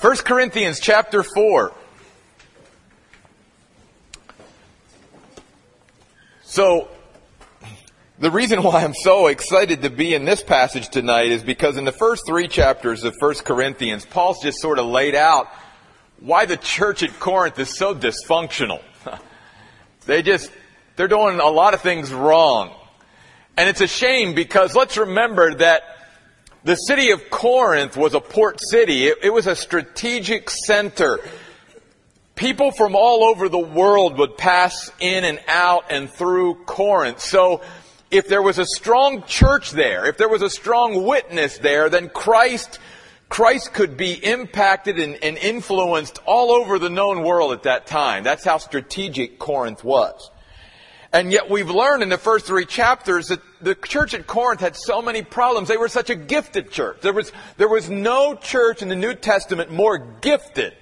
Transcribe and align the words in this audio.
1 0.00 0.16
Corinthians 0.18 0.78
chapter 0.78 1.22
4. 1.22 1.72
So, 6.44 6.88
the 8.18 8.30
reason 8.30 8.62
why 8.62 8.84
I'm 8.84 8.92
so 8.92 9.28
excited 9.28 9.82
to 9.82 9.90
be 9.90 10.12
in 10.12 10.26
this 10.26 10.42
passage 10.42 10.90
tonight 10.90 11.30
is 11.30 11.42
because 11.42 11.78
in 11.78 11.86
the 11.86 11.92
first 11.92 12.24
three 12.26 12.46
chapters 12.46 13.04
of 13.04 13.14
1 13.18 13.36
Corinthians, 13.36 14.04
Paul's 14.04 14.42
just 14.42 14.60
sort 14.60 14.78
of 14.78 14.84
laid 14.84 15.14
out 15.14 15.48
why 16.20 16.44
the 16.44 16.58
church 16.58 17.02
at 17.02 17.18
Corinth 17.18 17.58
is 17.58 17.74
so 17.74 17.94
dysfunctional. 17.94 18.82
they 20.04 20.22
just, 20.22 20.52
they're 20.96 21.08
doing 21.08 21.40
a 21.40 21.48
lot 21.48 21.72
of 21.72 21.80
things 21.80 22.12
wrong. 22.12 22.70
And 23.56 23.66
it's 23.66 23.80
a 23.80 23.86
shame 23.86 24.34
because 24.34 24.74
let's 24.74 24.98
remember 24.98 25.54
that 25.54 25.95
the 26.66 26.74
city 26.74 27.12
of 27.12 27.30
Corinth 27.30 27.96
was 27.96 28.14
a 28.14 28.20
port 28.20 28.58
city. 28.60 29.06
It, 29.06 29.18
it, 29.22 29.32
was 29.32 29.46
a 29.46 29.54
strategic 29.54 30.50
center. 30.50 31.20
People 32.34 32.72
from 32.72 32.96
all 32.96 33.22
over 33.22 33.48
the 33.48 33.56
world 33.56 34.18
would 34.18 34.36
pass 34.36 34.90
in 34.98 35.24
and 35.24 35.38
out 35.46 35.84
and 35.90 36.10
through 36.10 36.64
Corinth. 36.64 37.20
So 37.20 37.62
if 38.10 38.26
there 38.26 38.42
was 38.42 38.58
a 38.58 38.66
strong 38.66 39.22
church 39.28 39.70
there, 39.70 40.06
if 40.06 40.16
there 40.18 40.28
was 40.28 40.42
a 40.42 40.50
strong 40.50 41.04
witness 41.04 41.58
there, 41.58 41.88
then 41.88 42.08
Christ, 42.08 42.80
Christ 43.28 43.72
could 43.72 43.96
be 43.96 44.14
impacted 44.14 44.98
and, 44.98 45.22
and 45.22 45.38
influenced 45.38 46.18
all 46.26 46.50
over 46.50 46.80
the 46.80 46.90
known 46.90 47.22
world 47.22 47.52
at 47.52 47.62
that 47.62 47.86
time. 47.86 48.24
That's 48.24 48.44
how 48.44 48.58
strategic 48.58 49.38
Corinth 49.38 49.84
was. 49.84 50.32
And 51.12 51.30
yet 51.30 51.48
we've 51.48 51.70
learned 51.70 52.02
in 52.02 52.08
the 52.08 52.18
first 52.18 52.44
three 52.44 52.66
chapters 52.66 53.28
that 53.28 53.40
the 53.60 53.74
church 53.74 54.14
at 54.14 54.26
Corinth 54.26 54.60
had 54.60 54.76
so 54.76 55.00
many 55.02 55.22
problems. 55.22 55.68
They 55.68 55.76
were 55.76 55.88
such 55.88 56.10
a 56.10 56.14
gifted 56.14 56.70
church. 56.70 56.98
There 57.00 57.12
was, 57.12 57.32
there 57.56 57.68
was 57.68 57.88
no 57.90 58.34
church 58.34 58.82
in 58.82 58.88
the 58.88 58.96
New 58.96 59.14
Testament 59.14 59.70
more 59.70 59.98
gifted 59.98 60.74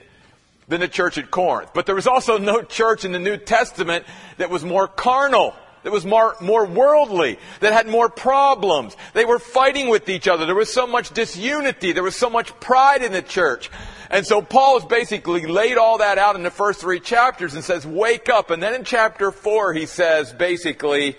than 0.69 0.81
the 0.81 0.89
church 0.89 1.19
at 1.19 1.31
Corinth. 1.31 1.71
But 1.75 1.87
there 1.87 1.95
was 1.95 2.07
also 2.07 2.39
no 2.39 2.63
church 2.63 3.05
in 3.05 3.13
the 3.13 3.19
New 3.19 3.37
Testament 3.37 4.05
that 4.39 4.51
was 4.51 4.65
more 4.65 4.89
carnal 4.89 5.55
that 5.85 5.93
was 5.93 6.05
more, 6.05 6.35
more 6.41 6.65
worldly, 6.65 7.39
that 7.61 7.73
had 7.73 7.87
more 7.87 8.09
problems. 8.09 8.97
They 9.13 9.27
were 9.27 9.39
fighting 9.39 9.89
with 9.89 10.09
each 10.09 10.27
other. 10.27 10.47
There 10.47 10.55
was 10.55 10.73
so 10.73 10.87
much 10.87 11.11
disunity. 11.11 11.93
There 11.93 12.03
was 12.03 12.17
so 12.17 12.31
much 12.31 12.59
pride 12.59 13.03
in 13.03 13.13
the 13.13 13.23
church. 13.23 13.71
And 14.11 14.27
so 14.27 14.41
Paul 14.41 14.81
has 14.81 14.89
basically 14.89 15.47
laid 15.47 15.77
all 15.77 15.99
that 15.99 16.17
out 16.17 16.37
in 16.37 16.43
the 16.43 16.51
first 16.51 16.81
three 16.81 17.01
chapters 17.01 17.55
and 17.55 17.63
says, 17.63 17.87
wake 17.87 18.31
up. 18.31 18.51
And 18.51 18.63
then 18.63 18.75
in 18.75 18.85
chapter 18.85 19.31
four, 19.31 19.75
he 19.75 19.85
says, 19.85 20.33
basically, 20.33 21.17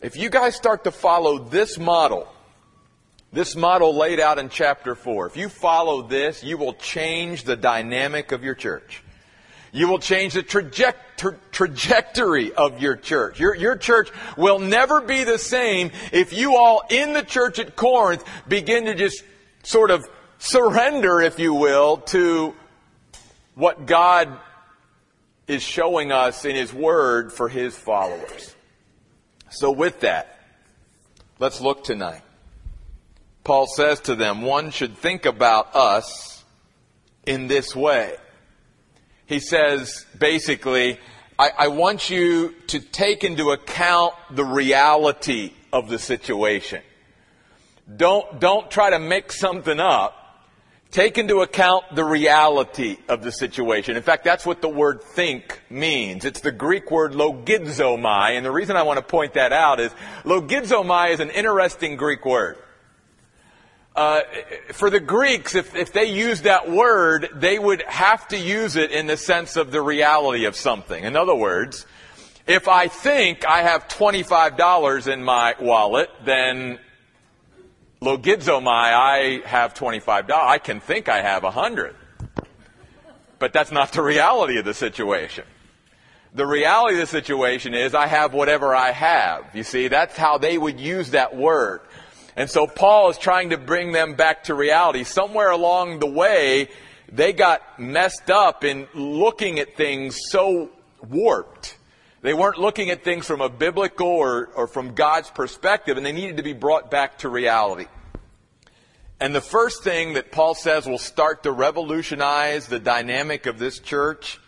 if 0.00 0.16
you 0.16 0.30
guys 0.30 0.54
start 0.54 0.84
to 0.84 0.90
follow 0.90 1.38
this 1.38 1.78
model, 1.78 2.28
this 3.32 3.56
model 3.56 3.96
laid 3.96 4.20
out 4.20 4.38
in 4.38 4.48
chapter 4.48 4.94
four, 4.94 5.26
if 5.26 5.36
you 5.36 5.48
follow 5.48 6.02
this, 6.02 6.42
you 6.44 6.56
will 6.56 6.74
change 6.74 7.44
the 7.44 7.56
dynamic 7.56 8.32
of 8.32 8.44
your 8.44 8.54
church. 8.54 9.02
You 9.70 9.88
will 9.88 9.98
change 9.98 10.32
the 10.32 10.42
tra- 10.42 10.70
trajectory 11.52 12.54
of 12.54 12.80
your 12.80 12.96
church. 12.96 13.38
Your, 13.38 13.54
your 13.54 13.76
church 13.76 14.10
will 14.36 14.58
never 14.58 15.02
be 15.02 15.24
the 15.24 15.38
same 15.38 15.90
if 16.10 16.32
you 16.32 16.56
all 16.56 16.82
in 16.88 17.12
the 17.12 17.22
church 17.22 17.58
at 17.58 17.76
Corinth 17.76 18.24
begin 18.46 18.86
to 18.86 18.94
just 18.94 19.22
sort 19.62 19.90
of 19.90 20.08
surrender, 20.38 21.20
if 21.20 21.38
you 21.38 21.52
will, 21.52 21.98
to 21.98 22.54
what 23.54 23.84
God 23.84 24.38
is 25.46 25.62
showing 25.62 26.12
us 26.12 26.44
in 26.44 26.54
His 26.56 26.72
Word 26.72 27.32
for 27.32 27.48
His 27.48 27.76
followers. 27.76 28.54
So 29.50 29.70
with 29.70 30.00
that, 30.00 30.38
let's 31.38 31.60
look 31.60 31.84
tonight. 31.84 32.22
Paul 33.44 33.66
says 33.66 34.00
to 34.00 34.14
them, 34.14 34.42
one 34.42 34.70
should 34.70 34.96
think 34.96 35.24
about 35.24 35.74
us 35.74 36.44
in 37.26 37.46
this 37.46 37.74
way 37.74 38.16
he 39.28 39.40
says 39.40 40.06
basically, 40.18 40.98
I, 41.38 41.50
I 41.56 41.68
want 41.68 42.10
you 42.10 42.54
to 42.68 42.80
take 42.80 43.22
into 43.22 43.50
account 43.50 44.14
the 44.30 44.44
reality 44.44 45.52
of 45.70 45.88
the 45.88 45.98
situation. 45.98 46.82
Don't, 47.94 48.40
don't 48.40 48.70
try 48.70 48.90
to 48.90 48.98
make 48.98 49.30
something 49.30 49.78
up. 49.78 50.14
Take 50.90 51.18
into 51.18 51.42
account 51.42 51.84
the 51.94 52.04
reality 52.04 52.96
of 53.08 53.22
the 53.22 53.30
situation. 53.30 53.96
In 53.96 54.02
fact, 54.02 54.24
that's 54.24 54.46
what 54.46 54.62
the 54.62 54.70
word 54.70 55.02
think 55.02 55.60
means. 55.68 56.24
It's 56.24 56.40
the 56.40 56.50
Greek 56.50 56.90
word 56.90 57.12
logizomai, 57.12 58.36
and 58.36 58.44
the 58.44 58.50
reason 58.50 58.74
I 58.74 58.82
want 58.84 58.96
to 58.96 59.02
point 59.02 59.34
that 59.34 59.52
out 59.52 59.80
is 59.80 59.92
logizomai 60.24 61.10
is 61.10 61.20
an 61.20 61.28
interesting 61.30 61.96
Greek 61.96 62.24
word. 62.24 62.56
Uh, 63.94 64.22
for 64.72 64.88
the 64.88 65.00
Greeks, 65.00 65.54
if, 65.54 65.74
if 65.74 65.92
they 65.92 66.06
used 66.06 66.44
that 66.44 66.70
word, 66.70 67.28
they 67.34 67.58
would 67.58 67.82
have 67.82 68.26
to 68.28 68.38
use 68.38 68.76
it 68.76 68.90
in 68.90 69.06
the 69.06 69.16
sense 69.16 69.56
of 69.56 69.70
the 69.70 69.82
reality 69.82 70.46
of 70.46 70.56
something. 70.56 71.04
In 71.04 71.16
other 71.16 71.34
words, 71.34 71.84
if 72.46 72.66
I 72.66 72.88
think 72.88 73.44
I 73.44 73.62
have 73.62 73.88
$25 73.88 75.12
in 75.12 75.22
my 75.22 75.54
wallet, 75.60 76.08
then 76.24 76.78
logizomai, 78.00 78.66
I 78.66 79.42
have 79.44 79.74
$25. 79.74 80.30
I 80.30 80.58
can 80.58 80.80
think 80.80 81.08
I 81.08 81.22
have 81.22 81.42
100. 81.42 81.94
But 83.38 83.52
that's 83.52 83.70
not 83.70 83.92
the 83.92 84.02
reality 84.02 84.58
of 84.58 84.64
the 84.64 84.74
situation. 84.74 85.44
The 86.34 86.46
reality 86.46 86.94
of 86.94 87.00
the 87.00 87.06
situation 87.06 87.74
is 87.74 87.94
I 87.94 88.06
have 88.06 88.34
whatever 88.34 88.74
I 88.74 88.90
have. 88.90 89.46
You 89.54 89.62
see, 89.62 89.88
that's 89.88 90.16
how 90.16 90.38
they 90.38 90.58
would 90.58 90.78
use 90.78 91.10
that 91.10 91.36
word. 91.36 91.80
And 92.36 92.48
so 92.48 92.66
Paul 92.66 93.10
is 93.10 93.18
trying 93.18 93.50
to 93.50 93.58
bring 93.58 93.92
them 93.92 94.14
back 94.14 94.44
to 94.44 94.54
reality. 94.54 95.04
Somewhere 95.04 95.50
along 95.50 96.00
the 96.00 96.06
way, 96.06 96.68
they 97.10 97.32
got 97.32 97.80
messed 97.80 98.30
up 98.30 98.64
in 98.64 98.86
looking 98.94 99.58
at 99.58 99.76
things 99.76 100.18
so 100.30 100.70
warped. 101.08 101.77
They 102.20 102.34
weren't 102.34 102.58
looking 102.58 102.90
at 102.90 103.04
things 103.04 103.26
from 103.26 103.40
a 103.40 103.48
biblical 103.48 104.08
or, 104.08 104.46
or 104.54 104.66
from 104.66 104.94
God's 104.94 105.30
perspective, 105.30 105.96
and 105.96 106.04
they 106.04 106.12
needed 106.12 106.38
to 106.38 106.42
be 106.42 106.52
brought 106.52 106.90
back 106.90 107.18
to 107.18 107.28
reality. 107.28 107.86
And 109.20 109.34
the 109.34 109.40
first 109.40 109.84
thing 109.84 110.14
that 110.14 110.32
Paul 110.32 110.54
says 110.54 110.86
will 110.86 110.98
start 110.98 111.44
to 111.44 111.52
revolutionize 111.52 112.66
the 112.66 112.78
dynamic 112.78 113.46
of 113.46 113.58
this 113.58 113.78
church 113.78 114.40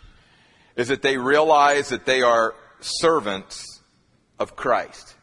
is 0.75 0.89
that 0.89 1.01
they 1.01 1.17
realize 1.17 1.89
that 1.89 2.05
they 2.05 2.21
are 2.21 2.55
servants 2.81 3.81
of 4.39 4.55
Christ. 4.55 5.15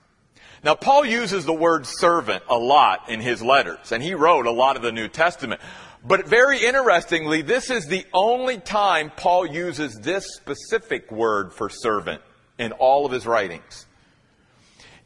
Now, 0.62 0.74
Paul 0.74 1.04
uses 1.04 1.44
the 1.44 1.52
word 1.52 1.86
servant 1.86 2.42
a 2.48 2.58
lot 2.58 3.08
in 3.08 3.20
his 3.20 3.42
letters, 3.42 3.92
and 3.92 4.02
he 4.02 4.14
wrote 4.14 4.46
a 4.46 4.50
lot 4.50 4.76
of 4.76 4.82
the 4.82 4.92
New 4.92 5.08
Testament. 5.08 5.60
But 6.04 6.26
very 6.26 6.64
interestingly, 6.64 7.42
this 7.42 7.70
is 7.70 7.86
the 7.86 8.06
only 8.12 8.58
time 8.58 9.10
Paul 9.16 9.46
uses 9.46 9.94
this 10.00 10.26
specific 10.34 11.10
word 11.10 11.52
for 11.52 11.68
servant 11.68 12.22
in 12.58 12.72
all 12.72 13.06
of 13.06 13.12
his 13.12 13.26
writings. 13.26 13.86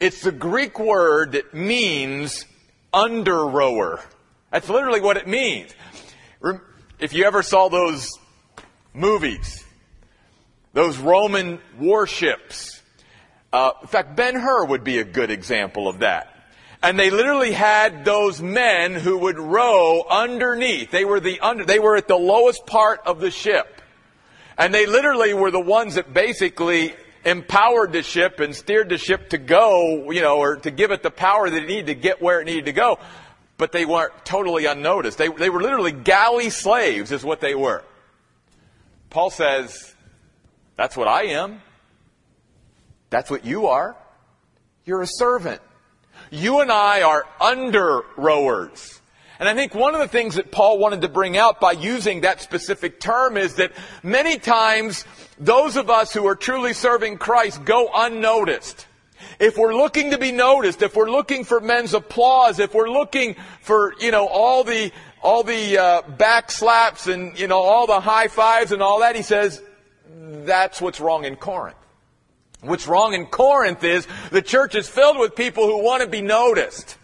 It's 0.00 0.22
the 0.22 0.32
Greek 0.32 0.78
word 0.78 1.32
that 1.32 1.54
means 1.54 2.44
under 2.92 3.46
rower. 3.46 4.00
That's 4.50 4.68
literally 4.68 5.00
what 5.00 5.16
it 5.16 5.26
means. 5.26 5.72
If 6.98 7.12
you 7.12 7.24
ever 7.24 7.42
saw 7.42 7.68
those 7.68 8.10
movies, 8.92 9.64
those 10.72 10.98
Roman 10.98 11.60
warships, 11.78 12.82
uh, 13.52 13.72
in 13.82 13.88
fact, 13.88 14.16
Ben 14.16 14.34
Hur 14.34 14.64
would 14.64 14.82
be 14.82 14.98
a 14.98 15.04
good 15.04 15.30
example 15.30 15.88
of 15.88 16.00
that. 16.00 16.28
And 16.82 16.98
they 16.98 17.10
literally 17.10 17.52
had 17.52 18.04
those 18.04 18.42
men 18.42 18.94
who 18.94 19.18
would 19.18 19.38
row 19.38 20.04
underneath. 20.10 20.90
They 20.90 21.04
were 21.04 21.20
the 21.20 21.38
under, 21.38 21.64
they 21.64 21.78
were 21.78 21.96
at 21.96 22.08
the 22.08 22.16
lowest 22.16 22.66
part 22.66 23.00
of 23.06 23.20
the 23.20 23.30
ship. 23.30 23.80
And 24.58 24.74
they 24.74 24.86
literally 24.86 25.32
were 25.32 25.50
the 25.50 25.60
ones 25.60 25.94
that 25.94 26.12
basically 26.12 26.94
empowered 27.24 27.92
the 27.92 28.02
ship 28.02 28.40
and 28.40 28.54
steered 28.54 28.88
the 28.88 28.98
ship 28.98 29.30
to 29.30 29.38
go, 29.38 30.10
you 30.10 30.20
know, 30.20 30.38
or 30.38 30.56
to 30.56 30.70
give 30.70 30.90
it 30.90 31.02
the 31.02 31.10
power 31.10 31.48
that 31.48 31.62
it 31.62 31.68
needed 31.68 31.86
to 31.86 31.94
get 31.94 32.20
where 32.20 32.40
it 32.40 32.44
needed 32.44 32.66
to 32.66 32.72
go. 32.72 32.98
But 33.58 33.72
they 33.72 33.84
weren't 33.84 34.24
totally 34.24 34.66
unnoticed. 34.66 35.18
They, 35.18 35.28
they 35.28 35.50
were 35.50 35.60
literally 35.60 35.92
galley 35.92 36.50
slaves 36.50 37.12
is 37.12 37.24
what 37.24 37.40
they 37.40 37.54
were. 37.54 37.84
Paul 39.10 39.30
says, 39.30 39.94
that's 40.76 40.96
what 40.96 41.06
I 41.06 41.24
am. 41.24 41.60
That's 43.10 43.30
what 43.30 43.44
you 43.44 43.66
are. 43.66 43.94
You're 44.84 45.02
a 45.02 45.06
servant. 45.06 45.60
You 46.30 46.60
and 46.60 46.72
I 46.72 47.02
are 47.02 47.26
under 47.40 48.02
rowers. 48.16 49.01
And 49.42 49.48
I 49.48 49.54
think 49.54 49.74
one 49.74 49.92
of 49.92 50.00
the 50.00 50.06
things 50.06 50.36
that 50.36 50.52
Paul 50.52 50.78
wanted 50.78 51.00
to 51.00 51.08
bring 51.08 51.36
out 51.36 51.58
by 51.58 51.72
using 51.72 52.20
that 52.20 52.40
specific 52.40 53.00
term 53.00 53.36
is 53.36 53.56
that 53.56 53.72
many 54.04 54.38
times 54.38 55.04
those 55.36 55.76
of 55.76 55.90
us 55.90 56.12
who 56.12 56.24
are 56.28 56.36
truly 56.36 56.72
serving 56.72 57.18
Christ 57.18 57.64
go 57.64 57.90
unnoticed. 57.92 58.86
If 59.40 59.58
we're 59.58 59.74
looking 59.74 60.12
to 60.12 60.18
be 60.18 60.30
noticed, 60.30 60.80
if 60.80 60.94
we're 60.94 61.10
looking 61.10 61.42
for 61.42 61.60
men's 61.60 61.92
applause, 61.92 62.60
if 62.60 62.72
we're 62.72 62.88
looking 62.88 63.34
for, 63.62 63.94
you 63.98 64.12
know, 64.12 64.28
all 64.28 64.62
the, 64.62 64.92
all 65.24 65.42
the 65.42 65.76
uh, 65.76 66.02
back 66.02 66.52
slaps 66.52 67.08
and, 67.08 67.36
you 67.36 67.48
know, 67.48 67.58
all 67.58 67.88
the 67.88 67.98
high 67.98 68.28
fives 68.28 68.70
and 68.70 68.80
all 68.80 69.00
that, 69.00 69.16
he 69.16 69.22
says, 69.22 69.60
that's 70.44 70.80
what's 70.80 71.00
wrong 71.00 71.24
in 71.24 71.34
Corinth. 71.34 71.76
What's 72.60 72.86
wrong 72.86 73.12
in 73.12 73.26
Corinth 73.26 73.82
is 73.82 74.06
the 74.30 74.40
church 74.40 74.76
is 74.76 74.88
filled 74.88 75.18
with 75.18 75.34
people 75.34 75.64
who 75.64 75.82
want 75.82 76.04
to 76.04 76.08
be 76.08 76.20
noticed. 76.20 76.96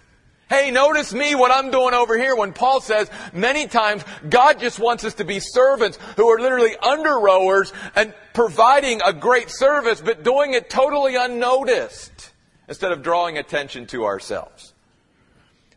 Hey, 0.49 0.71
notice 0.71 1.13
me, 1.13 1.35
what 1.35 1.51
I'm 1.51 1.71
doing 1.71 1.93
over 1.93 2.17
here. 2.17 2.35
When 2.35 2.55
Paul 2.55 2.81
says 2.81 3.11
many 3.35 3.67
times 3.67 4.03
God 4.29 4.59
just 4.59 4.79
wants 4.79 5.05
us 5.05 5.15
to 5.15 5.25
be 5.25 5.41
servants 5.41 5.99
who 6.17 6.29
are 6.29 6.41
literally 6.41 6.75
under 6.77 7.19
rowers 7.19 7.73
and 7.95 8.15
providing 8.33 9.03
a 9.05 9.13
great 9.13 9.51
service, 9.51 10.01
but 10.01 10.25
doing 10.25 10.55
it 10.55 10.71
totally 10.71 11.17
unnoticed 11.17 12.31
instead 12.67 12.93
of 12.93 13.03
drawing 13.03 13.37
attention 13.37 13.87
to 13.89 14.05
ourselves. 14.05 14.73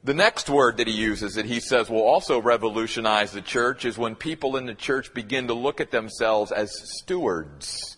The 0.04 0.14
next 0.14 0.50
word 0.50 0.78
that 0.78 0.88
he 0.88 0.94
uses 0.94 1.36
that 1.36 1.46
he 1.46 1.60
says 1.60 1.90
will 1.90 2.02
also 2.02 2.42
revolutionize 2.42 3.32
the 3.32 3.42
church 3.42 3.86
is 3.86 3.98
when 3.98 4.16
people 4.16 4.58
in 4.58 4.66
the 4.66 4.74
church 4.74 5.14
begin 5.14 5.48
to 5.48 5.54
look 5.54 5.80
at 5.80 5.92
themselves 5.92 6.52
as 6.52 6.72
stewards. 7.00 7.98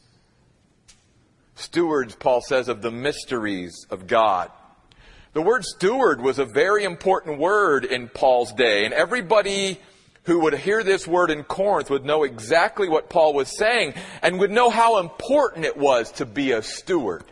Stewards, 1.56 2.16
Paul 2.16 2.42
says, 2.42 2.68
of 2.68 2.81
the 2.81 2.92
mysteries 2.92 3.86
of 3.90 4.08
God. 4.08 4.52
The 5.33 5.41
word 5.41 5.65
steward 5.65 6.21
was 6.21 6.38
a 6.38 6.45
very 6.45 6.83
important 6.83 7.39
word 7.39 7.85
in 7.85 8.07
Paul's 8.07 8.53
day, 8.53 8.85
and 8.85 8.94
everybody 8.94 9.80
who 10.25 10.41
would 10.41 10.53
hear 10.53 10.83
this 10.83 11.07
word 11.07 11.31
in 11.31 11.44
Corinth 11.44 11.89
would 11.89 12.06
know 12.06 12.24
exactly 12.24 12.88
what 12.88 13.09
Paul 13.09 13.33
was 13.33 13.57
saying 13.57 13.95
and 14.21 14.39
would 14.39 14.51
know 14.51 14.69
how 14.69 15.00
important 15.00 15.65
it 15.65 15.75
was 15.75 16.12
to 16.13 16.25
be 16.27 16.51
a 16.51 16.62
steward. 16.62 17.24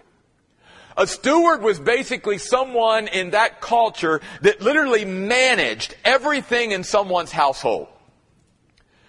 A 0.98 1.06
steward 1.06 1.62
was 1.62 1.80
basically 1.80 2.40
someone 2.40 3.08
in 3.08 3.30
that 3.30 3.62
culture 3.62 4.20
that 4.42 4.62
literally 4.62 5.06
managed 5.06 5.96
everything 6.04 6.72
in 6.72 6.84
someone's 6.84 7.32
household. 7.32 7.88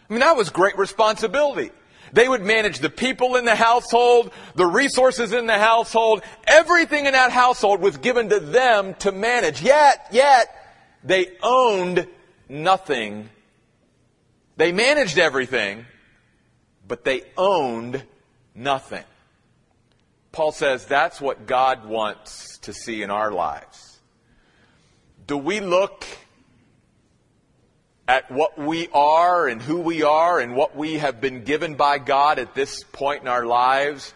I 0.08 0.12
mean, 0.12 0.20
that 0.20 0.36
was 0.36 0.50
great 0.50 0.76
responsibility. 0.76 1.70
They 2.12 2.28
would 2.28 2.42
manage 2.42 2.80
the 2.80 2.90
people 2.90 3.36
in 3.36 3.44
the 3.44 3.54
household, 3.54 4.32
the 4.54 4.66
resources 4.66 5.32
in 5.32 5.46
the 5.46 5.58
household. 5.58 6.22
Everything 6.46 7.06
in 7.06 7.12
that 7.12 7.32
household 7.32 7.80
was 7.80 7.96
given 7.96 8.28
to 8.28 8.38
them 8.38 8.94
to 8.96 9.12
manage. 9.12 9.62
Yet, 9.62 10.08
yet, 10.12 10.54
they 11.02 11.28
owned 11.42 12.06
nothing. 12.48 13.30
They 14.56 14.72
managed 14.72 15.18
everything, 15.18 15.86
but 16.86 17.04
they 17.04 17.22
owned 17.36 18.04
nothing. 18.54 19.04
Paul 20.32 20.52
says 20.52 20.84
that's 20.86 21.20
what 21.20 21.46
God 21.46 21.86
wants 21.86 22.58
to 22.58 22.74
see 22.74 23.02
in 23.02 23.10
our 23.10 23.32
lives. 23.32 24.00
Do 25.26 25.38
we 25.38 25.60
look 25.60 26.04
at 28.08 28.30
what 28.30 28.58
we 28.58 28.88
are 28.92 29.46
and 29.46 29.62
who 29.62 29.80
we 29.80 30.02
are 30.02 30.40
and 30.40 30.56
what 30.56 30.76
we 30.76 30.94
have 30.94 31.20
been 31.20 31.44
given 31.44 31.74
by 31.74 31.98
God 31.98 32.38
at 32.38 32.54
this 32.54 32.82
point 32.82 33.22
in 33.22 33.28
our 33.28 33.46
lives, 33.46 34.12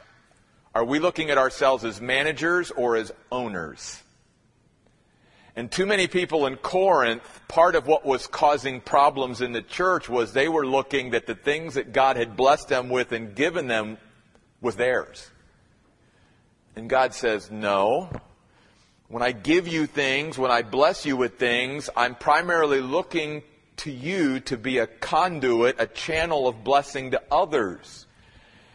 are 0.75 0.85
we 0.85 0.99
looking 0.99 1.31
at 1.31 1.39
ourselves 1.39 1.85
as 1.85 2.01
managers 2.01 2.71
or 2.71 2.97
as 2.97 3.13
owners? 3.31 4.03
And 5.55 5.71
too 5.71 5.87
many 5.87 6.07
people 6.07 6.47
in 6.47 6.57
Corinth, 6.57 7.23
part 7.49 7.77
of 7.77 7.87
what 7.87 8.05
was 8.05 8.27
causing 8.27 8.83
problems 8.83 9.41
in 9.41 9.53
the 9.53 9.63
church 9.63 10.07
was 10.07 10.33
they 10.33 10.49
were 10.49 10.67
looking 10.67 11.11
that 11.11 11.27
the 11.27 11.35
things 11.35 11.75
that 11.75 11.95
God 11.95 12.19
had 12.19 12.37
blessed 12.37 12.69
them 12.69 12.91
with 12.91 13.13
and 13.13 13.35
given 13.35 13.67
them 13.67 13.97
was 14.61 14.77
theirs. 14.77 15.31
And 16.75 16.91
God 16.91 17.15
says, 17.15 17.51
no. 17.51 18.11
When 19.09 19.23
I 19.23 19.33
give 19.33 19.67
you 19.67 19.87
things, 19.87 20.37
when 20.37 20.51
I 20.51 20.61
bless 20.61 21.07
you 21.07 21.17
with 21.17 21.39
things, 21.39 21.89
I'm 21.97 22.17
primarily 22.17 22.83
looking 22.83 23.43
to 23.79 23.91
you 23.91 24.41
to 24.41 24.57
be 24.57 24.79
a 24.79 24.87
conduit, 24.87 25.77
a 25.79 25.87
channel 25.87 26.49
of 26.49 26.65
blessing 26.65 27.13
to 27.13 27.23
others. 27.31 28.07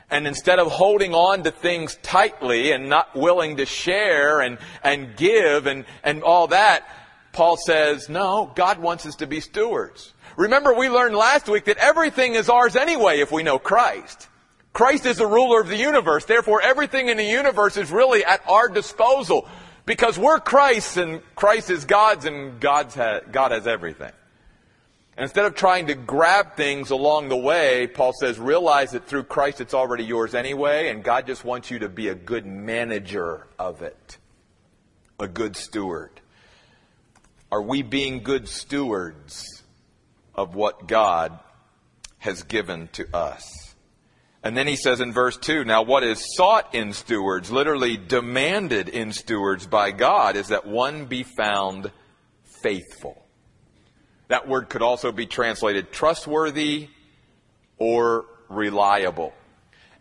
And 0.10 0.28
instead 0.28 0.60
of 0.60 0.72
holding 0.72 1.14
on 1.14 1.44
to 1.44 1.52
things 1.52 1.98
tightly 2.04 2.72
and 2.72 2.90
not 2.90 3.16
willing 3.16 3.58
to 3.58 3.66
share 3.66 4.42
and, 4.42 4.58
and 4.84 5.16
give 5.16 5.68
and, 5.68 5.86
and 6.04 6.22
all 6.22 6.48
that, 6.48 6.84
Paul 7.32 7.56
says, 7.56 8.10
no, 8.10 8.52
God 8.56 8.80
wants 8.80 9.06
us 9.06 9.16
to 9.18 9.28
be 9.28 9.40
stewards. 9.40 10.14
Remember, 10.36 10.74
we 10.74 10.90
learned 10.90 11.16
last 11.16 11.48
week 11.48 11.66
that 11.66 11.78
everything 11.78 12.36
is 12.36 12.50
ours 12.50 12.76
anyway 12.76 13.20
if 13.22 13.32
we 13.32 13.44
know 13.44 13.58
Christ. 13.58 14.28
Christ 14.74 15.06
is 15.06 15.18
the 15.18 15.28
ruler 15.28 15.62
of 15.62 15.68
the 15.68 15.78
universe. 15.78 16.26
Therefore, 16.26 16.62
everything 16.62 17.10
in 17.10 17.18
the 17.18 17.26
universe 17.26 17.78
is 17.78 17.92
really 17.92 18.24
at 18.24 18.42
our 18.48 18.70
disposal 18.70 19.48
because 19.86 20.18
we're 20.18 20.40
Christ 20.40 20.98
and 20.98 21.22
Christ 21.36 21.70
is 21.70 21.86
God's 21.86 22.26
and 22.26 22.60
God's 22.60 22.96
ha- 22.96 23.20
God 23.32 23.52
has 23.52 23.68
everything. 23.68 24.12
And 25.18 25.24
instead 25.24 25.46
of 25.46 25.56
trying 25.56 25.88
to 25.88 25.96
grab 25.96 26.56
things 26.56 26.90
along 26.90 27.30
the 27.30 27.38
way, 27.38 27.88
Paul 27.88 28.14
says, 28.14 28.40
realize 28.40 28.92
that 28.92 29.08
through 29.08 29.24
Christ 29.24 29.60
it's 29.60 29.74
already 29.74 30.06
yours 30.06 30.34
anyway, 30.34 30.90
and 30.90 31.04
God 31.04 31.28
just 31.28 31.44
wants 31.44 31.70
you 31.70 31.80
to 31.80 31.90
be 31.90 32.08
a 32.08 32.16
good 32.16 32.46
manager 32.46 33.48
of 33.60 33.82
it, 33.82 34.18
a 35.20 35.28
good 35.28 35.58
steward. 35.58 36.22
Are 37.52 37.62
we 37.62 37.82
being 37.82 38.24
good 38.24 38.48
stewards 38.48 39.64
of 40.34 40.56
what 40.56 40.88
God 40.88 41.38
has 42.20 42.44
given 42.44 42.88
to 42.94 43.14
us? 43.14 43.76
And 44.44 44.58
then 44.58 44.66
he 44.66 44.78
says 44.78 45.02
in 45.02 45.12
verse 45.12 45.38
2 45.38 45.66
now, 45.66 45.84
what 45.84 46.04
is 46.04 46.36
sought 46.36 46.74
in 46.74 46.94
stewards, 46.94 47.52
literally 47.52 47.98
demanded 47.98 48.88
in 48.88 49.12
stewards 49.12 49.68
by 49.68 49.92
God, 49.92 50.36
is 50.36 50.48
that 50.48 50.66
one 50.66 51.06
be 51.06 51.24
found 51.24 51.92
faithful. 52.64 53.21
That 54.32 54.48
word 54.48 54.70
could 54.70 54.82
also 54.82 55.12
be 55.12 55.26
translated 55.26 55.92
trustworthy 55.92 56.88
or 57.78 58.24
reliable. 58.48 59.34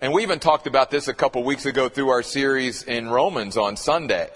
And 0.00 0.12
we 0.12 0.22
even 0.22 0.38
talked 0.38 0.68
about 0.68 0.88
this 0.88 1.08
a 1.08 1.14
couple 1.14 1.42
weeks 1.42 1.66
ago 1.66 1.88
through 1.88 2.10
our 2.10 2.22
series 2.22 2.84
in 2.84 3.08
Romans 3.08 3.56
on 3.56 3.76
Sunday. 3.76 4.30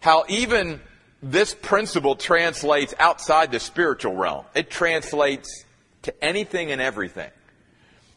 How 0.00 0.24
even 0.28 0.80
this 1.22 1.54
principle 1.54 2.16
translates 2.16 2.94
outside 2.98 3.52
the 3.52 3.60
spiritual 3.60 4.16
realm. 4.16 4.44
It 4.56 4.70
translates 4.70 5.64
to 6.02 6.24
anything 6.24 6.72
and 6.72 6.80
everything. 6.80 7.30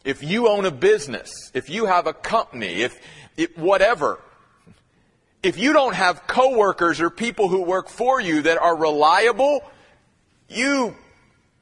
If 0.04 0.24
you 0.24 0.48
own 0.48 0.64
a 0.64 0.72
business, 0.72 1.52
if 1.54 1.70
you 1.70 1.86
have 1.86 2.08
a 2.08 2.12
company, 2.12 2.82
if, 2.82 3.00
if 3.36 3.56
whatever, 3.56 4.18
if 5.40 5.56
you 5.56 5.72
don't 5.72 5.94
have 5.94 6.26
coworkers 6.26 7.00
or 7.00 7.10
people 7.10 7.46
who 7.46 7.62
work 7.62 7.88
for 7.88 8.20
you 8.20 8.42
that 8.42 8.58
are 8.58 8.74
reliable, 8.74 9.62
you 10.48 10.96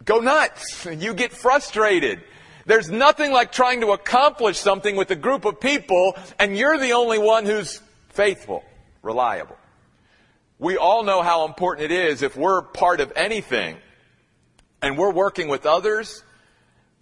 go 0.05 0.19
nuts. 0.19 0.87
You 0.99 1.15
get 1.15 1.33
frustrated. 1.33 2.23
There's 2.67 2.91
nothing 2.91 3.33
like 3.33 3.53
trying 3.53 3.81
to 3.81 3.93
accomplish 3.93 4.59
something 4.59 4.97
with 4.97 5.11
a 5.11 5.17
group 5.17 5.45
of 5.45 5.61
people 5.61 6.15
and 6.39 6.57
you're 6.57 6.79
the 6.79 6.93
only 6.93 7.19
one 7.19 7.47
who's 7.47 7.81
faithful, 8.11 8.65
reliable. 9.03 9.57
We 10.59 10.77
all 10.77 11.03
know 11.03 11.23
how 11.23 11.47
important 11.47 11.91
it 11.91 11.95
is 11.95 12.23
if 12.23 12.37
we're 12.37 12.63
part 12.63 13.01
of 13.01 13.13
anything 13.17 13.77
and 14.83 14.99
we're 14.99 15.13
working 15.13 15.49
with 15.49 15.65
others 15.65 16.23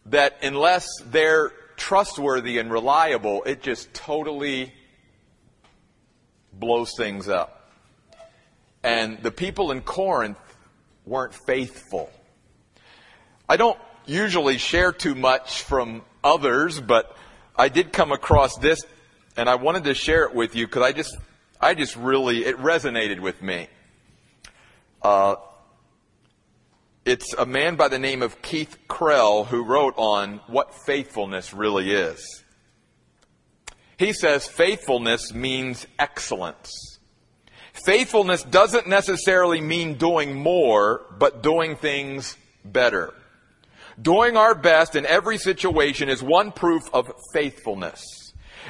that 0.06 0.38
unless 0.42 0.86
they're 1.06 1.52
trustworthy 1.76 2.58
and 2.58 2.70
reliable, 2.70 3.42
it 3.44 3.62
just 3.62 3.92
totally 3.94 4.72
blows 6.52 6.92
things 6.96 7.28
up. 7.28 7.70
And 8.82 9.22
the 9.22 9.30
people 9.30 9.70
in 9.70 9.80
Corinth 9.82 10.38
weren't 11.04 11.34
faithful. 11.34 12.10
I 13.48 13.56
don't 13.56 13.78
usually 14.04 14.58
share 14.58 14.92
too 14.92 15.14
much 15.14 15.62
from 15.62 16.02
others, 16.22 16.80
but 16.80 17.16
I 17.56 17.68
did 17.68 17.92
come 17.92 18.12
across 18.12 18.56
this 18.58 18.80
and 19.36 19.48
I 19.48 19.54
wanted 19.54 19.84
to 19.84 19.94
share 19.94 20.24
it 20.24 20.34
with 20.34 20.54
you 20.54 20.66
because 20.66 20.82
I 20.82 20.92
just, 20.92 21.16
I 21.60 21.74
just 21.74 21.96
really, 21.96 22.44
it 22.44 22.58
resonated 22.58 23.20
with 23.20 23.40
me. 23.40 23.68
Uh, 25.00 25.36
it's 27.04 27.32
a 27.32 27.46
man 27.46 27.76
by 27.76 27.88
the 27.88 27.98
name 27.98 28.22
of 28.22 28.42
Keith 28.42 28.76
Krell 28.86 29.46
who 29.46 29.64
wrote 29.64 29.94
on 29.96 30.40
what 30.46 30.74
faithfulness 30.74 31.54
really 31.54 31.90
is. 31.90 32.44
He 33.96 34.12
says 34.12 34.46
faithfulness 34.46 35.32
means 35.32 35.86
excellence. 35.98 36.98
Faithfulness 37.72 38.42
doesn't 38.42 38.88
necessarily 38.88 39.60
mean 39.60 39.94
doing 39.94 40.34
more, 40.34 41.06
but 41.18 41.42
doing 41.42 41.76
things 41.76 42.36
better. 42.64 43.14
Doing 44.00 44.36
our 44.36 44.54
best 44.54 44.94
in 44.94 45.06
every 45.06 45.38
situation 45.38 46.08
is 46.08 46.22
one 46.22 46.52
proof 46.52 46.82
of 46.92 47.10
faithfulness. 47.32 48.00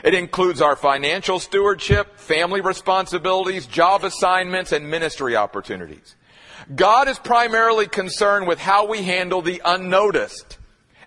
It 0.03 0.15
includes 0.15 0.63
our 0.63 0.77
financial 0.77 1.39
stewardship, 1.39 2.19
family 2.19 2.61
responsibilities, 2.61 3.67
job 3.67 4.05
assignments, 4.05 4.73
and 4.73 4.89
ministry 4.89 5.37
opportunities. 5.37 6.15
God 6.75 7.09
is 7.09 7.19
primarily 7.19 7.87
concerned 7.87 8.47
with 8.47 8.59
how 8.59 8.87
we 8.87 9.03
handle 9.03 9.43
the 9.43 9.61
unnoticed. 9.65 10.59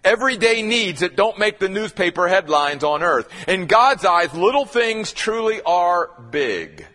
Everyday 0.03 0.61
needs 0.61 1.01
that 1.01 1.15
don't 1.15 1.39
make 1.39 1.59
the 1.59 1.69
newspaper 1.69 2.27
headlines 2.27 2.83
on 2.83 3.03
earth. 3.03 3.29
In 3.47 3.67
God's 3.67 4.03
eyes, 4.03 4.33
little 4.33 4.65
things 4.65 5.13
truly 5.13 5.61
are 5.61 6.09
big. 6.29 6.85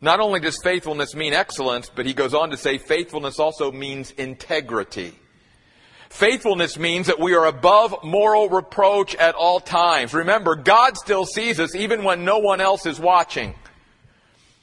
Not 0.00 0.20
only 0.20 0.40
does 0.40 0.58
faithfulness 0.62 1.14
mean 1.14 1.32
excellence, 1.32 1.90
but 1.94 2.06
he 2.06 2.12
goes 2.12 2.34
on 2.34 2.50
to 2.50 2.56
say 2.56 2.78
faithfulness 2.78 3.38
also 3.38 3.72
means 3.72 4.10
integrity. 4.12 5.14
Faithfulness 6.14 6.78
means 6.78 7.08
that 7.08 7.18
we 7.18 7.34
are 7.34 7.44
above 7.44 8.04
moral 8.04 8.48
reproach 8.48 9.16
at 9.16 9.34
all 9.34 9.58
times. 9.58 10.14
Remember, 10.14 10.54
God 10.54 10.96
still 10.96 11.26
sees 11.26 11.58
us 11.58 11.74
even 11.74 12.04
when 12.04 12.24
no 12.24 12.38
one 12.38 12.60
else 12.60 12.86
is 12.86 13.00
watching. 13.00 13.52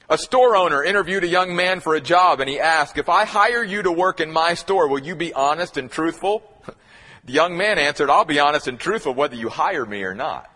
A 0.10 0.17
store 0.17 0.55
owner 0.55 0.81
interviewed 0.81 1.25
a 1.25 1.27
young 1.27 1.53
man 1.53 1.81
for 1.81 1.93
a 1.93 2.00
job 2.00 2.39
and 2.39 2.50
he 2.50 2.58
asked, 2.58 2.98
if 2.98 3.10
I 3.10 3.25
hire 3.25 3.65
you 3.65 3.84
to 3.84 3.91
work 3.91 4.22
in 4.22 4.31
my 4.31 4.53
store, 4.53 4.88
will 4.88 5.01
you 5.01 5.13
be 5.13 5.34
honest 5.34 5.75
and 5.75 5.91
truthful? 5.91 6.41
The 7.25 7.34
young 7.34 7.55
man 7.55 7.77
answered, 7.77 8.10
I'll 8.10 8.25
be 8.25 8.39
honest 8.39 8.67
and 8.67 8.79
truthful 8.79 9.13
whether 9.13 9.36
you 9.36 9.50
hire 9.50 9.86
me 9.86 10.03
or 10.03 10.15
not. 10.15 10.50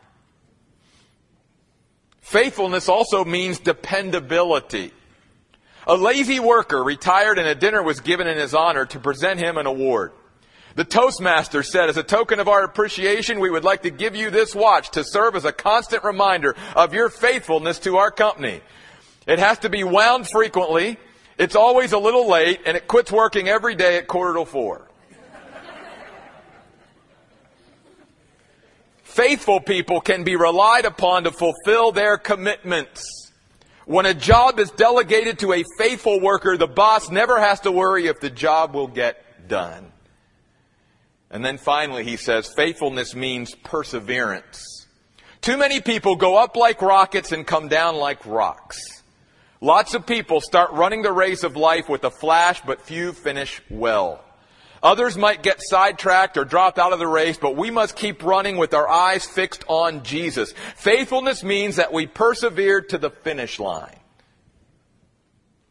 Faithfulness 2.22 2.90
also 2.90 3.24
means 3.24 3.60
dependability. 3.60 4.92
A 5.86 5.96
lazy 5.96 6.40
worker 6.40 6.84
retired 6.84 7.38
and 7.38 7.48
a 7.48 7.54
dinner 7.54 7.84
was 7.84 8.00
given 8.00 8.28
in 8.28 8.38
his 8.38 8.56
honor 8.56 8.86
to 8.88 9.00
present 9.00 9.40
him 9.42 9.58
an 9.58 9.68
award. 9.68 10.14
The 10.76 10.84
Toastmaster 10.84 11.64
said, 11.64 11.88
as 11.88 11.96
a 11.96 12.04
token 12.04 12.42
of 12.42 12.50
our 12.50 12.64
appreciation, 12.64 13.40
we 13.40 13.50
would 13.50 13.64
like 13.64 13.84
to 13.84 13.90
give 13.90 14.14
you 14.14 14.30
this 14.30 14.54
watch 14.54 14.92
to 14.92 15.06
serve 15.06 15.36
as 15.36 15.46
a 15.46 15.54
constant 15.54 16.04
reminder 16.04 16.54
of 16.76 16.94
your 16.94 17.10
faithfulness 17.10 17.80
to 17.80 17.96
our 17.96 18.12
company. 18.12 18.60
It 19.26 19.40
has 19.40 19.58
to 19.60 19.70
be 19.70 19.86
wound 19.86 20.28
frequently. 20.30 20.98
It's 21.38 21.56
always 21.56 21.94
a 21.94 21.98
little 21.98 22.30
late 22.30 22.60
and 22.66 22.76
it 22.76 22.90
quits 22.90 23.10
working 23.10 23.48
every 23.48 23.76
day 23.76 23.98
at 23.98 24.08
quarter 24.08 24.38
to 24.38 24.46
four. 24.46 24.90
Faithful 29.04 29.62
people 29.62 30.02
can 30.02 30.26
be 30.26 30.36
relied 30.36 30.84
upon 30.84 31.24
to 31.24 31.32
fulfill 31.32 31.94
their 31.94 32.18
commitments. 32.18 33.32
When 33.86 34.06
a 34.06 34.14
job 34.14 34.60
is 34.60 34.72
delegated 34.72 35.40
to 35.40 35.54
a 35.54 35.64
faithful 35.78 36.20
worker, 36.20 36.58
the 36.58 36.68
boss 36.68 37.10
never 37.10 37.40
has 37.40 37.62
to 37.62 37.72
worry 37.72 38.08
if 38.08 38.20
the 38.20 38.30
job 38.30 38.74
will 38.74 38.88
get 38.88 39.48
done. 39.48 39.94
And 41.32 41.44
then 41.44 41.58
finally, 41.58 42.04
he 42.04 42.18
says, 42.18 42.48
faithfulness 42.48 43.16
means 43.16 43.56
perseverance. 43.56 44.88
Too 45.42 45.58
many 45.58 45.82
people 45.82 46.16
go 46.16 46.38
up 46.38 46.56
like 46.56 46.82
rockets 46.82 47.32
and 47.32 47.46
come 47.46 47.68
down 47.68 47.96
like 47.96 48.26
rocks. 48.26 48.80
Lots 49.62 49.94
of 49.96 50.06
people 50.06 50.42
start 50.42 50.72
running 50.72 51.02
the 51.02 51.12
race 51.12 51.44
of 51.44 51.56
life 51.56 51.90
with 51.90 52.04
a 52.04 52.12
flash, 52.12 52.62
but 52.66 52.82
few 52.82 53.14
finish 53.14 53.62
well. 53.70 54.24
Others 54.84 55.18
might 55.18 55.42
get 55.42 55.58
sidetracked 55.60 56.38
or 56.38 56.46
drop 56.46 56.78
out 56.78 56.94
of 56.94 57.00
the 57.00 57.08
race, 57.08 57.38
but 57.38 57.56
we 57.56 57.72
must 57.72 57.96
keep 57.96 58.24
running 58.24 58.58
with 58.58 58.76
our 58.76 58.88
eyes 58.88 59.26
fixed 59.26 59.64
on 59.68 60.04
Jesus. 60.04 60.54
Faithfulness 60.76 61.44
means 61.44 61.78
that 61.78 61.92
we 61.92 62.06
persevere 62.06 62.82
to 62.82 63.00
the 63.00 63.10
finish 63.10 63.60
line. 63.60 63.98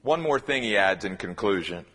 One 0.02 0.20
more 0.20 0.40
thing 0.40 0.64
he 0.64 0.76
adds 0.76 1.04
in 1.04 1.16
conclusion. 1.16 1.87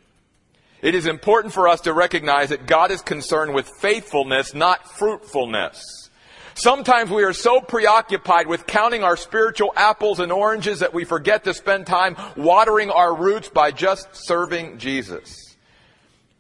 It 0.82 0.96
is 0.96 1.06
important 1.06 1.54
for 1.54 1.68
us 1.68 1.82
to 1.82 1.94
recognize 1.94 2.50
that 2.50 2.66
God 2.66 2.92
is 2.92 3.02
concerned 3.02 3.54
with 3.54 3.70
faithfulness, 3.80 4.54
not 4.54 4.90
fruitfulness. 4.98 6.10
Sometimes 6.54 7.10
we 7.10 7.24
are 7.24 7.34
so 7.34 7.62
preoccupied 7.62 8.48
with 8.48 8.68
counting 8.68 9.04
our 9.04 9.16
spiritual 9.16 9.72
apples 9.76 10.20
and 10.20 10.32
oranges 10.32 10.80
that 10.80 10.94
we 10.94 11.06
forget 11.06 11.44
to 11.46 11.54
spend 11.54 11.86
time 11.86 12.18
watering 12.36 12.90
our 12.90 13.16
roots 13.16 13.50
by 13.50 13.72
just 13.72 14.10
serving 14.14 14.78
Jesus. 14.78 15.56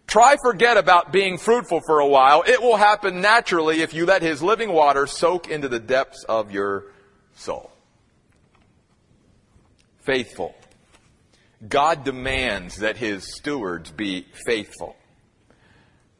Try 0.07 0.37
forget 0.41 0.75
about 0.75 1.13
being 1.13 1.37
fruitful 1.37 1.81
for 1.85 1.99
a 1.99 2.07
while. 2.07 2.43
It 2.45 2.61
will 2.61 2.77
happen 2.77 3.21
naturally 3.21 3.81
if 3.81 3.93
you 3.93 4.05
let 4.05 4.21
His 4.21 4.41
living 4.41 4.73
water 4.73 5.05
soak 5.05 5.47
into 5.49 5.69
the 5.69 5.79
depths 5.79 6.23
of 6.23 6.51
your 6.51 6.85
soul. 7.35 7.71
Faithful. 9.99 10.55
God 11.67 12.03
demands 12.03 12.77
that 12.77 12.97
His 12.97 13.35
stewards 13.35 13.91
be 13.91 14.25
faithful. 14.45 14.95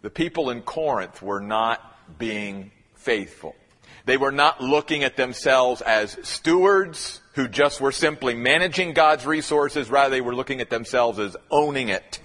The 0.01 0.10
people 0.10 0.50
in 0.50 0.62
Corinth 0.62 1.22
were 1.22 1.39
not 1.39 2.17
being 2.17 2.72
faithful. 2.96 3.55
They 4.05 4.17
were 4.17 4.31
not 4.31 4.62
looking 4.62 5.03
at 5.03 5.17
themselves 5.17 5.81
as 5.81 6.17
stewards 6.24 7.22
who 7.34 7.48
just 7.48 7.79
were 7.79 7.91
simply 7.91 8.34
managing 8.34 8.93
God's 8.93 9.25
resources. 9.25 9.89
Rather, 9.89 10.10
they 10.10 10.22
were 10.22 10.36
looking 10.36 10.62
at 10.62 10.69
themselves 10.69 11.19
as 11.19 11.38
owning 11.51 11.89
it 11.89 12.19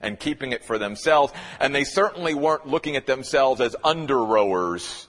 and 0.00 0.18
keeping 0.18 0.52
it 0.52 0.64
for 0.64 0.78
themselves. 0.78 1.32
And 1.60 1.74
they 1.74 1.84
certainly 1.84 2.34
weren't 2.34 2.66
looking 2.66 2.96
at 2.96 3.06
themselves 3.06 3.60
as 3.60 3.76
under 3.84 4.22
rowers. 4.22 5.06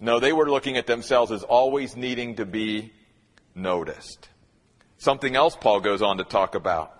No, 0.00 0.20
they 0.20 0.32
were 0.32 0.50
looking 0.50 0.76
at 0.76 0.86
themselves 0.86 1.32
as 1.32 1.42
always 1.42 1.96
needing 1.96 2.36
to 2.36 2.46
be 2.46 2.92
noticed. 3.54 4.28
Something 4.98 5.36
else 5.36 5.56
Paul 5.56 5.80
goes 5.80 6.02
on 6.02 6.18
to 6.18 6.24
talk 6.24 6.54
about. 6.54 6.92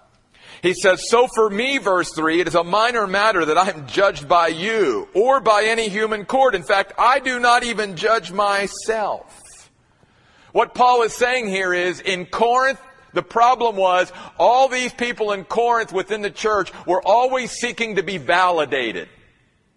He 0.63 0.75
says, 0.75 1.09
So 1.09 1.29
for 1.35 1.51
me, 1.51 1.79
verse 1.79 2.11
3, 2.15 2.41
it 2.41 2.49
is 2.49 2.55
a 2.55 2.65
minor 2.65 3.07
matter 3.07 3.45
that 3.45 3.59
I 3.59 3.71
am 3.71 3.87
judged 3.87 4.29
by 4.29 4.49
you 4.49 5.09
or 5.15 5.41
by 5.41 5.65
any 5.65 5.89
human 5.89 6.25
court. 6.25 6.55
In 6.55 6.63
fact, 6.63 6.93
I 6.99 7.21
do 7.21 7.39
not 7.39 7.65
even 7.65 7.97
judge 7.97 8.33
myself. 8.33 9.41
What 10.53 10.75
Paul 10.75 11.03
is 11.03 11.13
saying 11.13 11.49
here 11.49 11.75
is, 11.75 12.01
in 12.01 12.27
Corinth, 12.27 12.81
the 13.13 13.23
problem 13.23 13.77
was 13.77 14.13
all 14.39 14.69
these 14.69 14.93
people 14.93 15.33
in 15.33 15.45
Corinth 15.45 15.93
within 15.93 16.23
the 16.23 16.31
church 16.31 16.73
were 16.87 17.03
always 17.05 17.51
seeking 17.51 17.97
to 17.97 18.03
be 18.03 18.19
validated. 18.19 19.09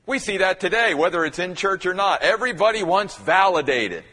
We 0.06 0.20
see 0.20 0.38
that 0.38 0.60
today, 0.60 0.94
whether 0.94 1.26
it's 1.26 1.40
in 1.40 1.56
church 1.56 1.86
or 1.86 1.94
not. 1.94 2.22
Everybody 2.22 2.84
wants 2.84 3.18
validated. 3.18 4.04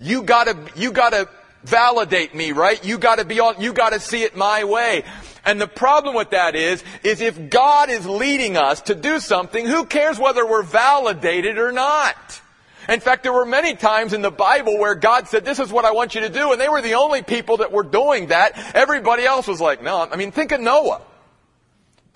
You 0.00 0.22
gotta, 0.22 0.56
you 0.74 0.90
gotta 0.90 1.28
validate 1.64 2.34
me, 2.34 2.52
right? 2.52 2.84
You 2.84 2.98
gotta 2.98 3.24
be 3.24 3.40
on, 3.40 3.60
you 3.60 3.72
gotta 3.72 4.00
see 4.00 4.22
it 4.22 4.36
my 4.36 4.64
way. 4.64 5.04
And 5.44 5.60
the 5.60 5.68
problem 5.68 6.14
with 6.14 6.30
that 6.30 6.54
is, 6.54 6.84
is 7.02 7.20
if 7.20 7.50
God 7.50 7.88
is 7.90 8.06
leading 8.06 8.56
us 8.56 8.82
to 8.82 8.94
do 8.94 9.20
something, 9.20 9.66
who 9.66 9.86
cares 9.86 10.18
whether 10.18 10.46
we're 10.46 10.62
validated 10.62 11.58
or 11.58 11.72
not? 11.72 12.40
In 12.88 13.00
fact, 13.00 13.22
there 13.22 13.32
were 13.32 13.46
many 13.46 13.74
times 13.74 14.12
in 14.12 14.22
the 14.22 14.30
Bible 14.30 14.78
where 14.78 14.94
God 14.94 15.28
said, 15.28 15.44
this 15.44 15.58
is 15.58 15.70
what 15.70 15.84
I 15.84 15.92
want 15.92 16.14
you 16.14 16.22
to 16.22 16.28
do, 16.28 16.52
and 16.52 16.60
they 16.60 16.68
were 16.68 16.82
the 16.82 16.94
only 16.94 17.22
people 17.22 17.58
that 17.58 17.72
were 17.72 17.84
doing 17.84 18.28
that. 18.28 18.52
Everybody 18.74 19.24
else 19.24 19.46
was 19.46 19.60
like, 19.60 19.82
no, 19.82 20.08
I 20.10 20.16
mean, 20.16 20.32
think 20.32 20.52
of 20.52 20.60
Noah. 20.60 21.02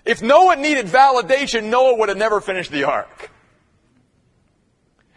If 0.05 0.21
Noah 0.21 0.57
needed 0.57 0.87
validation, 0.87 1.65
Noah 1.65 1.97
would 1.97 2.09
have 2.09 2.19
never 2.19 2.41
finished 2.41 2.71
the 2.71 2.85
ark. 2.85 3.31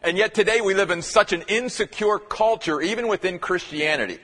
And 0.07 0.17
yet 0.17 0.33
today 0.33 0.61
we 0.61 0.73
live 0.73 0.89
in 0.89 1.01
such 1.01 1.33
an 1.33 1.41
insecure 1.49 2.17
culture, 2.17 2.79
even 2.79 3.09
within 3.09 3.39
Christianity. 3.39 4.19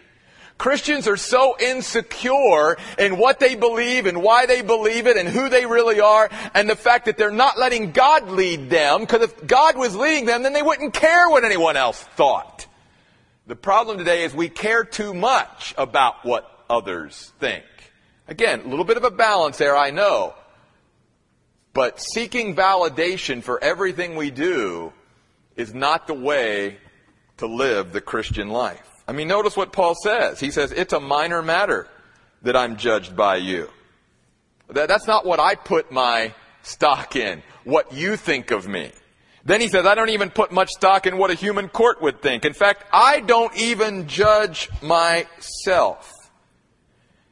Christians 0.58 1.10
are 1.10 1.18
so 1.18 1.58
insecure 1.60 2.78
in 2.98 3.18
what 3.18 3.42
they 3.42 3.56
believe 3.56 4.06
and 4.06 4.24
why 4.24 4.46
they 4.46 4.62
believe 4.62 5.08
it 5.08 5.18
and 5.18 5.28
who 5.28 5.50
they 5.50 5.66
really 5.66 6.00
are 6.00 6.30
and 6.54 6.70
the 6.70 6.78
fact 6.78 7.08
that 7.08 7.18
they're 7.18 7.32
not 7.32 7.60
letting 7.60 7.92
God 7.92 8.30
lead 8.30 8.70
them 8.70 9.02
because 9.02 9.24
if 9.24 9.46
God 9.46 9.78
was 9.78 9.94
leading 9.94 10.26
them 10.26 10.44
then 10.44 10.54
they 10.54 10.62
wouldn't 10.62 10.94
care 10.94 11.30
what 11.30 11.44
anyone 11.44 11.76
else 11.76 12.02
thought. 12.02 12.66
The 13.48 13.58
problem 13.58 13.98
today 13.98 14.24
is 14.24 14.34
we 14.34 14.48
care 14.48 14.86
too 14.86 15.14
much 15.14 15.76
about 15.78 16.24
what 16.24 16.50
others 16.70 17.34
think. 17.42 17.66
Again, 18.30 18.62
a 18.62 18.70
little 18.70 18.86
bit 18.86 18.96
of 18.96 19.04
a 19.04 19.12
balance 19.12 19.58
there, 19.58 19.76
I 19.76 19.92
know. 19.92 20.34
But 21.74 22.00
seeking 22.00 22.56
validation 22.56 23.44
for 23.44 23.62
everything 23.62 24.16
we 24.16 24.32
do 24.32 24.94
is 25.56 25.74
not 25.74 26.08
the 26.08 26.14
way 26.14 26.78
to 27.38 27.48
live 27.48 27.92
the 27.92 28.02
Christian 28.02 28.50
life. 28.50 28.90
I 29.08 29.12
mean, 29.12 29.28
notice 29.28 29.58
what 29.58 29.74
Paul 29.74 29.96
says. 29.96 30.40
He 30.40 30.52
says, 30.52 30.72
it's 30.72 30.94
a 30.94 31.00
minor 31.00 31.42
matter 31.42 31.88
that 32.42 32.56
I'm 32.56 32.78
judged 32.78 33.16
by 33.16 33.38
you. 33.38 33.70
That, 34.70 34.88
that's 34.88 35.08
not 35.08 35.26
what 35.26 35.40
I 35.40 35.56
put 35.56 35.92
my 35.92 36.34
stock 36.62 37.16
in, 37.16 37.44
what 37.64 37.94
you 37.94 38.16
think 38.16 38.52
of 38.52 38.68
me. 38.68 38.92
Then 39.46 39.60
he 39.60 39.68
says, 39.68 39.86
I 39.86 39.96
don't 39.96 40.10
even 40.10 40.30
put 40.30 40.54
much 40.54 40.70
stock 40.70 41.06
in 41.06 41.18
what 41.18 41.30
a 41.30 41.34
human 41.34 41.68
court 41.68 42.02
would 42.02 42.22
think. 42.22 42.46
In 42.46 42.54
fact, 42.54 42.86
I 42.94 43.20
don't 43.20 43.56
even 43.58 44.08
judge 44.08 44.70
myself. 44.82 46.12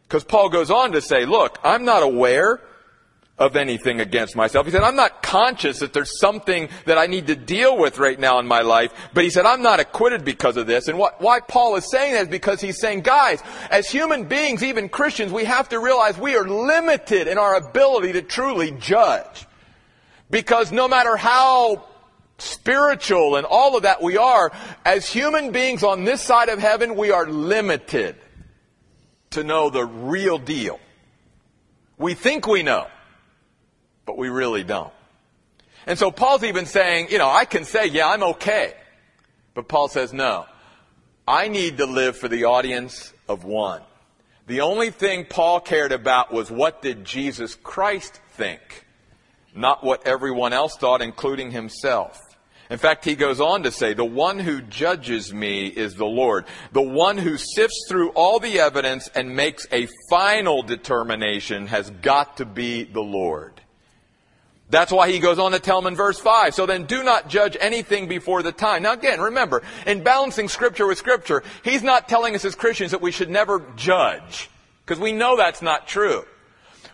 Because 0.03 0.25
Paul 0.25 0.49
goes 0.49 0.69
on 0.69 0.91
to 0.91 1.01
say, 1.01 1.25
look, 1.25 1.57
I'm 1.63 1.85
not 1.85 2.03
aware 2.03 2.59
of 3.37 3.55
anything 3.55 3.99
against 3.99 4.35
myself. 4.35 4.67
He 4.67 4.71
said, 4.71 4.83
I'm 4.83 4.95
not 4.95 5.23
conscious 5.23 5.79
that 5.79 5.93
there's 5.93 6.19
something 6.19 6.69
that 6.85 6.99
I 6.99 7.07
need 7.07 7.27
to 7.27 7.35
deal 7.35 7.75
with 7.75 7.97
right 7.97 8.19
now 8.19 8.37
in 8.37 8.45
my 8.45 8.61
life, 8.61 8.93
but 9.13 9.23
he 9.23 9.31
said, 9.31 9.45
I'm 9.45 9.63
not 9.63 9.79
acquitted 9.79 10.23
because 10.23 10.57
of 10.57 10.67
this. 10.67 10.87
And 10.87 10.99
what, 10.99 11.19
why 11.19 11.39
Paul 11.39 11.75
is 11.75 11.89
saying 11.89 12.13
that 12.13 12.23
is 12.23 12.27
because 12.27 12.61
he's 12.61 12.79
saying, 12.79 13.01
guys, 13.01 13.41
as 13.71 13.89
human 13.89 14.25
beings, 14.25 14.61
even 14.61 14.89
Christians, 14.89 15.31
we 15.31 15.45
have 15.45 15.69
to 15.69 15.79
realize 15.79 16.19
we 16.19 16.35
are 16.35 16.47
limited 16.47 17.27
in 17.27 17.39
our 17.39 17.55
ability 17.55 18.13
to 18.13 18.21
truly 18.21 18.71
judge. 18.71 19.47
Because 20.29 20.71
no 20.71 20.87
matter 20.87 21.17
how 21.17 21.85
spiritual 22.37 23.37
and 23.37 23.45
all 23.45 23.75
of 23.75 23.83
that 23.83 24.03
we 24.03 24.17
are, 24.17 24.51
as 24.85 25.07
human 25.07 25.51
beings 25.51 25.83
on 25.83 26.03
this 26.03 26.21
side 26.21 26.49
of 26.49 26.59
heaven, 26.59 26.95
we 26.95 27.11
are 27.11 27.27
limited 27.27 28.15
to 29.31 29.43
know 29.43 29.69
the 29.69 29.83
real 29.83 30.37
deal. 30.37 30.79
We 31.97 32.13
think 32.13 32.45
we 32.45 32.61
know 32.61 32.87
but 34.05 34.17
we 34.17 34.29
really 34.29 34.63
don't. 34.63 34.93
And 35.87 35.97
so 35.97 36.11
Paul's 36.11 36.43
even 36.43 36.65
saying, 36.65 37.07
you 37.09 37.17
know, 37.17 37.29
I 37.29 37.45
can 37.45 37.65
say, 37.65 37.87
yeah, 37.87 38.07
I'm 38.09 38.23
okay. 38.23 38.73
But 39.53 39.67
Paul 39.67 39.87
says, 39.87 40.13
no. 40.13 40.45
I 41.27 41.47
need 41.47 41.77
to 41.77 41.85
live 41.85 42.17
for 42.17 42.27
the 42.27 42.45
audience 42.45 43.13
of 43.27 43.43
one. 43.43 43.81
The 44.47 44.61
only 44.61 44.89
thing 44.89 45.25
Paul 45.25 45.59
cared 45.59 45.91
about 45.91 46.33
was 46.33 46.51
what 46.51 46.81
did 46.81 47.05
Jesus 47.05 47.55
Christ 47.55 48.19
think, 48.33 48.85
not 49.55 49.83
what 49.83 50.05
everyone 50.05 50.51
else 50.51 50.75
thought, 50.75 51.01
including 51.01 51.51
himself. 51.51 52.19
In 52.69 52.77
fact, 52.77 53.05
he 53.05 53.15
goes 53.15 53.39
on 53.39 53.63
to 53.63 53.71
say, 53.71 53.93
the 53.93 54.05
one 54.05 54.39
who 54.39 54.61
judges 54.61 55.33
me 55.33 55.67
is 55.67 55.95
the 55.95 56.05
Lord. 56.05 56.45
The 56.71 56.81
one 56.81 57.17
who 57.17 57.37
sifts 57.37 57.85
through 57.87 58.09
all 58.11 58.39
the 58.39 58.59
evidence 58.59 59.09
and 59.13 59.35
makes 59.35 59.67
a 59.71 59.87
final 60.09 60.63
determination 60.63 61.67
has 61.67 61.89
got 61.89 62.37
to 62.37 62.45
be 62.45 62.83
the 62.83 63.01
Lord. 63.01 63.60
That's 64.71 64.91
why 64.91 65.11
he 65.11 65.19
goes 65.19 65.37
on 65.37 65.51
to 65.51 65.59
tell 65.59 65.81
them 65.81 65.91
in 65.91 65.97
verse 65.97 66.19
5. 66.19 66.55
So 66.55 66.65
then 66.65 66.85
do 66.85 67.03
not 67.03 67.27
judge 67.27 67.57
anything 67.59 68.07
before 68.07 68.41
the 68.41 68.53
time. 68.53 68.83
Now 68.83 68.93
again, 68.93 69.19
remember, 69.19 69.61
in 69.85 70.01
balancing 70.01 70.47
scripture 70.47 70.87
with 70.87 70.97
scripture, 70.97 71.43
he's 71.63 71.83
not 71.83 72.07
telling 72.07 72.33
us 72.35 72.45
as 72.45 72.55
Christians 72.55 72.91
that 72.91 73.01
we 73.01 73.11
should 73.11 73.29
never 73.29 73.61
judge. 73.75 74.49
Because 74.85 74.99
we 74.99 75.11
know 75.11 75.35
that's 75.37 75.61
not 75.61 75.87
true. 75.87 76.25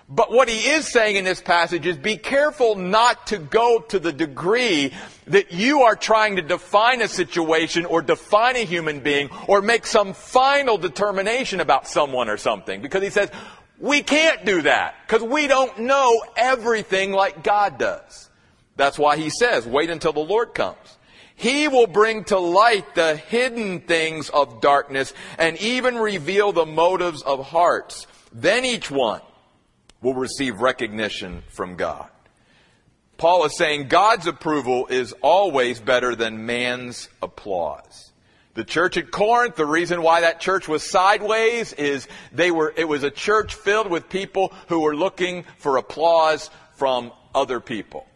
But 0.10 0.32
what 0.32 0.48
he 0.48 0.70
is 0.70 0.88
saying 0.88 1.18
in 1.18 1.26
this 1.26 1.42
passage 1.42 1.86
is 1.86 1.98
be 1.98 2.16
careful 2.16 2.76
not 2.76 3.28
to 3.28 3.38
go 3.38 3.80
to 3.90 4.00
the 4.00 4.14
degree 4.14 4.94
that 5.26 5.52
you 5.52 5.82
are 5.82 5.98
trying 5.98 6.38
to 6.38 6.42
define 6.42 7.02
a 7.02 7.10
situation 7.10 7.86
or 7.86 8.02
define 8.02 8.56
a 8.56 8.64
human 8.64 9.02
being 9.02 9.30
or 9.48 9.62
make 9.62 9.86
some 9.86 10.14
final 10.14 10.78
determination 10.78 11.60
about 11.60 11.90
someone 11.90 12.30
or 12.30 12.38
something. 12.38 12.82
Because 12.82 13.04
he 13.04 13.10
says, 13.10 13.30
we 13.80 14.02
can't 14.02 14.46
do 14.46 14.64
that 14.64 14.96
because 15.06 15.24
we 15.24 15.48
don't 15.48 15.80
know 15.80 16.24
everything 16.36 17.12
like 17.12 17.44
God 17.44 17.78
does. 17.78 18.30
That's 18.76 18.98
why 18.98 19.18
he 19.18 19.30
says, 19.30 19.66
wait 19.66 19.90
until 19.90 20.14
the 20.14 20.20
Lord 20.20 20.54
comes. 20.54 20.98
He 21.36 21.68
will 21.68 21.88
bring 21.88 22.24
to 22.26 22.40
light 22.40 22.96
the 22.96 23.16
hidden 23.16 23.82
things 23.82 24.30
of 24.30 24.60
darkness 24.60 25.14
and 25.38 25.56
even 25.58 25.98
reveal 25.98 26.52
the 26.52 26.66
motives 26.66 27.22
of 27.22 27.46
hearts. 27.46 28.08
Then 28.34 28.66
each 28.66 28.90
one 28.90 29.22
will 30.02 30.16
receive 30.16 30.62
recognition 30.62 31.44
from 31.50 31.76
God. 31.76 32.10
Paul 33.18 33.46
is 33.46 33.58
saying 33.58 33.88
God's 33.88 34.28
approval 34.28 34.88
is 34.88 35.14
always 35.22 35.80
better 35.80 36.16
than 36.16 36.46
man's 36.46 37.10
applause. 37.22 38.07
The 38.58 38.64
church 38.64 38.98
at 38.98 39.12
Corinth, 39.12 39.56
the 39.56 39.68
reason 39.68 40.02
why 40.02 40.22
that 40.22 40.40
church 40.40 40.68
was 40.68 40.82
sideways 40.82 41.74
is 41.74 42.08
they 42.32 42.50
were, 42.50 42.74
it 42.76 42.88
was 42.88 43.04
a 43.04 43.12
church 43.12 43.54
filled 43.54 43.88
with 43.88 44.10
people 44.10 44.52
who 44.68 44.80
were 44.80 44.96
looking 44.96 45.46
for 45.60 45.78
applause 45.78 46.50
from 46.74 47.12
other 47.36 47.60
people. 47.60 48.08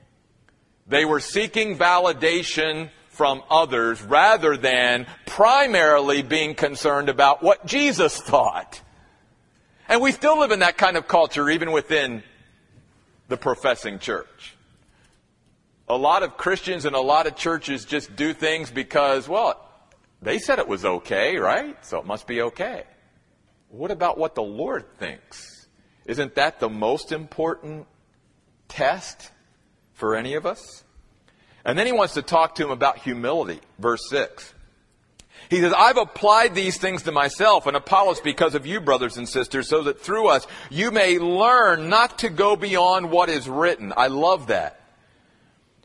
They 0.88 1.06
were 1.06 1.20
seeking 1.20 1.78
validation 1.78 2.90
from 3.10 3.44
others 3.52 4.02
rather 4.02 4.58
than 4.58 5.06
primarily 5.28 6.24
being 6.24 6.56
concerned 6.56 7.08
about 7.08 7.44
what 7.44 7.68
Jesus 7.68 8.20
thought. 8.20 8.82
And 9.88 10.02
we 10.02 10.12
still 10.12 10.40
live 10.40 10.50
in 10.50 10.62
that 10.62 10.76
kind 10.76 10.98
of 10.98 11.08
culture 11.08 11.52
even 11.52 11.72
within 11.72 12.24
the 13.28 13.38
professing 13.38 14.00
church. 14.00 14.56
A 15.88 15.96
lot 15.96 16.24
of 16.24 16.36
Christians 16.36 16.86
and 16.86 16.96
a 16.96 17.00
lot 17.00 17.28
of 17.28 17.36
churches 17.36 17.86
just 17.86 18.16
do 18.16 18.34
things 18.34 18.72
because, 18.72 19.30
well, 19.30 19.68
they 20.22 20.40
said 20.40 20.60
it 20.60 20.68
was 20.68 20.86
okay, 20.86 21.38
right? 21.38 21.84
So 21.86 21.98
it 22.00 22.06
must 22.06 22.28
be 22.28 22.42
okay. 22.42 22.84
What 23.70 23.92
about 23.92 24.18
what 24.18 24.36
the 24.36 24.44
Lord 24.44 24.86
thinks? 24.98 25.68
Isn't 26.06 26.36
that 26.36 26.60
the 26.60 26.70
most 26.70 27.12
important 27.12 27.88
test 28.68 29.32
for 29.94 30.16
any 30.16 30.36
of 30.36 30.46
us? 30.46 30.84
And 31.64 31.78
then 31.78 31.86
he 31.86 31.92
wants 31.92 32.16
to 32.16 32.22
talk 32.22 32.56
to 32.56 32.66
him 32.66 32.72
about 32.72 32.98
humility, 32.98 33.62
verse 33.80 34.02
6. 34.10 34.54
He 35.50 35.60
says, 35.60 35.74
I've 35.76 35.98
applied 35.98 36.56
these 36.56 36.78
things 36.78 37.04
to 37.04 37.12
myself 37.12 37.68
and 37.68 37.76
Apollos 37.76 38.22
because 38.22 38.56
of 38.56 38.66
you, 38.66 38.80
brothers 38.80 39.18
and 39.18 39.28
sisters, 39.28 39.68
so 39.68 39.84
that 39.84 40.00
through 40.00 40.28
us 40.28 40.46
you 40.70 40.92
may 40.92 41.18
learn 41.20 41.90
not 41.90 42.20
to 42.20 42.30
go 42.30 42.56
beyond 42.56 43.12
what 43.12 43.30
is 43.30 43.50
written. 43.50 43.94
I 43.96 44.08
love 44.08 44.48
that. 44.48 44.81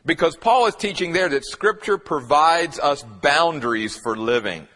Because 0.07 0.37
Paul 0.37 0.67
is 0.67 0.77
teaching 0.77 1.13
there 1.13 1.29
that 1.29 1.45
Scripture 1.45 1.99
provides 1.99 2.79
us 2.79 3.03
boundaries 3.03 3.99
for 3.99 4.17
living. 4.17 4.69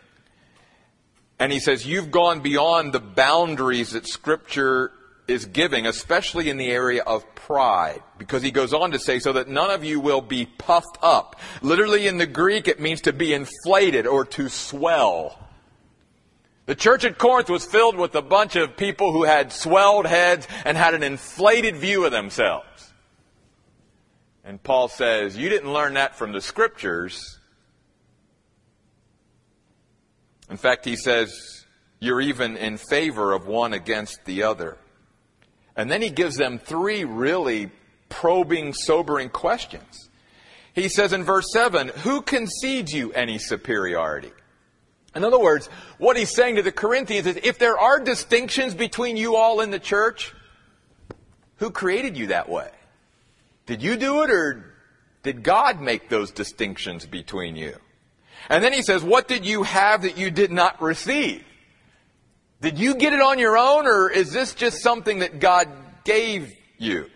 And 1.38 1.52
he 1.52 1.60
says, 1.60 1.86
You've 1.86 2.10
gone 2.10 2.40
beyond 2.40 2.92
the 2.92 3.00
boundaries 3.00 3.92
that 3.92 4.06
Scripture 4.06 4.92
is 5.28 5.46
giving, 5.46 5.86
especially 5.86 6.50
in 6.50 6.56
the 6.56 6.70
area 6.70 7.02
of 7.02 7.34
pride. 7.34 8.02
Because 8.18 8.42
he 8.42 8.50
goes 8.50 8.74
on 8.74 8.90
to 8.90 8.98
say, 8.98 9.20
so 9.20 9.32
that 9.34 9.48
none 9.48 9.70
of 9.70 9.84
you 9.84 10.00
will 10.00 10.20
be 10.20 10.46
puffed 10.46 10.98
up. 11.00 11.40
Literally 11.62 12.08
in 12.08 12.18
the 12.18 12.26
Greek, 12.26 12.68
it 12.68 12.80
means 12.80 13.00
to 13.02 13.12
be 13.12 13.32
inflated 13.32 14.06
or 14.06 14.24
to 14.24 14.48
swell. 14.48 15.38
The 16.66 16.74
church 16.74 17.04
at 17.04 17.18
Corinth 17.18 17.48
was 17.48 17.64
filled 17.64 17.96
with 17.96 18.14
a 18.14 18.22
bunch 18.22 18.56
of 18.56 18.76
people 18.76 19.12
who 19.12 19.24
had 19.24 19.52
swelled 19.52 20.06
heads 20.06 20.46
and 20.64 20.76
had 20.76 20.94
an 20.94 21.02
inflated 21.02 21.76
view 21.76 22.04
of 22.04 22.12
themselves. 22.12 22.66
And 24.44 24.62
Paul 24.62 24.88
says, 24.88 25.36
You 25.36 25.48
didn't 25.48 25.72
learn 25.72 25.94
that 25.94 26.16
from 26.16 26.32
the 26.32 26.40
scriptures. 26.40 27.38
In 30.50 30.56
fact, 30.56 30.84
he 30.84 30.96
says, 30.96 31.64
You're 31.98 32.20
even 32.20 32.56
in 32.56 32.76
favor 32.76 33.32
of 33.32 33.46
one 33.46 33.72
against 33.72 34.24
the 34.24 34.44
other. 34.44 34.78
And 35.76 35.90
then 35.90 36.02
he 36.02 36.10
gives 36.10 36.36
them 36.36 36.58
three 36.58 37.04
really 37.04 37.70
probing, 38.08 38.74
sobering 38.74 39.28
questions. 39.28 40.08
He 40.74 40.88
says 40.88 41.12
in 41.12 41.24
verse 41.24 41.46
7, 41.52 41.88
Who 41.88 42.22
concedes 42.22 42.92
you 42.92 43.12
any 43.12 43.38
superiority? 43.38 44.32
In 45.14 45.24
other 45.24 45.38
words, 45.38 45.68
what 45.98 46.16
he's 46.16 46.34
saying 46.34 46.56
to 46.56 46.62
the 46.62 46.72
Corinthians 46.72 47.26
is 47.26 47.38
if 47.42 47.58
there 47.58 47.78
are 47.78 47.98
distinctions 47.98 48.74
between 48.74 49.16
you 49.16 49.34
all 49.36 49.60
in 49.60 49.70
the 49.70 49.78
church, 49.78 50.32
who 51.56 51.70
created 51.70 52.16
you 52.16 52.28
that 52.28 52.48
way? 52.48 52.70
Did 53.70 53.84
you 53.84 53.96
do 53.96 54.24
it 54.24 54.30
or 54.30 54.74
did 55.22 55.44
God 55.44 55.80
make 55.80 56.08
those 56.08 56.32
distinctions 56.32 57.06
between 57.06 57.54
you? 57.54 57.76
And 58.48 58.64
then 58.64 58.72
he 58.72 58.82
says, 58.82 59.04
what 59.04 59.28
did 59.28 59.46
you 59.46 59.62
have 59.62 60.02
that 60.02 60.18
you 60.18 60.32
did 60.32 60.50
not 60.50 60.82
receive? 60.82 61.44
Did 62.60 62.80
you 62.80 62.96
get 62.96 63.12
it 63.12 63.20
on 63.20 63.38
your 63.38 63.56
own 63.56 63.86
or 63.86 64.10
is 64.10 64.32
this 64.32 64.54
just 64.54 64.82
something 64.82 65.20
that 65.20 65.38
God 65.38 65.68
gave 66.02 66.52
you? 66.78 67.06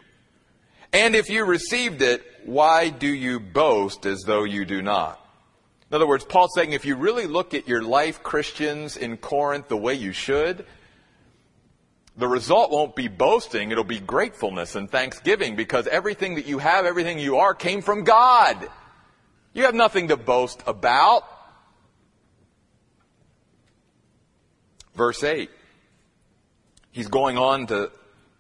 And 0.92 1.16
if 1.16 1.28
you 1.28 1.44
received 1.44 2.02
it, 2.02 2.22
why 2.44 2.88
do 2.88 3.08
you 3.08 3.40
boast 3.40 4.06
as 4.06 4.22
though 4.22 4.44
you 4.44 4.64
do 4.64 4.80
not? 4.80 5.18
In 5.90 5.96
other 5.96 6.06
words, 6.06 6.24
Paul's 6.24 6.54
saying 6.54 6.70
if 6.70 6.84
you 6.84 6.94
really 6.94 7.26
look 7.26 7.52
at 7.52 7.66
your 7.66 7.82
life, 7.82 8.22
Christians 8.22 8.96
in 8.96 9.16
Corinth, 9.16 9.66
the 9.66 9.76
way 9.76 9.94
you 9.94 10.12
should, 10.12 10.66
the 12.16 12.28
result 12.28 12.70
won't 12.70 12.94
be 12.94 13.08
boasting, 13.08 13.72
it'll 13.72 13.82
be 13.82 13.98
gratefulness 13.98 14.76
and 14.76 14.90
thanksgiving 14.90 15.56
because 15.56 15.86
everything 15.88 16.36
that 16.36 16.46
you 16.46 16.58
have, 16.58 16.84
everything 16.84 17.18
you 17.18 17.38
are 17.38 17.54
came 17.54 17.82
from 17.82 18.04
God. 18.04 18.68
You 19.52 19.64
have 19.64 19.74
nothing 19.74 20.08
to 20.08 20.16
boast 20.16 20.62
about. 20.66 21.24
Verse 24.94 25.24
8. 25.24 25.50
He's 26.92 27.08
going 27.08 27.36
on 27.36 27.66
to 27.68 27.90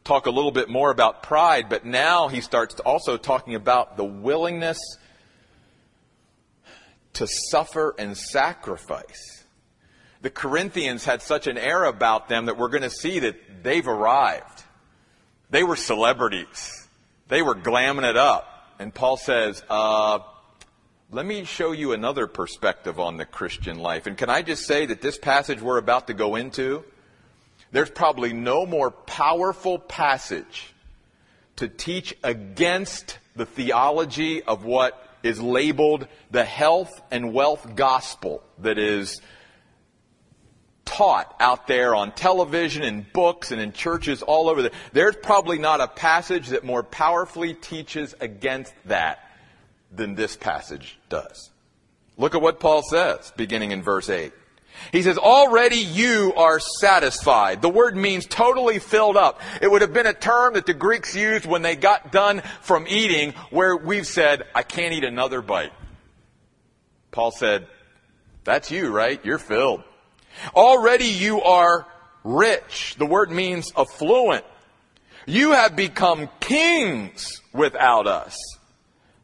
talk 0.04 0.26
a 0.26 0.30
little 0.30 0.52
bit 0.52 0.68
more 0.68 0.90
about 0.92 1.24
pride, 1.24 1.68
but 1.68 1.84
now 1.84 2.28
he 2.28 2.40
starts 2.40 2.78
also 2.80 3.16
talking 3.16 3.56
about 3.56 3.96
the 3.96 4.04
willingness 4.04 4.78
to 7.14 7.26
suffer 7.26 7.94
and 7.98 8.16
sacrifice 8.16 9.43
the 10.24 10.30
Corinthians 10.30 11.04
had 11.04 11.20
such 11.20 11.46
an 11.46 11.58
air 11.58 11.84
about 11.84 12.30
them 12.30 12.46
that 12.46 12.56
we're 12.56 12.70
going 12.70 12.82
to 12.82 12.88
see 12.88 13.18
that 13.18 13.62
they've 13.62 13.86
arrived. 13.86 14.62
They 15.50 15.62
were 15.62 15.76
celebrities. 15.76 16.88
They 17.28 17.42
were 17.42 17.54
glamming 17.54 18.08
it 18.08 18.16
up. 18.16 18.72
And 18.78 18.92
Paul 18.92 19.18
says, 19.18 19.62
uh, 19.68 20.20
let 21.10 21.26
me 21.26 21.44
show 21.44 21.72
you 21.72 21.92
another 21.92 22.26
perspective 22.26 22.98
on 22.98 23.18
the 23.18 23.26
Christian 23.26 23.78
life. 23.80 24.06
And 24.06 24.16
can 24.16 24.30
I 24.30 24.40
just 24.40 24.64
say 24.64 24.86
that 24.86 25.02
this 25.02 25.18
passage 25.18 25.60
we're 25.60 25.76
about 25.76 26.06
to 26.06 26.14
go 26.14 26.36
into, 26.36 26.84
there's 27.70 27.90
probably 27.90 28.32
no 28.32 28.64
more 28.64 28.90
powerful 28.90 29.78
passage 29.78 30.72
to 31.56 31.68
teach 31.68 32.16
against 32.24 33.18
the 33.36 33.44
theology 33.44 34.42
of 34.42 34.64
what 34.64 35.06
is 35.22 35.38
labeled 35.38 36.08
the 36.30 36.44
health 36.46 37.02
and 37.10 37.34
wealth 37.34 37.76
gospel 37.76 38.42
that 38.60 38.78
is 38.78 39.20
taught 40.94 41.34
out 41.40 41.66
there 41.66 41.94
on 41.94 42.12
television 42.12 42.82
and 42.82 43.12
books 43.12 43.50
and 43.50 43.60
in 43.60 43.72
churches 43.72 44.22
all 44.22 44.48
over. 44.48 44.62
The, 44.62 44.72
there's 44.92 45.16
probably 45.16 45.58
not 45.58 45.80
a 45.80 45.88
passage 45.88 46.48
that 46.48 46.64
more 46.64 46.82
powerfully 46.84 47.54
teaches 47.54 48.14
against 48.20 48.72
that 48.84 49.28
than 49.90 50.14
this 50.14 50.36
passage 50.36 50.98
does. 51.08 51.50
Look 52.16 52.34
at 52.36 52.42
what 52.42 52.60
Paul 52.60 52.82
says, 52.82 53.32
beginning 53.36 53.72
in 53.72 53.82
verse 53.82 54.08
8. 54.08 54.32
He 54.92 55.02
says, 55.02 55.18
already 55.18 55.76
you 55.76 56.32
are 56.36 56.60
satisfied. 56.60 57.62
The 57.62 57.68
word 57.68 57.96
means 57.96 58.26
totally 58.26 58.78
filled 58.78 59.16
up. 59.16 59.40
It 59.60 59.70
would 59.70 59.82
have 59.82 59.92
been 59.92 60.06
a 60.06 60.14
term 60.14 60.54
that 60.54 60.66
the 60.66 60.74
Greeks 60.74 61.16
used 61.16 61.46
when 61.46 61.62
they 61.62 61.76
got 61.76 62.12
done 62.12 62.42
from 62.60 62.86
eating 62.88 63.32
where 63.50 63.76
we've 63.76 64.06
said, 64.06 64.44
I 64.54 64.62
can't 64.62 64.92
eat 64.92 65.04
another 65.04 65.42
bite. 65.42 65.72
Paul 67.10 67.30
said, 67.32 67.66
that's 68.44 68.70
you, 68.70 68.90
right? 68.90 69.24
You're 69.24 69.38
filled. 69.38 69.82
Already 70.54 71.06
you 71.06 71.42
are 71.42 71.86
rich. 72.22 72.96
The 72.98 73.06
word 73.06 73.30
means 73.30 73.72
affluent. 73.76 74.44
You 75.26 75.52
have 75.52 75.74
become 75.76 76.28
kings 76.40 77.40
without 77.52 78.06
us. 78.06 78.36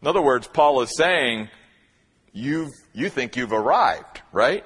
In 0.02 0.08
other 0.08 0.22
words, 0.22 0.46
Paul 0.46 0.80
is 0.82 0.96
saying, 0.96 1.48
you've, 2.32 2.70
you 2.94 3.10
think 3.10 3.36
you've 3.36 3.52
arrived, 3.52 4.22
right? 4.32 4.64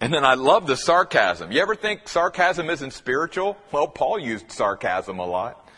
And 0.00 0.12
then 0.12 0.24
I 0.24 0.34
love 0.34 0.66
the 0.66 0.76
sarcasm. 0.76 1.52
You 1.52 1.62
ever 1.62 1.76
think 1.76 2.08
sarcasm 2.08 2.68
isn't 2.68 2.92
spiritual? 2.92 3.56
Well, 3.70 3.86
Paul 3.86 4.18
used 4.18 4.50
sarcasm 4.50 5.18
a 5.18 5.26
lot. 5.26 5.68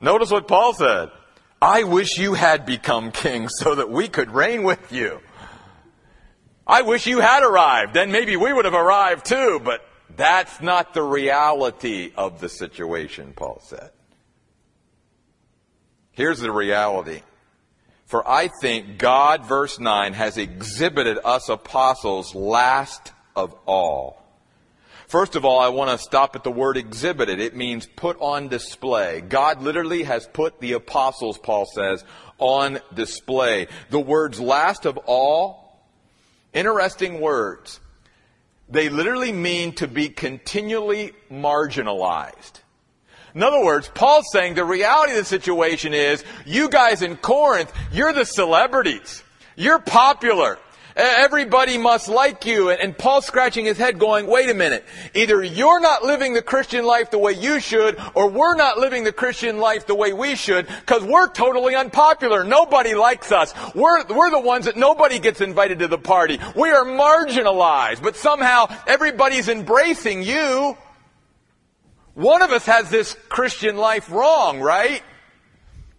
Notice 0.00 0.30
what 0.30 0.48
Paul 0.48 0.72
said. 0.72 1.10
I 1.60 1.84
wish 1.84 2.18
you 2.18 2.34
had 2.34 2.66
become 2.66 3.12
king 3.12 3.48
so 3.48 3.74
that 3.74 3.90
we 3.90 4.08
could 4.08 4.30
reign 4.30 4.64
with 4.64 4.92
you. 4.92 5.20
I 6.66 6.82
wish 6.82 7.06
you 7.06 7.20
had 7.20 7.42
arrived. 7.42 7.94
Then 7.94 8.10
maybe 8.10 8.36
we 8.36 8.52
would 8.52 8.64
have 8.64 8.74
arrived 8.74 9.26
too, 9.26 9.60
but 9.62 9.86
that's 10.16 10.60
not 10.60 10.94
the 10.94 11.02
reality 11.02 12.12
of 12.16 12.40
the 12.40 12.48
situation, 12.48 13.32
Paul 13.34 13.60
said. 13.64 13.90
Here's 16.12 16.40
the 16.40 16.52
reality. 16.52 17.22
For 18.06 18.26
I 18.28 18.48
think 18.60 18.98
God, 18.98 19.46
verse 19.46 19.80
9, 19.80 20.12
has 20.12 20.38
exhibited 20.38 21.18
us 21.24 21.48
apostles 21.48 22.34
last 22.34 23.12
of 23.34 23.54
all. 23.66 24.22
First 25.08 25.36
of 25.36 25.44
all, 25.44 25.58
I 25.58 25.68
want 25.68 25.90
to 25.90 25.98
stop 25.98 26.34
at 26.34 26.44
the 26.44 26.50
word 26.50 26.76
exhibited. 26.76 27.40
It 27.40 27.56
means 27.56 27.86
put 27.86 28.16
on 28.20 28.48
display. 28.48 29.20
God 29.20 29.62
literally 29.62 30.04
has 30.04 30.26
put 30.26 30.60
the 30.60 30.72
apostles, 30.72 31.38
Paul 31.38 31.66
says, 31.66 32.04
on 32.38 32.80
display. 32.92 33.68
The 33.90 34.00
words 34.00 34.40
last 34.40 34.86
of 34.86 34.98
all, 35.06 35.63
interesting 36.54 37.20
words. 37.20 37.80
They 38.68 38.88
literally 38.88 39.32
mean 39.32 39.74
to 39.74 39.86
be 39.86 40.08
continually 40.08 41.12
marginalized. 41.30 42.60
In 43.34 43.42
other 43.42 43.62
words, 43.62 43.90
Paul's 43.94 44.26
saying 44.32 44.54
the 44.54 44.64
reality 44.64 45.12
of 45.12 45.18
the 45.18 45.24
situation 45.24 45.92
is 45.92 46.24
you 46.46 46.68
guys 46.68 47.02
in 47.02 47.16
Corinth, 47.16 47.72
you're 47.92 48.12
the 48.12 48.24
celebrities. 48.24 49.22
You're 49.56 49.80
popular. 49.80 50.58
Everybody 50.96 51.76
must 51.76 52.08
like 52.08 52.46
you. 52.46 52.70
And 52.70 52.96
Paul's 52.96 53.26
scratching 53.26 53.64
his 53.64 53.78
head 53.78 53.98
going, 53.98 54.28
wait 54.28 54.48
a 54.48 54.54
minute. 54.54 54.84
Either 55.12 55.42
you're 55.42 55.80
not 55.80 56.04
living 56.04 56.34
the 56.34 56.42
Christian 56.42 56.84
life 56.84 57.10
the 57.10 57.18
way 57.18 57.32
you 57.32 57.58
should, 57.58 58.00
or 58.14 58.30
we're 58.30 58.54
not 58.54 58.78
living 58.78 59.02
the 59.02 59.12
Christian 59.12 59.58
life 59.58 59.86
the 59.86 59.94
way 59.94 60.12
we 60.12 60.36
should, 60.36 60.68
because 60.68 61.02
we're 61.02 61.28
totally 61.28 61.74
unpopular. 61.74 62.44
Nobody 62.44 62.94
likes 62.94 63.32
us. 63.32 63.52
We're, 63.74 64.04
we're 64.06 64.30
the 64.30 64.40
ones 64.40 64.66
that 64.66 64.76
nobody 64.76 65.18
gets 65.18 65.40
invited 65.40 65.80
to 65.80 65.88
the 65.88 65.98
party. 65.98 66.38
We 66.54 66.70
are 66.70 66.84
marginalized, 66.84 68.02
but 68.02 68.14
somehow 68.14 68.66
everybody's 68.86 69.48
embracing 69.48 70.22
you. 70.22 70.78
One 72.14 72.42
of 72.42 72.52
us 72.52 72.66
has 72.66 72.90
this 72.90 73.16
Christian 73.28 73.76
life 73.76 74.12
wrong, 74.12 74.60
right? 74.60 75.02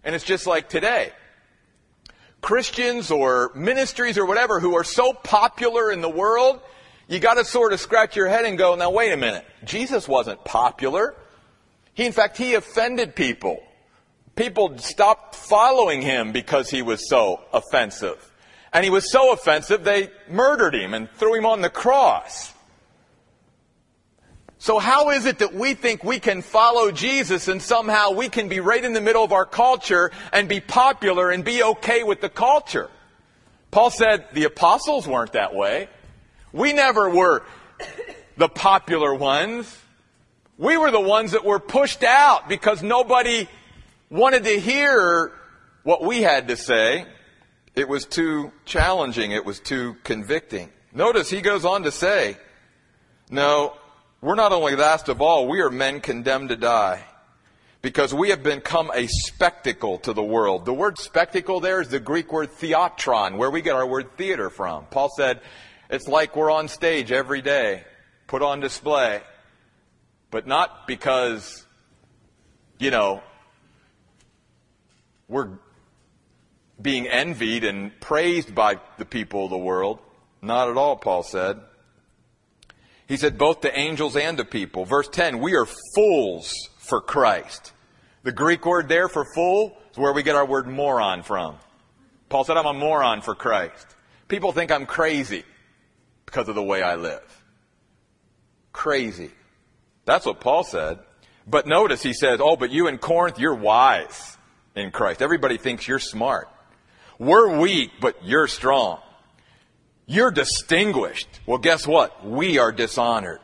And 0.02 0.14
it's 0.14 0.24
just 0.24 0.46
like 0.46 0.70
today. 0.70 1.12
Christians 2.46 3.10
or 3.10 3.50
ministries 3.56 4.16
or 4.16 4.24
whatever 4.24 4.60
who 4.60 4.76
are 4.76 4.84
so 4.84 5.12
popular 5.12 5.90
in 5.90 6.00
the 6.00 6.08
world, 6.08 6.60
you 7.08 7.18
gotta 7.18 7.44
sort 7.44 7.72
of 7.72 7.80
scratch 7.80 8.14
your 8.14 8.28
head 8.28 8.44
and 8.44 8.56
go, 8.56 8.76
now 8.76 8.88
wait 8.88 9.10
a 9.10 9.16
minute. 9.16 9.44
Jesus 9.64 10.06
wasn't 10.06 10.44
popular. 10.44 11.16
He, 11.92 12.06
in 12.06 12.12
fact, 12.12 12.36
he 12.36 12.54
offended 12.54 13.16
people. 13.16 13.60
People 14.36 14.78
stopped 14.78 15.34
following 15.34 16.02
him 16.02 16.30
because 16.30 16.70
he 16.70 16.82
was 16.82 17.08
so 17.08 17.40
offensive. 17.52 18.32
And 18.72 18.84
he 18.84 18.90
was 18.90 19.10
so 19.10 19.32
offensive, 19.32 19.82
they 19.82 20.12
murdered 20.28 20.76
him 20.76 20.94
and 20.94 21.10
threw 21.10 21.34
him 21.34 21.46
on 21.46 21.62
the 21.62 21.70
cross. 21.70 22.54
So 24.66 24.80
how 24.80 25.10
is 25.10 25.26
it 25.26 25.38
that 25.38 25.54
we 25.54 25.74
think 25.74 26.02
we 26.02 26.18
can 26.18 26.42
follow 26.42 26.90
Jesus 26.90 27.46
and 27.46 27.62
somehow 27.62 28.10
we 28.10 28.28
can 28.28 28.48
be 28.48 28.58
right 28.58 28.84
in 28.84 28.94
the 28.94 29.00
middle 29.00 29.22
of 29.22 29.30
our 29.30 29.44
culture 29.44 30.10
and 30.32 30.48
be 30.48 30.58
popular 30.58 31.30
and 31.30 31.44
be 31.44 31.62
okay 31.62 32.02
with 32.02 32.20
the 32.20 32.28
culture? 32.28 32.90
Paul 33.70 33.90
said 33.90 34.26
the 34.32 34.42
apostles 34.42 35.06
weren't 35.06 35.34
that 35.34 35.54
way. 35.54 35.88
We 36.52 36.72
never 36.72 37.08
were 37.08 37.44
the 38.36 38.48
popular 38.48 39.14
ones. 39.14 39.72
We 40.58 40.76
were 40.76 40.90
the 40.90 40.98
ones 40.98 41.30
that 41.30 41.44
were 41.44 41.60
pushed 41.60 42.02
out 42.02 42.48
because 42.48 42.82
nobody 42.82 43.46
wanted 44.10 44.42
to 44.42 44.58
hear 44.58 45.32
what 45.84 46.02
we 46.02 46.22
had 46.22 46.48
to 46.48 46.56
say. 46.56 47.06
It 47.76 47.88
was 47.88 48.04
too 48.04 48.50
challenging. 48.64 49.30
It 49.30 49.44
was 49.44 49.60
too 49.60 49.94
convicting. 50.02 50.72
Notice 50.92 51.30
he 51.30 51.40
goes 51.40 51.64
on 51.64 51.84
to 51.84 51.92
say, 51.92 52.36
no, 53.30 53.76
we're 54.20 54.34
not 54.34 54.52
only 54.52 54.76
last 54.76 55.08
of 55.08 55.20
all, 55.20 55.46
we 55.46 55.60
are 55.60 55.70
men 55.70 56.00
condemned 56.00 56.48
to 56.48 56.56
die 56.56 57.04
because 57.82 58.12
we 58.12 58.30
have 58.30 58.42
become 58.42 58.90
a 58.94 59.06
spectacle 59.06 59.98
to 59.98 60.12
the 60.12 60.22
world. 60.22 60.64
The 60.64 60.74
word 60.74 60.98
spectacle 60.98 61.60
there 61.60 61.80
is 61.80 61.88
the 61.88 62.00
Greek 62.00 62.32
word 62.32 62.50
theatron, 62.50 63.36
where 63.36 63.50
we 63.50 63.62
get 63.62 63.76
our 63.76 63.86
word 63.86 64.16
theater 64.16 64.50
from. 64.50 64.86
Paul 64.86 65.10
said, 65.16 65.40
it's 65.88 66.08
like 66.08 66.34
we're 66.34 66.50
on 66.50 66.66
stage 66.68 67.12
every 67.12 67.42
day, 67.42 67.84
put 68.26 68.42
on 68.42 68.60
display, 68.60 69.20
but 70.30 70.46
not 70.46 70.86
because, 70.88 71.64
you 72.78 72.90
know, 72.90 73.22
we're 75.28 75.50
being 76.80 77.06
envied 77.06 77.64
and 77.64 77.98
praised 78.00 78.54
by 78.54 78.80
the 78.98 79.04
people 79.04 79.44
of 79.44 79.50
the 79.50 79.58
world. 79.58 80.00
Not 80.42 80.68
at 80.68 80.76
all, 80.76 80.96
Paul 80.96 81.22
said. 81.22 81.60
He 83.06 83.16
said 83.16 83.38
both 83.38 83.60
to 83.60 83.78
angels 83.78 84.16
and 84.16 84.36
to 84.38 84.44
people. 84.44 84.84
Verse 84.84 85.08
10, 85.08 85.38
we 85.38 85.54
are 85.54 85.66
fools 85.94 86.52
for 86.78 87.00
Christ. 87.00 87.72
The 88.24 88.32
Greek 88.32 88.66
word 88.66 88.88
there 88.88 89.08
for 89.08 89.24
fool 89.34 89.76
is 89.92 89.98
where 89.98 90.12
we 90.12 90.22
get 90.22 90.34
our 90.34 90.46
word 90.46 90.66
moron 90.66 91.22
from. 91.22 91.56
Paul 92.28 92.44
said, 92.44 92.56
I'm 92.56 92.66
a 92.66 92.72
moron 92.72 93.20
for 93.20 93.34
Christ. 93.34 93.86
People 94.26 94.50
think 94.50 94.72
I'm 94.72 94.86
crazy 94.86 95.44
because 96.24 96.48
of 96.48 96.56
the 96.56 96.62
way 96.62 96.82
I 96.82 96.96
live. 96.96 97.42
Crazy. 98.72 99.30
That's 100.04 100.26
what 100.26 100.40
Paul 100.40 100.64
said. 100.64 100.98
But 101.46 101.68
notice 101.68 102.02
he 102.02 102.12
says, 102.12 102.40
oh, 102.42 102.56
but 102.56 102.70
you 102.72 102.88
in 102.88 102.98
Corinth, 102.98 103.38
you're 103.38 103.54
wise 103.54 104.36
in 104.74 104.90
Christ. 104.90 105.22
Everybody 105.22 105.58
thinks 105.58 105.86
you're 105.86 106.00
smart. 106.00 106.48
We're 107.18 107.58
weak, 107.58 107.92
but 108.00 108.24
you're 108.24 108.48
strong. 108.48 108.98
You're 110.06 110.30
distinguished. 110.30 111.28
Well, 111.46 111.58
guess 111.58 111.86
what? 111.86 112.24
We 112.24 112.58
are 112.58 112.72
dishonored. 112.72 113.40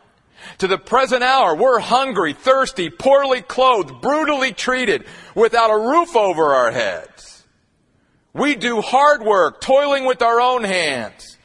To 0.59 0.67
the 0.67 0.79
present 0.79 1.23
hour, 1.23 1.55
we're 1.55 1.79
hungry, 1.79 2.33
thirsty, 2.33 2.91
poorly 2.91 3.43
clothed, 3.43 4.01
brutally 4.01 4.53
treated, 4.53 5.05
without 5.35 5.71
a 5.71 5.79
roof 5.79 6.17
over 6.17 6.55
our 6.55 6.71
heads. 6.71 7.45
We 8.33 8.55
do 8.55 8.81
hard 8.81 9.23
work, 9.23 9.61
toiling 9.61 10.05
with 10.05 10.23
our 10.23 10.41
own 10.41 10.65
hands. 10.65 11.37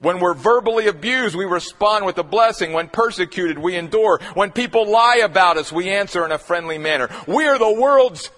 When 0.00 0.18
we're 0.18 0.34
verbally 0.34 0.88
abused, 0.88 1.36
we 1.36 1.44
respond 1.44 2.04
with 2.04 2.18
a 2.18 2.24
blessing. 2.24 2.72
When 2.72 2.88
persecuted, 2.88 3.58
we 3.58 3.76
endure. 3.76 4.20
When 4.34 4.50
people 4.50 4.90
lie 4.90 5.20
about 5.22 5.58
us, 5.58 5.70
we 5.70 5.90
answer 5.90 6.24
in 6.24 6.32
a 6.32 6.38
friendly 6.38 6.78
manner. 6.78 7.08
We 7.28 7.44
are 7.44 7.58
the 7.58 7.72
world's 7.72 8.30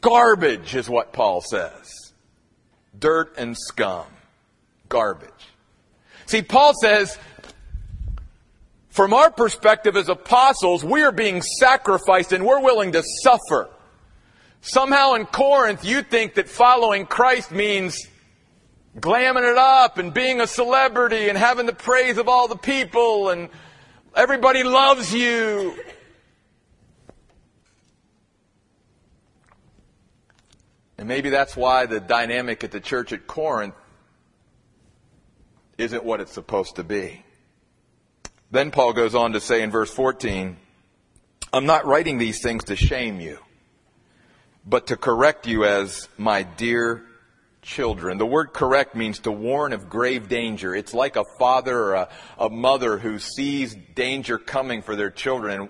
garbage, 0.00 0.74
is 0.74 0.88
what 0.88 1.12
Paul 1.12 1.42
says. 1.42 2.14
Dirt 2.98 3.34
and 3.36 3.54
scum. 3.56 4.06
Garbage. 4.88 5.35
See, 6.26 6.42
Paul 6.42 6.74
says, 6.80 7.16
from 8.88 9.14
our 9.14 9.30
perspective 9.30 9.96
as 9.96 10.08
apostles, 10.08 10.84
we 10.84 11.02
are 11.02 11.12
being 11.12 11.42
sacrificed 11.42 12.32
and 12.32 12.44
we're 12.44 12.60
willing 12.60 12.92
to 12.92 13.02
suffer. 13.22 13.68
Somehow 14.60 15.14
in 15.14 15.26
Corinth, 15.26 15.84
you 15.84 16.02
think 16.02 16.34
that 16.34 16.48
following 16.48 17.06
Christ 17.06 17.52
means 17.52 18.08
glamming 18.98 19.48
it 19.48 19.58
up 19.58 19.98
and 19.98 20.12
being 20.12 20.40
a 20.40 20.46
celebrity 20.46 21.28
and 21.28 21.38
having 21.38 21.66
the 21.66 21.74
praise 21.74 22.18
of 22.18 22.28
all 22.28 22.48
the 22.48 22.56
people 22.56 23.28
and 23.28 23.48
everybody 24.16 24.64
loves 24.64 25.14
you. 25.14 25.78
And 30.98 31.06
maybe 31.06 31.30
that's 31.30 31.54
why 31.54 31.86
the 31.86 32.00
dynamic 32.00 32.64
at 32.64 32.72
the 32.72 32.80
church 32.80 33.12
at 33.12 33.26
Corinth 33.26 33.74
isn't 35.78 36.04
what 36.04 36.20
it's 36.20 36.32
supposed 36.32 36.76
to 36.76 36.84
be. 36.84 37.24
Then 38.50 38.70
Paul 38.70 38.92
goes 38.92 39.14
on 39.14 39.32
to 39.32 39.40
say 39.40 39.62
in 39.62 39.70
verse 39.70 39.90
14, 39.90 40.56
I'm 41.52 41.66
not 41.66 41.86
writing 41.86 42.18
these 42.18 42.42
things 42.42 42.64
to 42.64 42.76
shame 42.76 43.20
you, 43.20 43.38
but 44.64 44.88
to 44.88 44.96
correct 44.96 45.46
you 45.46 45.64
as 45.64 46.08
my 46.16 46.42
dear 46.42 47.04
children. 47.62 48.18
The 48.18 48.26
word 48.26 48.52
correct 48.52 48.94
means 48.94 49.18
to 49.20 49.32
warn 49.32 49.72
of 49.72 49.88
grave 49.88 50.28
danger. 50.28 50.74
It's 50.74 50.94
like 50.94 51.16
a 51.16 51.24
father 51.38 51.76
or 51.76 51.94
a, 51.94 52.08
a 52.38 52.48
mother 52.48 52.98
who 52.98 53.18
sees 53.18 53.74
danger 53.94 54.38
coming 54.38 54.82
for 54.82 54.94
their 54.94 55.10
children 55.10 55.60
and 55.60 55.68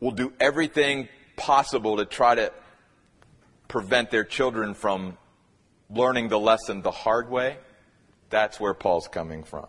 will 0.00 0.12
do 0.12 0.32
everything 0.40 1.08
possible 1.36 1.98
to 1.98 2.06
try 2.06 2.34
to 2.34 2.52
prevent 3.68 4.10
their 4.10 4.24
children 4.24 4.74
from 4.74 5.16
learning 5.90 6.28
the 6.28 6.38
lesson 6.38 6.82
the 6.82 6.90
hard 6.90 7.30
way. 7.30 7.56
That's 8.32 8.58
where 8.58 8.74
Paul's 8.74 9.06
coming 9.06 9.44
from. 9.44 9.68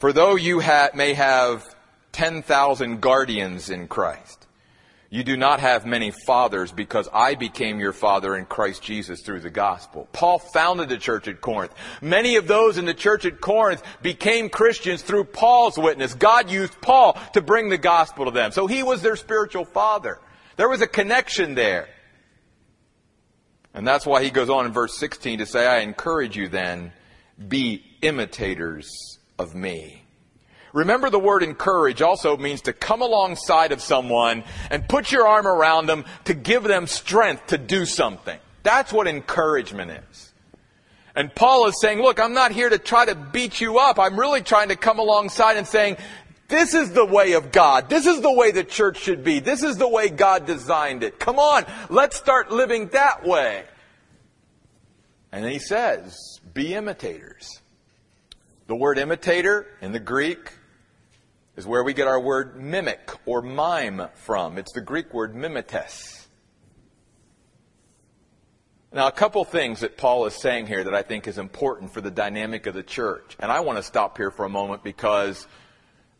For 0.00 0.12
though 0.12 0.34
you 0.34 0.58
ha- 0.60 0.88
may 0.94 1.14
have 1.14 1.62
10,000 2.10 3.00
guardians 3.00 3.70
in 3.70 3.86
Christ, 3.86 4.48
You 5.12 5.24
do 5.24 5.36
not 5.36 5.58
have 5.58 5.84
many 5.84 6.12
fathers 6.12 6.70
because 6.70 7.08
I 7.12 7.34
became 7.34 7.80
your 7.80 7.92
father 7.92 8.36
in 8.36 8.44
Christ 8.44 8.80
Jesus 8.80 9.22
through 9.22 9.40
the 9.40 9.50
gospel. 9.50 10.08
Paul 10.12 10.38
founded 10.38 10.88
the 10.88 10.98
church 10.98 11.26
at 11.26 11.40
Corinth. 11.40 11.74
Many 12.00 12.36
of 12.36 12.46
those 12.46 12.78
in 12.78 12.84
the 12.84 12.94
church 12.94 13.24
at 13.24 13.40
Corinth 13.40 13.82
became 14.02 14.48
Christians 14.48 15.02
through 15.02 15.24
Paul's 15.24 15.76
witness. 15.76 16.14
God 16.14 16.48
used 16.48 16.80
Paul 16.80 17.18
to 17.34 17.40
bring 17.42 17.70
the 17.70 17.78
gospel 17.78 18.26
to 18.26 18.30
them. 18.30 18.52
So 18.52 18.68
he 18.68 18.84
was 18.84 19.02
their 19.02 19.16
spiritual 19.16 19.64
father. 19.64 20.20
There 20.54 20.68
was 20.68 20.80
a 20.80 20.86
connection 20.86 21.56
there. 21.56 21.88
And 23.74 23.84
that's 23.84 24.06
why 24.06 24.22
he 24.22 24.30
goes 24.30 24.48
on 24.48 24.64
in 24.64 24.72
verse 24.72 24.96
16 24.96 25.40
to 25.40 25.46
say, 25.46 25.66
I 25.66 25.78
encourage 25.78 26.36
you 26.36 26.46
then, 26.46 26.92
be 27.48 27.84
imitators 28.02 29.18
of 29.38 29.54
me. 29.54 30.02
Remember 30.72 31.10
the 31.10 31.18
word 31.18 31.42
encourage 31.42 32.00
also 32.00 32.36
means 32.36 32.62
to 32.62 32.72
come 32.72 33.02
alongside 33.02 33.72
of 33.72 33.80
someone 33.80 34.44
and 34.70 34.88
put 34.88 35.10
your 35.10 35.26
arm 35.26 35.46
around 35.46 35.86
them 35.86 36.04
to 36.24 36.34
give 36.34 36.62
them 36.62 36.86
strength 36.86 37.48
to 37.48 37.58
do 37.58 37.84
something. 37.84 38.38
That's 38.62 38.92
what 38.92 39.08
encouragement 39.08 39.90
is. 39.90 40.32
And 41.16 41.34
Paul 41.34 41.66
is 41.66 41.80
saying, 41.80 42.00
look, 42.00 42.20
I'm 42.20 42.34
not 42.34 42.52
here 42.52 42.68
to 42.68 42.78
try 42.78 43.04
to 43.04 43.16
beat 43.16 43.60
you 43.60 43.78
up. 43.78 43.98
I'm 43.98 44.18
really 44.18 44.42
trying 44.42 44.68
to 44.68 44.76
come 44.76 45.00
alongside 45.00 45.56
and 45.56 45.66
saying, 45.66 45.96
this 46.46 46.74
is 46.74 46.92
the 46.92 47.04
way 47.04 47.32
of 47.32 47.52
God. 47.52 47.88
This 47.88 48.06
is 48.06 48.20
the 48.20 48.32
way 48.32 48.50
the 48.50 48.64
church 48.64 48.98
should 48.98 49.24
be. 49.24 49.40
This 49.40 49.62
is 49.62 49.76
the 49.76 49.88
way 49.88 50.08
God 50.08 50.46
designed 50.46 51.02
it. 51.02 51.18
Come 51.18 51.38
on, 51.38 51.64
let's 51.88 52.16
start 52.16 52.52
living 52.52 52.88
that 52.88 53.24
way. 53.24 53.64
And 55.32 55.44
he 55.44 55.58
says, 55.58 56.40
be 56.52 56.74
imitators. 56.74 57.60
The 58.66 58.76
word 58.76 58.98
imitator 58.98 59.66
in 59.80 59.92
the 59.92 60.00
Greek 60.00 60.52
is 61.56 61.66
where 61.66 61.84
we 61.84 61.92
get 61.92 62.08
our 62.08 62.20
word 62.20 62.56
mimic 62.56 63.10
or 63.26 63.42
mime 63.42 64.08
from. 64.14 64.58
It's 64.58 64.72
the 64.72 64.80
Greek 64.80 65.12
word 65.12 65.34
mimetes. 65.34 66.26
Now, 68.92 69.06
a 69.06 69.12
couple 69.12 69.44
things 69.44 69.80
that 69.80 69.96
Paul 69.96 70.26
is 70.26 70.34
saying 70.34 70.66
here 70.66 70.82
that 70.82 70.94
I 70.94 71.02
think 71.02 71.28
is 71.28 71.38
important 71.38 71.92
for 71.92 72.00
the 72.00 72.10
dynamic 72.10 72.66
of 72.66 72.74
the 72.74 72.82
church. 72.82 73.36
And 73.38 73.52
I 73.52 73.60
want 73.60 73.78
to 73.78 73.84
stop 73.84 74.16
here 74.16 74.32
for 74.32 74.44
a 74.44 74.48
moment 74.48 74.82
because 74.82 75.46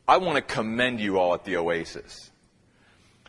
I 0.06 0.18
want 0.18 0.36
to 0.36 0.42
commend 0.54 1.00
you 1.00 1.18
all 1.18 1.34
at 1.34 1.44
the 1.44 1.56
Oasis. 1.56 2.30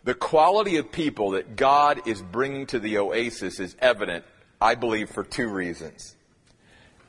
The 0.04 0.13
quality 0.13 0.78
of 0.78 0.91
people 0.91 1.32
that 1.32 1.56
God 1.56 2.08
is 2.08 2.22
bringing 2.22 2.67
to 2.67 2.80
the 2.80 3.00
Oasis 3.00 3.60
is 3.60 3.76
evident, 3.80 4.26
I 4.62 4.76
believe, 4.76 5.10
for 5.10 5.24
two 5.24 5.50
reasons. 5.50 6.15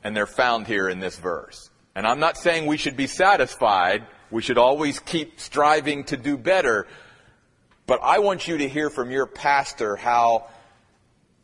And 0.03 0.15
they're 0.15 0.27
found 0.27 0.67
here 0.67 0.89
in 0.89 0.99
this 0.99 1.17
verse. 1.17 1.69
And 1.95 2.07
I'm 2.07 2.19
not 2.19 2.37
saying 2.37 2.65
we 2.65 2.77
should 2.77 2.97
be 2.97 3.07
satisfied 3.07 4.03
we 4.33 4.41
should 4.41 4.57
always 4.57 4.99
keep 4.99 5.39
striving 5.39 6.05
to 6.05 6.17
do 6.17 6.37
better. 6.37 6.87
But 7.85 7.99
I 8.01 8.17
want 8.17 8.47
you 8.47 8.57
to 8.57 8.67
hear 8.67 8.89
from 8.89 9.11
your 9.11 9.27
pastor 9.27 9.95
how 9.95 10.47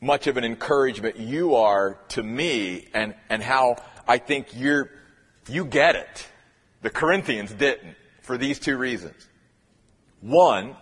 much 0.02 0.26
of 0.26 0.38
an 0.38 0.43
encouragement 0.43 1.17
you 1.17 1.56
are 1.56 2.00
to 2.10 2.24
me 2.24 2.88
and, 2.93 3.13
and 3.30 3.43
how 3.43 3.76
I 4.08 4.17
think 4.17 4.48
you're, 4.56 4.89
you 5.48 5.65
get 5.65 5.95
it. 5.95 6.28
The 6.82 6.89
Corinthians 6.89 7.54
didn't 7.54 7.95
for 8.24 8.39
these 8.39 8.58
two 8.58 8.76
reasons. 8.76 9.28
One, 10.22 10.76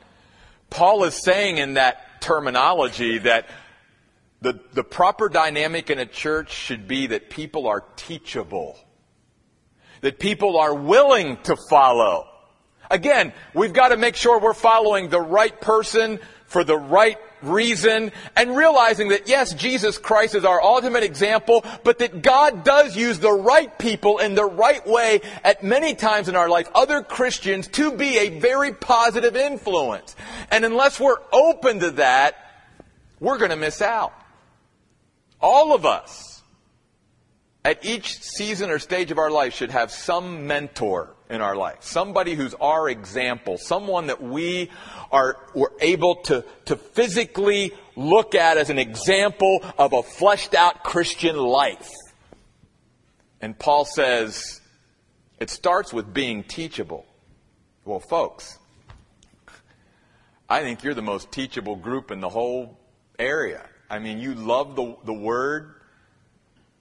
Paul 0.70 1.04
is 1.04 1.22
saying 1.22 1.58
in 1.58 1.74
that 1.74 2.22
terminology 2.22 3.18
that 3.18 3.50
the, 4.42 4.60
the 4.74 4.84
proper 4.84 5.30
dynamic 5.30 5.90
in 5.90 6.00
a 6.00 6.06
church 6.06 6.52
should 6.52 6.88
be 6.88 7.08
that 7.08 7.30
people 7.30 7.68
are 7.68 7.84
teachable 7.96 8.78
that 10.02 10.20
people 10.20 10.58
are 10.58 10.74
willing 10.74 11.38
to 11.44 11.56
follow. 11.56 12.28
Again, 12.90 13.34
we've 13.54 13.74
got 13.74 13.90
to 13.90 13.98
make 13.98 14.16
sure 14.16 14.40
we're 14.40 14.54
following 14.54 15.10
the 15.10 15.20
right 15.22 15.60
person 15.60 16.20
for 16.46 16.64
the 16.64 16.78
right 16.78 17.18
reason 17.42 18.12
and 18.36 18.56
realizing 18.56 19.10
that 19.10 19.28
yes, 19.28 19.54
Jesus 19.54 19.98
Christ 19.98 20.34
is 20.34 20.46
our 20.46 20.62
ultimate 20.62 21.04
example, 21.04 21.66
but 21.84 22.00
that 22.00 22.22
God 22.22 22.64
does 22.64 22.96
use 22.96 23.20
the 23.20 23.34
right 23.34 23.78
people 23.78 24.20
in 24.20 24.36
the 24.36 24.46
right 24.46 24.86
way 24.88 25.22
at 25.44 25.64
many 25.64 25.94
times 25.94 26.30
in 26.30 26.36
our 26.36 26.48
life, 26.48 26.70
other 26.74 27.04
Christians, 27.04 27.68
to 27.70 27.92
be 27.92 28.18
a 28.18 28.40
very 28.40 28.74
positive 28.74 29.36
influence. 29.36 30.16
And 30.50 30.64
unless 30.64 31.00
we're 31.00 31.22
open 31.34 31.82
to 31.82 31.92
that, 31.92 32.36
we're 33.20 33.38
going 33.38 33.52
to 33.52 33.58
miss 33.58 33.82
out. 33.82 34.14
All 35.42 35.74
of 35.74 35.86
us 35.86 36.42
at 37.64 37.84
each 37.84 38.20
season 38.22 38.70
or 38.70 38.80
stage 38.80 39.12
of 39.12 39.18
our 39.18 39.30
life 39.30 39.54
should 39.54 39.72
have 39.72 39.92
some 39.92 40.48
mentor 40.48 41.16
in 41.30 41.42
our 41.42 41.56
life. 41.56 41.78
Somebody 41.82 42.34
who's 42.34 42.54
our 42.56 42.90
example. 42.90 43.58
Someone 43.58 44.08
that 44.08 44.24
we 44.24 44.72
are 45.12 45.38
we're 45.54 45.70
able 45.82 46.16
to, 46.16 46.46
to 46.66 46.76
physically 46.76 47.74
look 47.96 48.36
at 48.36 48.58
as 48.58 48.70
an 48.70 48.80
example 48.80 49.64
of 49.78 49.94
a 49.94 50.04
fleshed 50.04 50.54
out 50.54 50.84
Christian 50.84 51.36
life. 51.36 51.92
And 53.42 53.58
Paul 53.58 53.86
says 53.86 54.62
it 55.40 55.50
starts 55.50 55.94
with 55.94 56.14
being 56.14 56.44
teachable. 56.44 57.06
Well, 57.86 58.00
folks, 58.00 58.58
I 60.50 60.62
think 60.62 60.84
you're 60.84 60.94
the 60.94 61.02
most 61.02 61.32
teachable 61.32 61.76
group 61.76 62.12
in 62.12 62.22
the 62.22 62.30
whole 62.30 62.80
area. 63.20 63.66
I 63.90 64.00
mean, 64.00 64.20
you 64.20 64.36
love 64.36 64.76
the, 64.76 64.96
the 65.06 65.14
Word. 65.14 65.76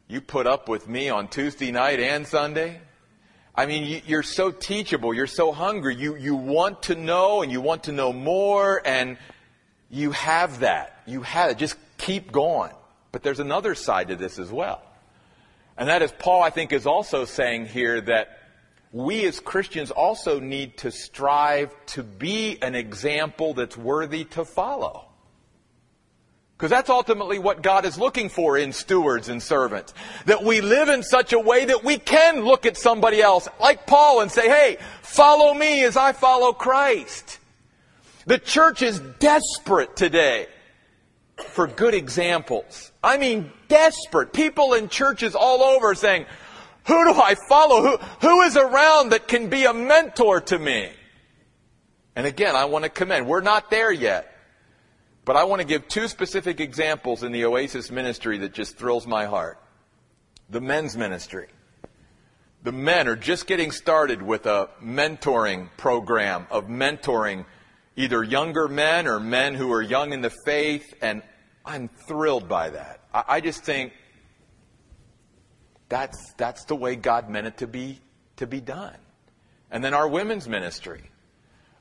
You 0.09 0.21
put 0.21 0.47
up 0.47 0.69
with 0.69 0.89
me 0.89 1.09
on 1.09 1.29
Tuesday 1.29 1.71
night 1.71 2.01
and 2.01 2.27
Sunday. 2.27 2.81
I 3.55 3.67
mean, 3.67 4.03
you're 4.07 4.23
so 4.23 4.51
teachable. 4.51 5.15
You're 5.15 5.27
so 5.27 5.51
hungry. 5.51 5.97
You, 5.97 6.17
you 6.17 6.37
want 6.37 6.85
to 6.85 6.95
know 6.95 7.43
and 7.43 7.51
you 7.51 7.61
want 7.61 7.85
to 7.85 7.93
know 7.93 8.13
more 8.13 8.83
and 8.85 9.17
you 9.91 10.11
have 10.11 10.61
that. 10.61 11.01
You 11.07 11.23
have 11.23 11.53
it. 11.53 11.59
Just 11.59 11.77
keep 11.97 12.31
going. 12.31 12.73
But 13.13 13.23
there's 13.23 13.41
another 13.41 13.75
side 13.75 14.09
to 14.09 14.17
this 14.17 14.39
as 14.39 14.51
well. 14.51 14.83
And 15.79 15.89
that 15.89 16.03
is 16.03 16.13
Paul, 16.13 16.43
I 16.43 16.51
think, 16.51 16.73
is 16.73 16.87
also 16.87 17.25
saying 17.25 17.67
here 17.67 18.01
that 18.03 18.39
we 18.93 19.25
as 19.27 19.41
Christians 19.41 19.91
also 19.91 20.39
need 20.39 20.79
to 20.79 20.91
strive 20.91 21.75
to 21.87 22.03
be 22.03 22.59
an 22.63 22.75
example 22.75 23.55
that's 23.55 23.77
worthy 23.77 24.25
to 24.25 24.45
follow. 24.45 25.06
Because 26.57 26.71
that's 26.71 26.89
ultimately 26.89 27.39
what 27.39 27.63
God 27.63 27.85
is 27.85 27.99
looking 27.99 28.31
for 28.31 28.57
in 28.57 28.73
stewards 28.73 29.29
and 29.29 29.43
servants. 29.43 29.93
That 30.25 30.43
we 30.43 30.63
live 30.63 30.89
in 30.89 31.03
such 31.03 31.35
a 31.35 31.39
way 31.39 31.67
that 31.67 31.85
we 31.85 31.99
can 31.99 32.41
look 32.41 32.65
at 32.65 32.79
somebody 32.79 33.21
else, 33.21 33.47
like 33.61 33.87
Paul, 33.87 34.21
and 34.23 34.33
say, 34.33 34.49
hey, 34.49 34.79
follow 35.03 35.53
me 35.53 35.85
as 35.85 35.99
I 35.99 36.13
follow 36.13 36.55
Christ. 36.55 37.41
The 38.25 38.39
church 38.39 38.81
is 38.81 39.01
desperate 39.19 39.97
today 39.97 40.47
for 41.37 41.67
good 41.67 41.93
examples. 41.93 42.91
I 43.05 43.19
mean, 43.19 43.53
desperate. 43.69 44.33
People 44.33 44.73
in 44.73 44.89
churches 44.89 45.35
all 45.35 45.63
over 45.63 45.95
saying, 45.95 46.25
who 46.87 47.05
do 47.05 47.21
I 47.21 47.37
follow? 47.49 47.83
Who, 47.83 47.97
who 48.27 48.41
is 48.43 48.57
around 48.57 49.11
that 49.11 49.29
can 49.29 49.51
be 49.51 49.65
a 49.65 49.75
mentor 49.75 50.41
to 50.41 50.59
me? 50.59 50.91
And 52.15 52.27
again, 52.27 52.57
I 52.57 52.65
want 52.65 52.85
to 52.85 52.89
commend. 52.89 53.27
We're 53.27 53.43
not 53.43 53.71
there 53.71 53.93
yet. 53.93 54.33
But 55.27 55.35
I 55.35 55.43
want 55.43 55.61
to 55.61 55.67
give 55.67 55.89
two 55.89 56.07
specific 56.07 56.61
examples 56.61 57.25
in 57.25 57.33
the 57.33 57.45
Oasis 57.45 57.91
ministry 57.91 58.39
that 58.39 58.55
just 58.55 58.79
thrills 58.79 59.09
my 59.09 59.27
heart. 59.27 59.61
The 60.49 60.61
men's 60.61 60.97
ministry. 60.97 61.49
The 62.63 62.71
men 62.71 63.09
are 63.09 63.17
just 63.17 63.49
getting 63.49 63.73
started 63.73 64.23
with 64.23 64.47
a 64.47 64.71
mentoring 64.81 65.69
program 65.77 66.47
of 66.49 66.69
mentoring 66.69 67.45
either 67.97 68.23
younger 68.23 68.69
men 68.69 69.09
or 69.09 69.19
men 69.19 69.55
who 69.55 69.73
are 69.73 69.83
young 69.83 70.13
in 70.13 70.21
the 70.21 70.33
faith, 70.45 70.95
and 71.03 71.23
I'm 71.65 71.89
thrilled 71.89 72.49
by 72.49 72.71
that. 72.71 73.01
I, 73.13 73.25
I 73.27 73.41
just 73.41 73.65
think 73.65 73.95
that's, 75.89 76.35
that's 76.37 76.67
the 76.67 76.77
way 76.77 76.95
God 76.95 77.29
meant 77.29 77.49
it 77.49 77.59
to 77.59 77.67
be, 77.67 78.01
to 78.37 78.47
be 78.47 78.61
done. 78.61 78.97
And 79.73 79.83
then 79.83 79.93
our 79.93 80.07
women's 80.07 80.47
ministry. 80.47 81.11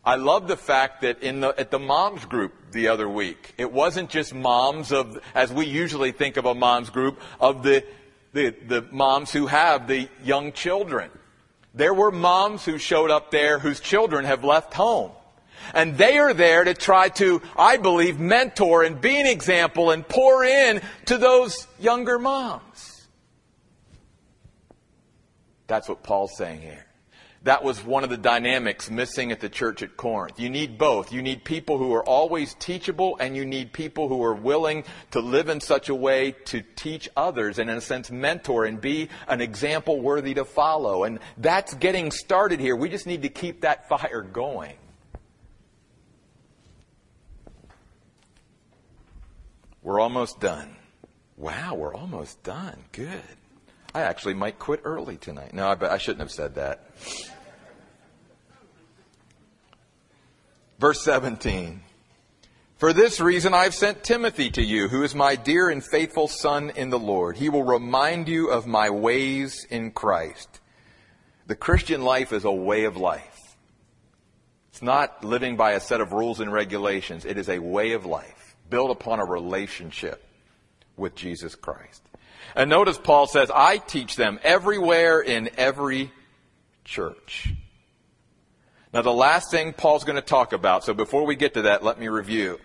I 0.06 0.16
love 0.16 0.48
the 0.48 0.58
fact 0.58 1.02
that 1.02 1.24
in 1.24 1.40
the, 1.40 1.60
at 1.60 1.72
the 1.72 1.80
moms 1.80 2.26
group 2.26 2.54
the 2.72 2.90
other 2.90 3.10
week, 3.10 3.54
it 3.58 3.72
wasn't 3.72 4.10
just 4.12 4.36
moms 4.36 4.92
of, 4.92 5.20
as 5.34 5.52
we 5.52 5.66
usually 5.66 6.12
think 6.12 6.38
of 6.38 6.46
a 6.46 6.54
moms 6.54 6.92
group, 6.92 7.20
of 7.40 7.64
the, 7.64 7.84
the, 8.32 8.52
the 8.68 8.86
moms 8.92 9.32
who 9.32 9.48
have 9.48 9.88
the 9.88 10.08
young 10.24 10.52
children. 10.52 11.10
There 11.74 11.94
were 11.94 12.12
moms 12.12 12.64
who 12.64 12.78
showed 12.78 13.10
up 13.10 13.32
there 13.32 13.58
whose 13.58 13.80
children 13.80 14.26
have 14.26 14.44
left 14.44 14.76
home. 14.76 15.12
And 15.74 15.98
they 15.98 16.20
are 16.20 16.34
there 16.34 16.64
to 16.64 16.76
try 16.76 17.10
to, 17.10 17.42
I 17.58 17.78
believe, 17.78 18.20
mentor 18.20 18.84
and 18.84 19.02
be 19.02 19.20
an 19.20 19.26
example 19.26 19.90
and 19.90 20.08
pour 20.08 20.44
in 20.44 20.82
to 21.06 21.18
those 21.18 21.68
younger 21.80 22.20
moms. 22.20 23.08
That's 25.66 25.90
what 25.90 26.04
Paul's 26.04 26.38
saying 26.38 26.62
here. 26.62 26.85
That 27.46 27.64
was 27.64 27.84
one 27.84 28.04
of 28.04 28.10
the 28.10 28.18
dynamics 28.18 28.90
missing 28.90 29.32
at 29.32 29.40
the 29.40 29.50
church 29.50 29.84
at 29.84 29.96
Corinth. 29.96 30.40
You 30.40 30.50
need 30.50 30.80
both. 30.80 31.14
You 31.14 31.22
need 31.22 31.44
people 31.44 31.78
who 31.78 31.94
are 31.94 32.04
always 32.04 32.56
teachable 32.56 33.18
and 33.20 33.36
you 33.36 33.46
need 33.46 33.72
people 33.72 34.10
who 34.10 34.24
are 34.24 34.34
willing 34.34 34.84
to 35.12 35.20
live 35.20 35.48
in 35.48 35.62
such 35.62 35.90
a 35.90 35.94
way 35.94 36.32
to 36.46 36.64
teach 36.76 37.08
others 37.16 37.60
and 37.60 37.70
in 37.70 37.78
a 37.78 37.82
sense 37.82 38.10
mentor 38.10 38.66
and 38.66 38.82
be 38.82 39.10
an 39.28 39.42
example 39.42 40.02
worthy 40.02 40.34
to 40.34 40.44
follow. 40.44 41.04
And 41.04 41.20
that's 41.38 41.76
getting 41.76 42.10
started 42.10 42.60
here. 42.60 42.76
We 42.76 42.90
just 42.90 43.06
need 43.06 43.22
to 43.22 43.30
keep 43.30 43.62
that 43.62 43.88
fire 43.88 44.24
going. 44.24 44.74
We're 49.84 50.00
almost 50.00 50.40
done. 50.40 50.76
Wow, 51.38 51.76
we're 51.76 51.94
almost 51.94 52.42
done. 52.42 52.86
Good. 52.92 53.22
I 53.94 54.02
actually 54.02 54.34
might 54.34 54.58
quit 54.58 54.82
early 54.84 55.18
tonight. 55.18 55.54
No, 55.54 55.68
I, 55.68 55.94
I 55.94 55.98
shouldn't 56.00 56.22
have 56.22 56.32
said 56.32 56.56
that. 56.56 56.90
Verse 60.80 61.02
17. 61.04 61.82
For 62.78 62.92
this 62.92 63.22
reason 63.22 63.54
I've 63.54 63.74
sent 63.74 64.04
Timothy 64.04 64.50
to 64.52 64.62
you, 64.62 64.90
who 64.90 65.04
is 65.04 65.16
my 65.16 65.38
dear 65.38 65.70
and 65.70 65.84
faithful 65.84 66.28
son 66.28 66.72
in 66.72 66.90
the 66.90 67.00
Lord. 67.00 67.38
He 67.38 67.48
will 67.48 67.64
remind 67.64 68.28
you 68.28 68.50
of 68.50 68.68
my 68.68 68.90
ways 68.90 69.66
in 69.70 69.92
Christ. 69.92 70.60
The 71.48 71.56
Christian 71.56 72.02
life 72.02 72.34
is 72.34 72.44
a 72.44 72.52
way 72.52 72.84
of 72.84 72.98
life. 72.98 73.56
It's 74.70 74.82
not 74.82 75.24
living 75.24 75.56
by 75.56 75.72
a 75.72 75.80
set 75.80 76.02
of 76.02 76.12
rules 76.12 76.42
and 76.42 76.52
regulations. 76.52 77.24
It 77.24 77.38
is 77.38 77.48
a 77.48 77.60
way 77.60 77.94
of 77.94 78.06
life 78.06 78.58
built 78.70 78.92
upon 78.92 79.20
a 79.20 79.26
relationship 79.26 80.22
with 80.98 81.16
Jesus 81.16 81.56
Christ. 81.56 82.04
And 82.58 82.70
notice 82.70 82.98
Paul 82.98 83.28
says, 83.28 83.50
I 83.54 83.78
teach 83.78 84.18
them 84.18 84.38
everywhere 84.44 85.22
in 85.22 85.50
every 85.56 86.12
church. 86.84 87.54
Now, 88.96 89.02
the 89.02 89.12
last 89.12 89.52
thing 89.52 89.74
Paul's 89.74 90.06
going 90.06 90.16
to 90.16 90.22
talk 90.22 90.54
about, 90.54 90.86
so 90.86 90.94
before 90.94 91.26
we 91.26 91.36
get 91.36 91.56
to 91.56 91.64
that, 91.64 91.84
let 91.84 92.00
me 92.00 92.08
review 92.08 92.62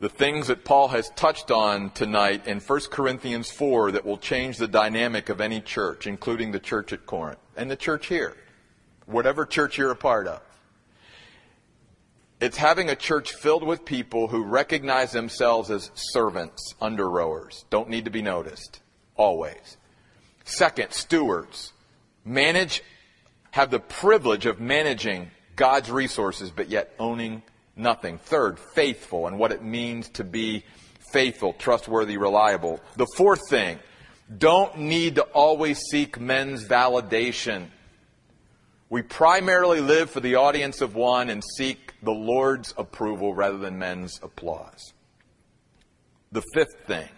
the 0.00 0.08
things 0.08 0.48
that 0.48 0.64
Paul 0.64 0.88
has 0.88 1.08
touched 1.10 1.52
on 1.52 1.90
tonight 1.90 2.48
in 2.48 2.58
1 2.58 2.80
Corinthians 2.90 3.48
4 3.48 3.92
that 3.92 4.04
will 4.04 4.18
change 4.18 4.56
the 4.56 4.66
dynamic 4.66 5.28
of 5.28 5.40
any 5.40 5.60
church, 5.60 6.08
including 6.08 6.50
the 6.50 6.58
church 6.58 6.92
at 6.92 7.06
Corinth 7.06 7.38
and 7.56 7.70
the 7.70 7.76
church 7.76 8.08
here, 8.08 8.36
whatever 9.06 9.46
church 9.46 9.78
you're 9.78 9.92
a 9.92 9.96
part 9.96 10.26
of. 10.26 10.42
It's 12.40 12.56
having 12.56 12.90
a 12.90 12.96
church 12.96 13.34
filled 13.34 13.62
with 13.62 13.84
people 13.84 14.26
who 14.26 14.42
recognize 14.42 15.12
themselves 15.12 15.70
as 15.70 15.92
servants, 15.94 16.74
under 16.80 17.08
rowers, 17.08 17.66
don't 17.70 17.88
need 17.88 18.04
to 18.06 18.10
be 18.10 18.20
noticed, 18.20 18.80
always. 19.14 19.76
Second, 20.44 20.90
stewards. 20.90 21.72
Manage 22.24 22.82
have 23.56 23.70
the 23.70 23.80
privilege 23.80 24.44
of 24.44 24.60
managing 24.60 25.30
God's 25.56 25.90
resources, 25.90 26.50
but 26.50 26.68
yet 26.68 26.92
owning 26.98 27.42
nothing. 27.74 28.18
Third, 28.18 28.58
faithful 28.58 29.26
and 29.26 29.38
what 29.38 29.50
it 29.50 29.62
means 29.62 30.10
to 30.10 30.24
be 30.24 30.62
faithful, 31.10 31.54
trustworthy, 31.54 32.18
reliable. 32.18 32.80
The 32.96 33.06
fourth 33.16 33.40
thing, 33.48 33.78
don't 34.36 34.76
need 34.80 35.14
to 35.14 35.22
always 35.22 35.78
seek 35.90 36.20
men's 36.20 36.66
validation. 36.66 37.68
We 38.90 39.00
primarily 39.00 39.80
live 39.80 40.10
for 40.10 40.20
the 40.20 40.34
audience 40.34 40.82
of 40.82 40.94
one 40.94 41.30
and 41.30 41.42
seek 41.56 41.94
the 42.02 42.12
Lord's 42.12 42.74
approval 42.76 43.34
rather 43.34 43.56
than 43.56 43.78
men's 43.78 44.20
applause. 44.22 44.92
The 46.30 46.42
fifth 46.52 46.84
thing, 46.86 47.08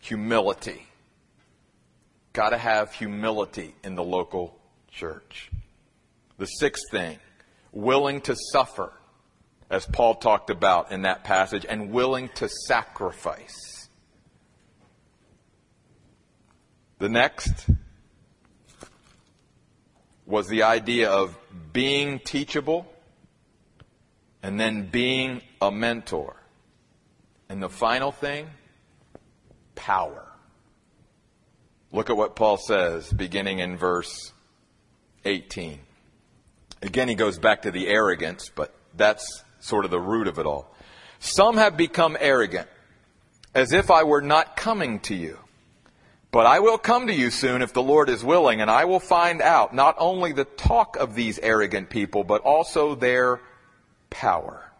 humility. 0.00 0.88
Got 2.32 2.50
to 2.50 2.58
have 2.58 2.92
humility 2.92 3.76
in 3.84 3.94
the 3.94 4.02
local 4.02 4.58
church. 4.94 5.50
The 6.38 6.46
sixth 6.46 6.90
thing, 6.90 7.18
willing 7.72 8.20
to 8.22 8.36
suffer, 8.52 8.92
as 9.70 9.86
Paul 9.86 10.14
talked 10.14 10.50
about 10.50 10.92
in 10.92 11.02
that 11.02 11.24
passage, 11.24 11.66
and 11.68 11.90
willing 11.90 12.28
to 12.36 12.48
sacrifice. 12.66 13.88
The 16.98 17.08
next 17.08 17.66
was 20.26 20.48
the 20.48 20.62
idea 20.62 21.10
of 21.10 21.36
being 21.72 22.18
teachable 22.18 22.86
and 24.42 24.58
then 24.58 24.86
being 24.86 25.42
a 25.60 25.70
mentor. 25.70 26.36
And 27.48 27.62
the 27.62 27.68
final 27.68 28.12
thing, 28.12 28.48
power. 29.74 30.26
Look 31.92 32.10
at 32.10 32.16
what 32.16 32.36
Paul 32.36 32.56
says 32.56 33.12
beginning 33.12 33.58
in 33.58 33.76
verse 33.76 34.33
18. 35.24 35.80
Again, 36.82 37.08
he 37.08 37.14
goes 37.14 37.38
back 37.38 37.62
to 37.62 37.70
the 37.70 37.88
arrogance, 37.88 38.50
but 38.54 38.74
that's 38.94 39.42
sort 39.60 39.84
of 39.84 39.90
the 39.90 40.00
root 40.00 40.28
of 40.28 40.38
it 40.38 40.46
all. 40.46 40.74
Some 41.18 41.56
have 41.56 41.76
become 41.76 42.16
arrogant, 42.20 42.68
as 43.54 43.72
if 43.72 43.90
I 43.90 44.02
were 44.02 44.20
not 44.20 44.56
coming 44.56 45.00
to 45.00 45.14
you. 45.14 45.38
But 46.30 46.46
I 46.46 46.58
will 46.58 46.78
come 46.78 47.06
to 47.06 47.14
you 47.14 47.30
soon 47.30 47.62
if 47.62 47.72
the 47.72 47.82
Lord 47.82 48.08
is 48.08 48.24
willing, 48.24 48.60
and 48.60 48.70
I 48.70 48.84
will 48.86 49.00
find 49.00 49.40
out 49.40 49.72
not 49.72 49.94
only 49.98 50.32
the 50.32 50.44
talk 50.44 50.96
of 50.96 51.14
these 51.14 51.38
arrogant 51.38 51.90
people, 51.90 52.24
but 52.24 52.42
also 52.42 52.94
their 52.94 53.40
power. 54.10 54.70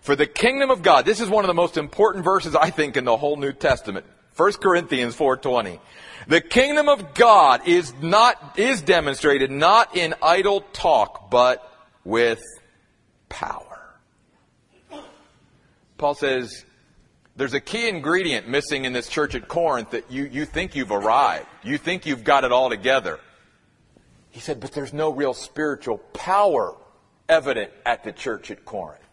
For 0.00 0.14
the 0.14 0.26
kingdom 0.26 0.70
of 0.70 0.82
God, 0.82 1.04
this 1.04 1.20
is 1.20 1.28
one 1.28 1.44
of 1.44 1.48
the 1.48 1.54
most 1.54 1.76
important 1.76 2.24
verses 2.24 2.54
I 2.54 2.70
think 2.70 2.96
in 2.96 3.04
the 3.04 3.16
whole 3.16 3.36
New 3.36 3.52
Testament. 3.52 4.06
1 4.38 4.52
Corinthians 4.60 5.16
4:20. 5.16 5.80
The 6.28 6.40
kingdom 6.40 6.88
of 6.88 7.14
God 7.14 7.66
is 7.66 7.92
not 8.00 8.56
is 8.56 8.82
demonstrated 8.82 9.50
not 9.50 9.96
in 9.96 10.14
idle 10.22 10.60
talk 10.72 11.28
but 11.28 11.68
with 12.04 12.40
power. 13.28 13.64
Paul 15.96 16.14
says 16.14 16.64
there's 17.34 17.54
a 17.54 17.60
key 17.60 17.88
ingredient 17.88 18.48
missing 18.48 18.84
in 18.84 18.92
this 18.92 19.08
church 19.08 19.34
at 19.34 19.48
Corinth 19.48 19.90
that 19.90 20.10
you, 20.10 20.24
you 20.24 20.44
think 20.44 20.76
you've 20.76 20.92
arrived. 20.92 21.46
You 21.64 21.76
think 21.76 22.06
you've 22.06 22.22
got 22.22 22.44
it 22.44 22.52
all 22.52 22.70
together. 22.70 23.18
He 24.30 24.40
said, 24.40 24.60
but 24.60 24.72
there's 24.72 24.92
no 24.92 25.10
real 25.10 25.34
spiritual 25.34 25.98
power 25.98 26.76
evident 27.28 27.72
at 27.84 28.04
the 28.04 28.12
church 28.12 28.50
at 28.52 28.64
Corinth. 28.64 29.07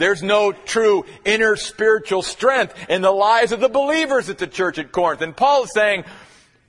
There's 0.00 0.22
no 0.22 0.52
true 0.52 1.04
inner 1.26 1.56
spiritual 1.56 2.22
strength 2.22 2.74
in 2.88 3.02
the 3.02 3.10
lives 3.10 3.52
of 3.52 3.60
the 3.60 3.68
believers 3.68 4.30
at 4.30 4.38
the 4.38 4.46
church 4.46 4.78
at 4.78 4.92
Corinth. 4.92 5.20
And 5.20 5.36
Paul 5.36 5.64
is 5.64 5.74
saying, 5.74 6.04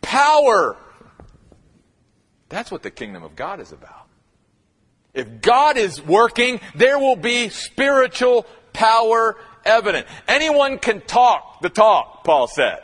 power. 0.02 0.76
That's 2.50 2.70
what 2.70 2.84
the 2.84 2.92
kingdom 2.92 3.24
of 3.24 3.38
God 3.38 3.62
is 3.62 3.72
about. 3.72 4.10
If 5.14 5.40
God 5.40 5.78
is 5.78 6.02
working, 6.02 6.60
there 6.76 7.00
will 7.00 7.16
be 7.16 7.48
spiritual 7.48 8.46
power 8.74 9.38
evident. 9.64 10.08
Anyone 10.28 10.78
can 10.78 11.00
talk 11.00 11.62
the 11.62 11.70
talk, 11.70 12.26
Paul 12.26 12.48
said. 12.48 12.84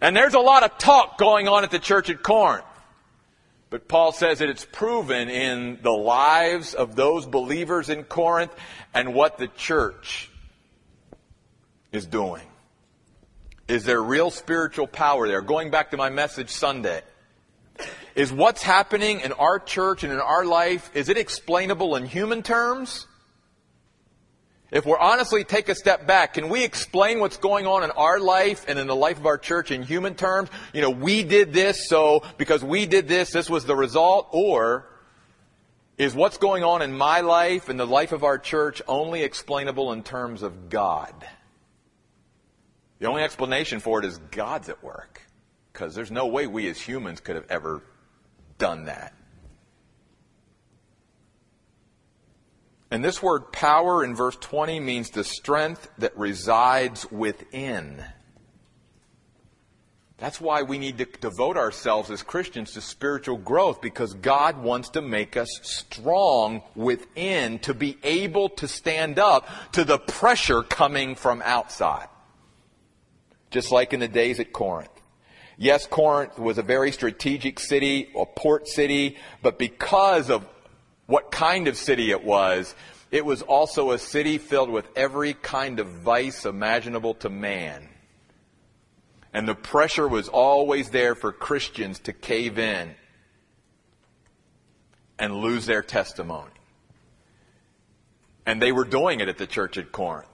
And 0.00 0.16
there's 0.16 0.32
a 0.32 0.40
lot 0.40 0.62
of 0.62 0.78
talk 0.78 1.18
going 1.18 1.46
on 1.46 1.62
at 1.62 1.70
the 1.70 1.78
church 1.78 2.08
at 2.08 2.22
Corinth. 2.22 2.64
But 3.74 3.88
Paul 3.88 4.12
says 4.12 4.38
that 4.38 4.48
it's 4.48 4.64
proven 4.64 5.28
in 5.28 5.80
the 5.82 5.90
lives 5.90 6.74
of 6.74 6.94
those 6.94 7.26
believers 7.26 7.88
in 7.88 8.04
Corinth 8.04 8.54
and 8.94 9.14
what 9.14 9.36
the 9.36 9.48
church 9.48 10.30
is 11.90 12.06
doing. 12.06 12.44
Is 13.66 13.82
there 13.82 14.00
real 14.00 14.30
spiritual 14.30 14.86
power 14.86 15.26
there? 15.26 15.42
Going 15.42 15.72
back 15.72 15.90
to 15.90 15.96
my 15.96 16.08
message 16.08 16.50
Sunday. 16.50 17.02
Is 18.14 18.32
what's 18.32 18.62
happening 18.62 19.18
in 19.18 19.32
our 19.32 19.58
church 19.58 20.04
and 20.04 20.12
in 20.12 20.20
our 20.20 20.44
life, 20.44 20.88
is 20.94 21.08
it 21.08 21.18
explainable 21.18 21.96
in 21.96 22.06
human 22.06 22.44
terms? 22.44 23.08
If 24.74 24.84
we're 24.84 24.98
honestly 24.98 25.44
take 25.44 25.68
a 25.68 25.74
step 25.76 26.04
back, 26.04 26.34
can 26.34 26.48
we 26.48 26.64
explain 26.64 27.20
what's 27.20 27.36
going 27.36 27.64
on 27.64 27.84
in 27.84 27.92
our 27.92 28.18
life 28.18 28.64
and 28.66 28.76
in 28.76 28.88
the 28.88 28.96
life 28.96 29.18
of 29.18 29.24
our 29.24 29.38
church 29.38 29.70
in 29.70 29.84
human 29.84 30.16
terms? 30.16 30.50
You 30.72 30.80
know, 30.82 30.90
we 30.90 31.22
did 31.22 31.52
this, 31.52 31.88
so 31.88 32.24
because 32.38 32.64
we 32.64 32.84
did 32.84 33.06
this, 33.06 33.30
this 33.30 33.48
was 33.48 33.64
the 33.64 33.76
result? 33.76 34.30
Or 34.32 34.88
is 35.96 36.12
what's 36.12 36.38
going 36.38 36.64
on 36.64 36.82
in 36.82 36.92
my 36.92 37.20
life 37.20 37.68
and 37.68 37.78
the 37.78 37.86
life 37.86 38.10
of 38.10 38.24
our 38.24 38.36
church 38.36 38.82
only 38.88 39.22
explainable 39.22 39.92
in 39.92 40.02
terms 40.02 40.42
of 40.42 40.70
God? 40.70 41.14
The 42.98 43.06
only 43.06 43.22
explanation 43.22 43.78
for 43.78 44.00
it 44.00 44.04
is 44.04 44.18
God's 44.32 44.68
at 44.68 44.82
work. 44.82 45.22
Because 45.72 45.94
there's 45.94 46.10
no 46.10 46.26
way 46.26 46.48
we 46.48 46.68
as 46.68 46.80
humans 46.80 47.20
could 47.20 47.36
have 47.36 47.46
ever 47.48 47.80
done 48.58 48.86
that. 48.86 49.14
And 52.94 53.04
this 53.04 53.20
word 53.20 53.50
power 53.50 54.04
in 54.04 54.14
verse 54.14 54.36
20 54.36 54.78
means 54.78 55.10
the 55.10 55.24
strength 55.24 55.90
that 55.98 56.16
resides 56.16 57.10
within. 57.10 58.04
That's 60.18 60.40
why 60.40 60.62
we 60.62 60.78
need 60.78 60.98
to 60.98 61.04
devote 61.04 61.56
ourselves 61.56 62.08
as 62.12 62.22
Christians 62.22 62.74
to 62.74 62.80
spiritual 62.80 63.36
growth 63.36 63.80
because 63.80 64.14
God 64.14 64.62
wants 64.62 64.90
to 64.90 65.02
make 65.02 65.36
us 65.36 65.48
strong 65.62 66.62
within 66.76 67.58
to 67.58 67.74
be 67.74 67.98
able 68.04 68.48
to 68.50 68.68
stand 68.68 69.18
up 69.18 69.48
to 69.72 69.82
the 69.82 69.98
pressure 69.98 70.62
coming 70.62 71.16
from 71.16 71.42
outside. 71.42 72.06
Just 73.50 73.72
like 73.72 73.92
in 73.92 73.98
the 73.98 74.06
days 74.06 74.38
at 74.38 74.52
Corinth. 74.52 74.88
Yes, 75.56 75.84
Corinth 75.88 76.38
was 76.38 76.58
a 76.58 76.62
very 76.62 76.92
strategic 76.92 77.58
city, 77.58 78.08
a 78.16 78.24
port 78.24 78.68
city, 78.68 79.16
but 79.42 79.58
because 79.58 80.30
of 80.30 80.46
what 81.06 81.30
kind 81.30 81.68
of 81.68 81.76
city 81.76 82.10
it 82.10 82.24
was. 82.24 82.74
It 83.10 83.24
was 83.24 83.42
also 83.42 83.92
a 83.92 83.98
city 83.98 84.38
filled 84.38 84.70
with 84.70 84.88
every 84.96 85.34
kind 85.34 85.78
of 85.78 85.86
vice 85.86 86.44
imaginable 86.46 87.14
to 87.14 87.28
man. 87.28 87.88
And 89.32 89.48
the 89.48 89.54
pressure 89.54 90.08
was 90.08 90.28
always 90.28 90.90
there 90.90 91.14
for 91.14 91.32
Christians 91.32 91.98
to 92.00 92.12
cave 92.12 92.58
in 92.58 92.94
and 95.18 95.34
lose 95.36 95.66
their 95.66 95.82
testimony. 95.82 96.50
And 98.46 98.60
they 98.60 98.72
were 98.72 98.84
doing 98.84 99.20
it 99.20 99.28
at 99.28 99.38
the 99.38 99.46
church 99.46 99.78
at 99.78 99.92
Corinth. 99.92 100.28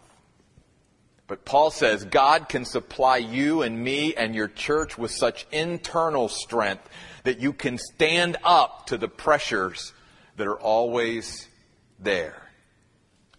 But 1.26 1.44
Paul 1.44 1.70
says 1.70 2.04
God 2.04 2.48
can 2.48 2.64
supply 2.64 3.18
you 3.18 3.62
and 3.62 3.82
me 3.82 4.14
and 4.14 4.34
your 4.34 4.48
church 4.48 4.98
with 4.98 5.12
such 5.12 5.46
internal 5.52 6.28
strength 6.28 6.88
that 7.22 7.38
you 7.38 7.52
can 7.52 7.78
stand 7.78 8.36
up 8.42 8.86
to 8.86 8.98
the 8.98 9.06
pressures 9.06 9.92
that 10.36 10.46
are 10.46 10.58
always 10.58 11.48
there. 11.98 12.50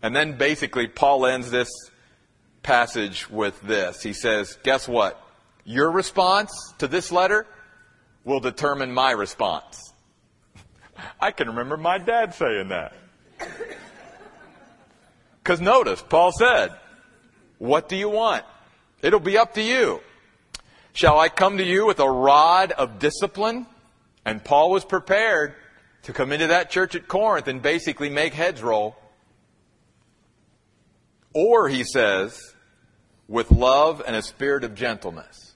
And 0.02 0.16
then 0.16 0.38
basically, 0.38 0.88
Paul 0.88 1.26
ends 1.26 1.52
this 1.52 1.70
passage 2.64 3.30
with 3.30 3.60
this. 3.62 4.02
He 4.02 4.14
says, 4.14 4.58
Guess 4.64 4.88
what? 4.88 5.22
Your 5.64 5.92
response 5.92 6.52
to 6.80 6.88
this 6.88 7.12
letter 7.12 7.46
will 8.24 8.40
determine 8.40 8.92
my 8.92 9.12
response. 9.12 9.94
I 11.22 11.32
can 11.32 11.50
remember 11.50 11.78
my 11.78 11.98
dad 11.98 12.34
saying 12.34 12.70
that. 12.70 12.94
Because 15.44 15.60
notice, 15.60 16.04
Paul 16.08 16.32
said, 16.32 16.70
What 17.58 17.90
do 17.90 17.96
you 17.96 18.10
want? 18.10 18.46
It'll 19.02 19.20
be 19.20 19.38
up 19.38 19.56
to 19.56 19.62
you. 19.62 20.02
Shall 20.94 21.20
I 21.20 21.30
come 21.30 21.58
to 21.58 21.64
you 21.64 21.86
with 21.86 22.00
a 22.00 22.10
rod 22.10 22.72
of 22.72 23.00
discipline? 23.00 23.66
And 24.24 24.44
Paul 24.44 24.70
was 24.70 24.86
prepared 24.86 25.56
to 26.04 26.14
come 26.14 26.32
into 26.32 26.48
that 26.48 26.70
church 26.70 26.96
at 26.96 27.08
Corinth 27.08 27.48
and 27.48 27.62
basically 27.62 28.10
make 28.10 28.34
heads 28.34 28.62
roll. 28.62 28.96
Or, 31.34 31.70
he 31.70 31.84
says, 31.84 32.56
with 33.28 33.52
love 33.52 34.02
and 34.06 34.16
a 34.16 34.22
spirit 34.22 34.64
of 34.64 34.76
gentleness. 34.76 35.54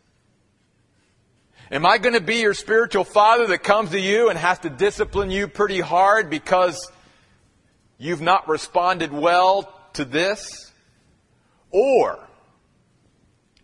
Am 1.72 1.86
I 1.86 1.98
going 1.98 2.14
to 2.14 2.22
be 2.22 2.38
your 2.38 2.54
spiritual 2.54 3.04
father 3.04 3.48
that 3.48 3.64
comes 3.64 3.90
to 3.90 4.00
you 4.00 4.30
and 4.30 4.38
has 4.38 4.60
to 4.60 4.70
discipline 4.70 5.32
you 5.32 5.48
pretty 5.48 5.80
hard 5.82 6.30
because 6.30 6.92
you've 7.98 8.22
not 8.22 8.48
responded 8.48 9.12
well 9.12 9.74
to 9.94 10.06
this? 10.06 10.72
Or 11.72 12.20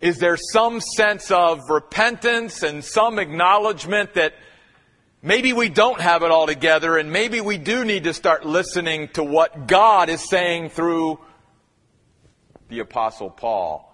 is 0.02 0.18
there 0.18 0.36
some 0.36 0.82
sense 0.82 1.30
of 1.30 1.70
repentance 1.70 2.64
and 2.64 2.84
some 2.84 3.20
acknowledgement 3.20 4.16
that 4.16 4.34
maybe 5.22 5.54
we 5.54 5.70
don't 5.70 6.02
have 6.02 6.24
it 6.24 6.32
all 6.32 6.48
together 6.48 6.98
and 6.98 7.12
maybe 7.12 7.42
we 7.42 7.58
do 7.58 7.86
need 7.86 8.06
to 8.06 8.14
start 8.14 8.46
listening 8.46 9.10
to 9.10 9.24
what 9.24 9.68
God 9.68 10.10
is 10.10 10.28
saying 10.28 10.70
through 10.70 11.20
the 12.70 12.80
Apostle 12.80 13.30
Paul? 13.30 13.88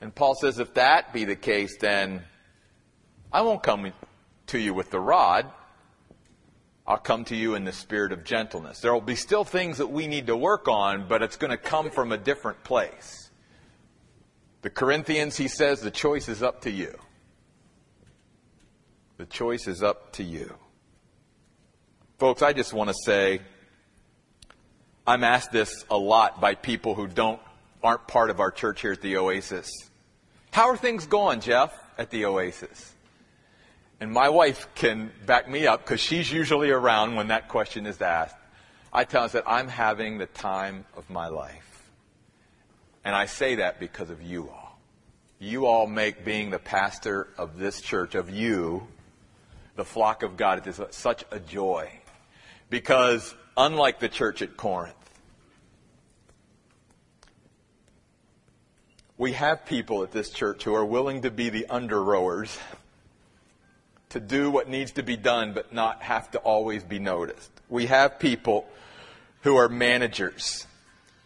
And 0.00 0.14
Paul 0.14 0.34
says, 0.34 0.58
if 0.58 0.74
that 0.74 1.12
be 1.12 1.24
the 1.24 1.36
case, 1.36 1.76
then 1.78 2.22
I 3.32 3.42
won't 3.42 3.62
come 3.62 3.92
to 4.48 4.58
you 4.58 4.74
with 4.74 4.90
the 4.90 5.00
rod. 5.00 5.46
I'll 6.86 6.96
come 6.96 7.24
to 7.26 7.36
you 7.36 7.54
in 7.54 7.64
the 7.64 7.72
spirit 7.72 8.10
of 8.10 8.24
gentleness. 8.24 8.80
There 8.80 8.92
will 8.92 9.00
be 9.00 9.14
still 9.14 9.44
things 9.44 9.78
that 9.78 9.86
we 9.86 10.06
need 10.06 10.26
to 10.26 10.36
work 10.36 10.66
on, 10.66 11.06
but 11.06 11.22
it's 11.22 11.36
going 11.36 11.52
to 11.52 11.56
come 11.56 11.90
from 11.90 12.10
a 12.10 12.18
different 12.18 12.64
place. 12.64 13.30
The 14.62 14.70
Corinthians, 14.70 15.36
he 15.36 15.48
says, 15.48 15.80
the 15.80 15.90
choice 15.90 16.28
is 16.28 16.42
up 16.42 16.62
to 16.62 16.70
you. 16.70 16.98
The 19.20 19.26
choice 19.26 19.68
is 19.68 19.82
up 19.82 20.12
to 20.12 20.22
you. 20.22 20.54
Folks, 22.16 22.40
I 22.40 22.54
just 22.54 22.72
want 22.72 22.88
to 22.88 22.96
say, 23.04 23.42
I'm 25.06 25.24
asked 25.24 25.52
this 25.52 25.84
a 25.90 25.98
lot 25.98 26.40
by 26.40 26.54
people 26.54 26.94
who 26.94 27.06
don't, 27.06 27.38
aren't 27.82 28.08
part 28.08 28.30
of 28.30 28.40
our 28.40 28.50
church 28.50 28.80
here 28.80 28.92
at 28.92 29.02
the 29.02 29.18
Oasis. 29.18 29.70
How 30.52 30.70
are 30.70 30.76
things 30.78 31.04
going, 31.06 31.40
Jeff, 31.40 31.70
at 31.98 32.08
the 32.08 32.24
Oasis? 32.24 32.94
And 34.00 34.10
my 34.10 34.30
wife 34.30 34.66
can 34.74 35.12
back 35.26 35.50
me 35.50 35.66
up 35.66 35.84
because 35.84 36.00
she's 36.00 36.32
usually 36.32 36.70
around 36.70 37.14
when 37.14 37.28
that 37.28 37.48
question 37.48 37.84
is 37.84 38.00
asked. 38.00 38.36
I 38.90 39.04
tell 39.04 39.24
her 39.24 39.28
that 39.28 39.44
I'm 39.46 39.68
having 39.68 40.16
the 40.16 40.28
time 40.28 40.86
of 40.96 41.10
my 41.10 41.28
life. 41.28 41.90
And 43.04 43.14
I 43.14 43.26
say 43.26 43.56
that 43.56 43.80
because 43.80 44.08
of 44.08 44.22
you 44.22 44.48
all. 44.48 44.80
You 45.38 45.66
all 45.66 45.86
make 45.86 46.24
being 46.24 46.48
the 46.48 46.58
pastor 46.58 47.28
of 47.36 47.58
this 47.58 47.82
church, 47.82 48.14
of 48.14 48.30
you, 48.30 48.88
the 49.80 49.84
flock 49.86 50.22
of 50.22 50.36
God, 50.36 50.58
it 50.58 50.66
is 50.66 50.78
such 50.90 51.24
a 51.30 51.40
joy. 51.40 51.90
Because 52.68 53.34
unlike 53.56 53.98
the 53.98 54.10
church 54.10 54.42
at 54.42 54.54
Corinth, 54.54 54.94
we 59.16 59.32
have 59.32 59.64
people 59.64 60.02
at 60.02 60.12
this 60.12 60.28
church 60.28 60.64
who 60.64 60.74
are 60.74 60.84
willing 60.84 61.22
to 61.22 61.30
be 61.30 61.48
the 61.48 61.64
under 61.70 62.04
rowers, 62.04 62.58
to 64.10 64.20
do 64.20 64.50
what 64.50 64.68
needs 64.68 64.92
to 64.92 65.02
be 65.02 65.16
done, 65.16 65.54
but 65.54 65.72
not 65.72 66.02
have 66.02 66.30
to 66.32 66.38
always 66.40 66.84
be 66.84 66.98
noticed. 66.98 67.50
We 67.70 67.86
have 67.86 68.18
people 68.18 68.66
who 69.44 69.56
are 69.56 69.70
managers. 69.70 70.66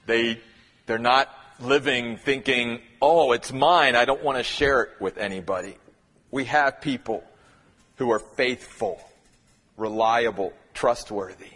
They, 0.06 0.38
they're 0.86 0.98
not 0.98 1.28
living 1.58 2.18
thinking, 2.18 2.82
oh, 3.02 3.32
it's 3.32 3.52
mine. 3.52 3.96
I 3.96 4.04
don't 4.04 4.22
want 4.22 4.38
to 4.38 4.44
share 4.44 4.82
it 4.82 4.90
with 5.00 5.18
anybody. 5.18 5.76
We 6.30 6.44
have 6.44 6.80
people 6.80 7.24
who 7.96 8.10
are 8.10 8.18
faithful, 8.18 9.00
reliable, 9.76 10.52
trustworthy. 10.72 11.52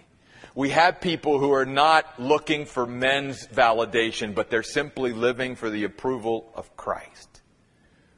We 0.55 0.71
have 0.71 1.01
people 1.01 1.39
who 1.39 1.53
are 1.53 1.67
not 1.67 2.19
looking 2.19 2.65
for 2.65 2.87
men's 2.87 3.47
validation, 3.47 4.35
but 4.35 4.51
they're 4.51 4.63
simply 4.63 5.13
living 5.13 5.55
for 5.55 5.71
the 5.71 5.85
approval 5.85 6.51
of 6.55 6.77
Christ. 6.77 7.43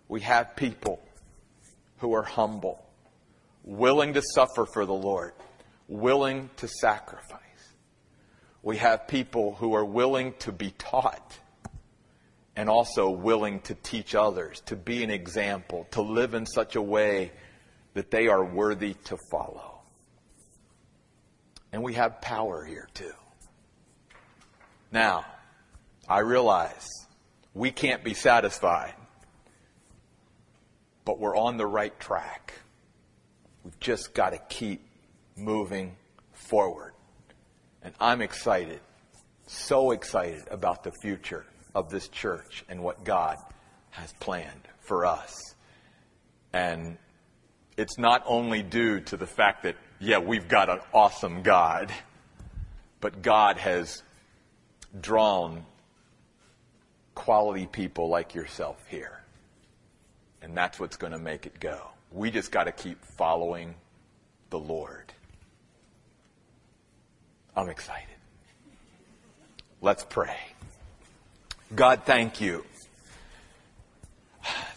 We 0.08 0.22
have 0.22 0.56
people 0.56 1.02
who 1.98 2.14
are 2.14 2.22
humble, 2.22 2.84
willing 3.62 4.14
to 4.14 4.22
suffer 4.34 4.64
for 4.64 4.86
the 4.86 4.94
Lord, 4.94 5.32
willing 5.86 6.48
to 6.56 6.68
sacrifice. 6.68 7.40
We 8.62 8.78
have 8.78 9.06
people 9.06 9.54
who 9.54 9.74
are 9.74 9.84
willing 9.84 10.34
to 10.40 10.52
be 10.52 10.70
taught 10.72 11.38
and 12.56 12.68
also 12.68 13.10
willing 13.10 13.60
to 13.60 13.74
teach 13.74 14.14
others, 14.14 14.60
to 14.66 14.76
be 14.76 15.04
an 15.04 15.10
example, 15.10 15.86
to 15.92 16.02
live 16.02 16.34
in 16.34 16.46
such 16.46 16.76
a 16.76 16.82
way 16.82 17.32
that 17.94 18.10
they 18.10 18.28
are 18.28 18.44
worthy 18.44 18.94
to 19.04 19.16
follow. 19.30 19.80
And 21.72 21.82
we 21.82 21.94
have 21.94 22.20
power 22.20 22.64
here 22.64 22.88
too. 22.94 23.12
Now, 24.92 25.24
I 26.08 26.20
realize 26.20 26.88
we 27.54 27.70
can't 27.70 28.02
be 28.02 28.14
satisfied, 28.14 28.94
but 31.04 31.20
we're 31.20 31.36
on 31.36 31.56
the 31.56 31.66
right 31.66 31.98
track. 32.00 32.54
We've 33.64 33.78
just 33.78 34.14
got 34.14 34.30
to 34.30 34.38
keep 34.48 34.84
moving 35.36 35.96
forward. 36.32 36.92
And 37.82 37.94
I'm 38.00 38.20
excited, 38.20 38.80
so 39.46 39.92
excited 39.92 40.44
about 40.50 40.82
the 40.82 40.92
future 41.02 41.46
of 41.74 41.90
this 41.90 42.08
church 42.08 42.64
and 42.68 42.82
what 42.82 43.04
God 43.04 43.36
has 43.90 44.12
planned 44.14 44.68
for 44.80 45.06
us. 45.06 45.54
And 46.52 46.98
it's 47.80 47.96
not 47.96 48.22
only 48.26 48.62
due 48.62 49.00
to 49.00 49.16
the 49.16 49.26
fact 49.26 49.62
that 49.62 49.74
yeah, 49.98 50.18
we've 50.18 50.48
got 50.48 50.68
an 50.68 50.80
awesome 50.92 51.42
God, 51.42 51.90
but 53.00 53.22
God 53.22 53.56
has 53.56 54.02
drawn 55.00 55.64
quality 57.14 57.64
people 57.64 58.10
like 58.10 58.34
yourself 58.34 58.76
here. 58.88 59.22
And 60.42 60.54
that's 60.54 60.78
what's 60.78 60.98
going 60.98 61.14
to 61.14 61.18
make 61.18 61.46
it 61.46 61.58
go. 61.58 61.80
We 62.12 62.30
just 62.30 62.52
got 62.52 62.64
to 62.64 62.72
keep 62.72 63.02
following 63.16 63.74
the 64.50 64.58
Lord. 64.58 65.14
I'm 67.56 67.70
excited. 67.70 68.08
Let's 69.80 70.04
pray. 70.04 70.36
God, 71.74 72.02
thank 72.04 72.42
you. 72.42 72.66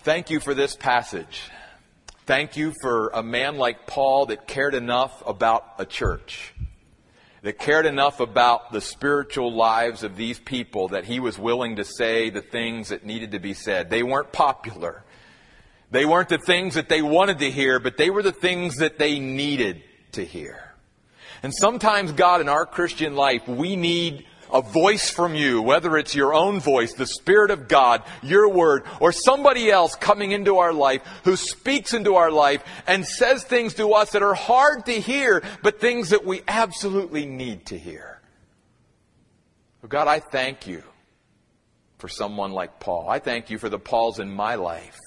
Thank 0.03 0.29
you 0.29 0.39
for 0.39 0.53
this 0.53 0.73
passage. 0.77 1.49
Thank 2.25 2.55
you 2.55 2.73
for 2.81 3.09
a 3.09 3.21
man 3.21 3.57
like 3.57 3.85
Paul 3.85 4.27
that 4.27 4.47
cared 4.47 4.75
enough 4.75 5.21
about 5.27 5.65
a 5.77 5.85
church, 5.85 6.53
that 7.41 7.59
cared 7.59 7.85
enough 7.85 8.21
about 8.21 8.71
the 8.71 8.79
spiritual 8.79 9.53
lives 9.53 10.03
of 10.03 10.15
these 10.15 10.39
people 10.39 10.87
that 10.89 11.03
he 11.03 11.19
was 11.19 11.37
willing 11.37 11.75
to 11.75 11.83
say 11.83 12.29
the 12.29 12.41
things 12.41 12.89
that 12.89 13.05
needed 13.05 13.31
to 13.31 13.39
be 13.39 13.53
said. 13.53 13.89
They 13.89 14.03
weren't 14.03 14.31
popular. 14.31 15.03
They 15.91 16.05
weren't 16.05 16.29
the 16.29 16.37
things 16.37 16.75
that 16.75 16.87
they 16.87 17.01
wanted 17.01 17.39
to 17.39 17.51
hear, 17.51 17.77
but 17.77 17.97
they 17.97 18.09
were 18.09 18.23
the 18.23 18.31
things 18.31 18.77
that 18.77 18.97
they 18.97 19.19
needed 19.19 19.83
to 20.13 20.23
hear. 20.23 20.73
And 21.43 21.53
sometimes, 21.53 22.13
God, 22.13 22.39
in 22.39 22.47
our 22.47 22.65
Christian 22.65 23.17
life, 23.17 23.45
we 23.49 23.75
need 23.75 24.25
a 24.53 24.61
voice 24.61 25.09
from 25.09 25.33
you, 25.35 25.61
whether 25.61 25.97
it's 25.97 26.15
your 26.15 26.33
own 26.33 26.59
voice, 26.59 26.93
the 26.93 27.07
Spirit 27.07 27.51
of 27.51 27.67
God, 27.67 28.03
your 28.21 28.47
word, 28.47 28.83
or 28.99 29.11
somebody 29.11 29.71
else 29.71 29.95
coming 29.95 30.31
into 30.31 30.59
our 30.59 30.71
life 30.71 31.01
who 31.25 31.35
speaks 31.35 31.93
into 31.93 32.15
our 32.15 32.31
life 32.31 32.63
and 32.85 33.05
says 33.05 33.43
things 33.43 33.73
to 33.73 33.93
us 33.93 34.11
that 34.11 34.21
are 34.21 34.35
hard 34.35 34.85
to 34.85 34.93
hear, 34.93 35.43
but 35.63 35.81
things 35.81 36.11
that 36.11 36.23
we 36.23 36.43
absolutely 36.47 37.25
need 37.25 37.65
to 37.65 37.77
hear. 37.77 38.21
God, 39.89 40.07
I 40.07 40.19
thank 40.19 40.65
you 40.65 40.83
for 41.97 42.07
someone 42.07 42.51
like 42.51 42.79
Paul. 42.79 43.09
I 43.09 43.19
thank 43.19 43.49
you 43.49 43.57
for 43.57 43.69
the 43.69 43.79
Pauls 43.79 44.19
in 44.19 44.31
my 44.31 44.55
life. 44.55 44.97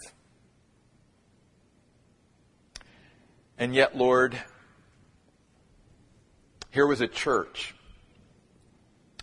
And 3.58 3.74
yet, 3.74 3.96
Lord, 3.96 4.38
here 6.70 6.86
was 6.86 7.00
a 7.00 7.08
church 7.08 7.74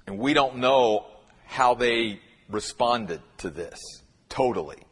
and 0.07 0.17
we 0.17 0.33
don't 0.33 0.57
know 0.57 1.05
how 1.45 1.73
they 1.75 2.19
responded 2.49 3.21
to 3.37 3.49
this 3.49 3.79
totally. 4.29 4.83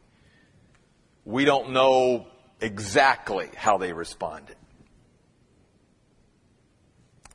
We 1.26 1.46
don't 1.46 1.72
know 1.72 2.28
exactly 2.60 3.50
how 3.56 3.78
they 3.78 3.94
responded. 3.94 4.56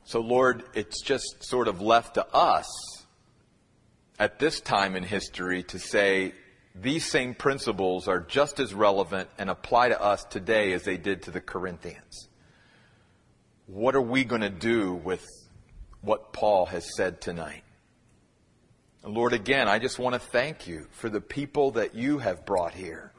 So, 0.05 0.21
Lord, 0.21 0.63
it's 0.73 1.01
just 1.01 1.43
sort 1.43 1.67
of 1.67 1.81
left 1.81 2.13
to 2.13 2.25
us 2.33 2.65
at 4.17 4.39
this 4.39 4.61
time 4.61 4.95
in 4.95 5.03
history 5.03 5.63
to 5.63 5.79
say 5.79 6.33
these 6.73 7.05
same 7.05 7.33
principles 7.33 8.07
are 8.07 8.19
just 8.21 8.59
as 8.59 8.73
relevant 8.73 9.29
and 9.37 9.49
apply 9.49 9.89
to 9.89 10.01
us 10.01 10.23
today 10.23 10.73
as 10.73 10.83
they 10.83 10.95
did 10.95 11.23
to 11.23 11.31
the 11.31 11.41
Corinthians. 11.41 12.29
What 13.65 13.95
are 13.95 14.01
we 14.01 14.23
going 14.23 14.41
to 14.41 14.49
do 14.49 14.93
with 14.93 15.25
what 16.01 16.31
Paul 16.31 16.67
has 16.67 16.87
said 16.95 17.19
tonight? 17.19 17.63
And 19.07 19.15
Lord, 19.15 19.31
again, 19.31 19.69
I 19.69 19.79
just 19.79 19.99
want 19.99 20.15
to 20.15 20.19
thank 20.19 20.67
you 20.67 20.85
for 20.91 21.07
the 21.07 21.21
people 21.21 21.71
that 21.71 21.95
you 21.95 22.17
have 22.17 22.45
brought 22.45 22.73
here, 22.73 23.13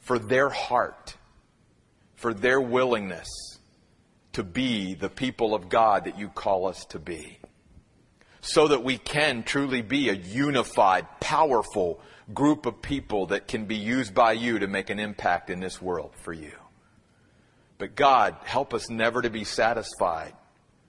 for 0.00 0.18
their 0.18 0.48
heart, 0.48 1.18
for 2.14 2.32
their 2.32 2.58
willingness 2.58 3.28
to 4.32 4.42
be 4.42 4.94
the 4.94 5.10
people 5.10 5.54
of 5.54 5.68
God 5.68 6.06
that 6.06 6.18
you 6.18 6.30
call 6.30 6.66
us 6.66 6.86
to 6.86 6.98
be 6.98 7.40
so 8.40 8.68
that 8.68 8.82
we 8.82 8.96
can 8.96 9.42
truly 9.42 9.82
be 9.82 10.08
a 10.08 10.14
unified, 10.14 11.06
powerful 11.20 12.00
group 12.32 12.64
of 12.64 12.80
people 12.80 13.26
that 13.26 13.48
can 13.48 13.66
be 13.66 13.76
used 13.76 14.14
by 14.14 14.32
you 14.32 14.60
to 14.60 14.66
make 14.66 14.88
an 14.88 14.98
impact 14.98 15.50
in 15.50 15.60
this 15.60 15.82
world 15.82 16.12
for 16.22 16.32
you. 16.32 16.52
But 17.76 17.94
God, 17.94 18.34
help 18.44 18.72
us 18.72 18.88
never 18.88 19.20
to 19.20 19.28
be 19.28 19.44
satisfied 19.44 20.32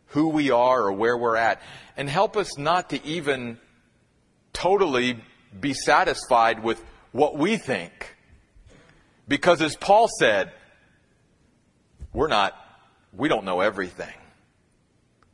who 0.10 0.30
we 0.30 0.52
are 0.52 0.84
or 0.84 0.92
where 0.92 1.18
we're 1.18 1.36
at. 1.36 1.62
And 1.98 2.10
help 2.10 2.38
us 2.38 2.58
not 2.58 2.92
to 2.92 3.06
even 3.06 3.58
totally 4.54 5.20
be 5.60 5.74
satisfied 5.74 6.64
with 6.64 6.84
what 7.12 7.38
we 7.38 7.58
think. 7.58 8.16
Because 9.28 9.62
as 9.62 9.76
Paul 9.76 10.08
said, 10.20 10.52
we're 12.14 12.28
not, 12.28 12.56
we 13.14 13.30
don't 13.30 13.46
know 13.46 13.60
everything. 13.60 14.14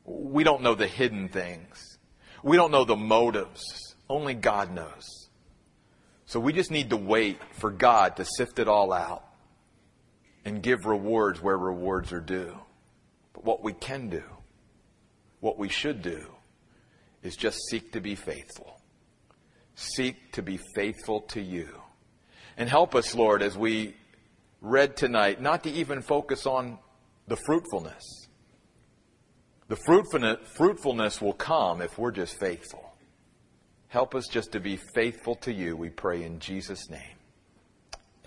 We 0.06 0.44
don't 0.44 0.62
know 0.62 0.76
the 0.76 0.88
hidden 0.88 1.30
things. 1.30 1.98
We 2.44 2.58
don't 2.58 2.72
know 2.72 2.84
the 2.84 2.96
motives. 2.96 3.64
Only 4.10 4.34
God 4.34 4.72
knows. 4.72 5.30
So 6.26 6.40
we 6.40 6.54
just 6.54 6.72
need 6.72 6.90
to 6.90 6.98
wait 6.98 7.40
for 7.54 7.72
God 7.72 8.18
to 8.18 8.26
sift 8.26 8.60
it 8.60 8.68
all 8.68 8.92
out 8.92 9.24
and 10.44 10.62
give 10.62 10.86
rewards 10.86 11.42
where 11.42 11.58
rewards 11.58 12.12
are 12.12 12.20
due. 12.20 12.58
But 13.34 13.46
what 13.46 13.64
we 13.64 13.74
can 13.74 14.10
do, 14.10 14.24
what 15.46 15.58
we 15.58 15.70
should 15.70 16.02
do, 16.02 16.28
is 17.24 17.36
just 17.38 17.58
seek 17.70 17.92
to 17.94 18.02
be 18.02 18.16
faithful. 18.16 18.82
Seek 19.76 20.34
to 20.34 20.42
be 20.42 20.60
faithful 20.76 21.22
to 21.22 21.42
you. 21.42 21.70
And 22.58 22.68
help 22.68 22.96
us, 22.96 23.16
Lord, 23.16 23.42
as 23.42 23.58
we 23.58 23.96
read 24.60 24.98
tonight, 24.98 25.40
not 25.40 25.64
to 25.64 25.72
even 25.72 26.02
focus 26.02 26.46
on 26.46 26.80
the 27.28 27.38
fruitfulness 27.38 28.26
the 29.68 29.76
fruitfulness 29.76 31.22
will 31.22 31.34
come 31.34 31.82
if 31.82 31.98
we're 31.98 32.12
just 32.12 32.40
faithful. 32.40 32.94
Help 33.88 34.14
us 34.14 34.28
just 34.28 34.52
to 34.52 34.60
be 34.60 34.78
faithful 34.78 35.36
to 35.38 35.52
you, 35.52 35.76
we 35.76 35.90
pray 35.90 36.24
in 36.24 36.40
Jesus' 36.40 36.90
name. 36.90 37.02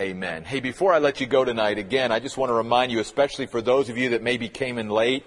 Amen. 0.01 0.45
Hey, 0.45 0.61
before 0.61 0.93
I 0.93 0.99
let 0.99 1.21
you 1.21 1.27
go 1.27 1.45
tonight, 1.45 1.79
again, 1.79 2.13
I 2.13 2.19
just 2.21 2.37
want 2.37 2.51
to 2.51 2.55
remind 2.55 2.93
you, 2.93 3.01
especially 3.01 3.47
for 3.47 3.61
those 3.61 3.89
of 3.89 3.99
you 3.99 4.11
that 4.11 4.23
maybe 4.23 4.49
came 4.49 4.79
in 4.79 4.89
late, 4.89 5.25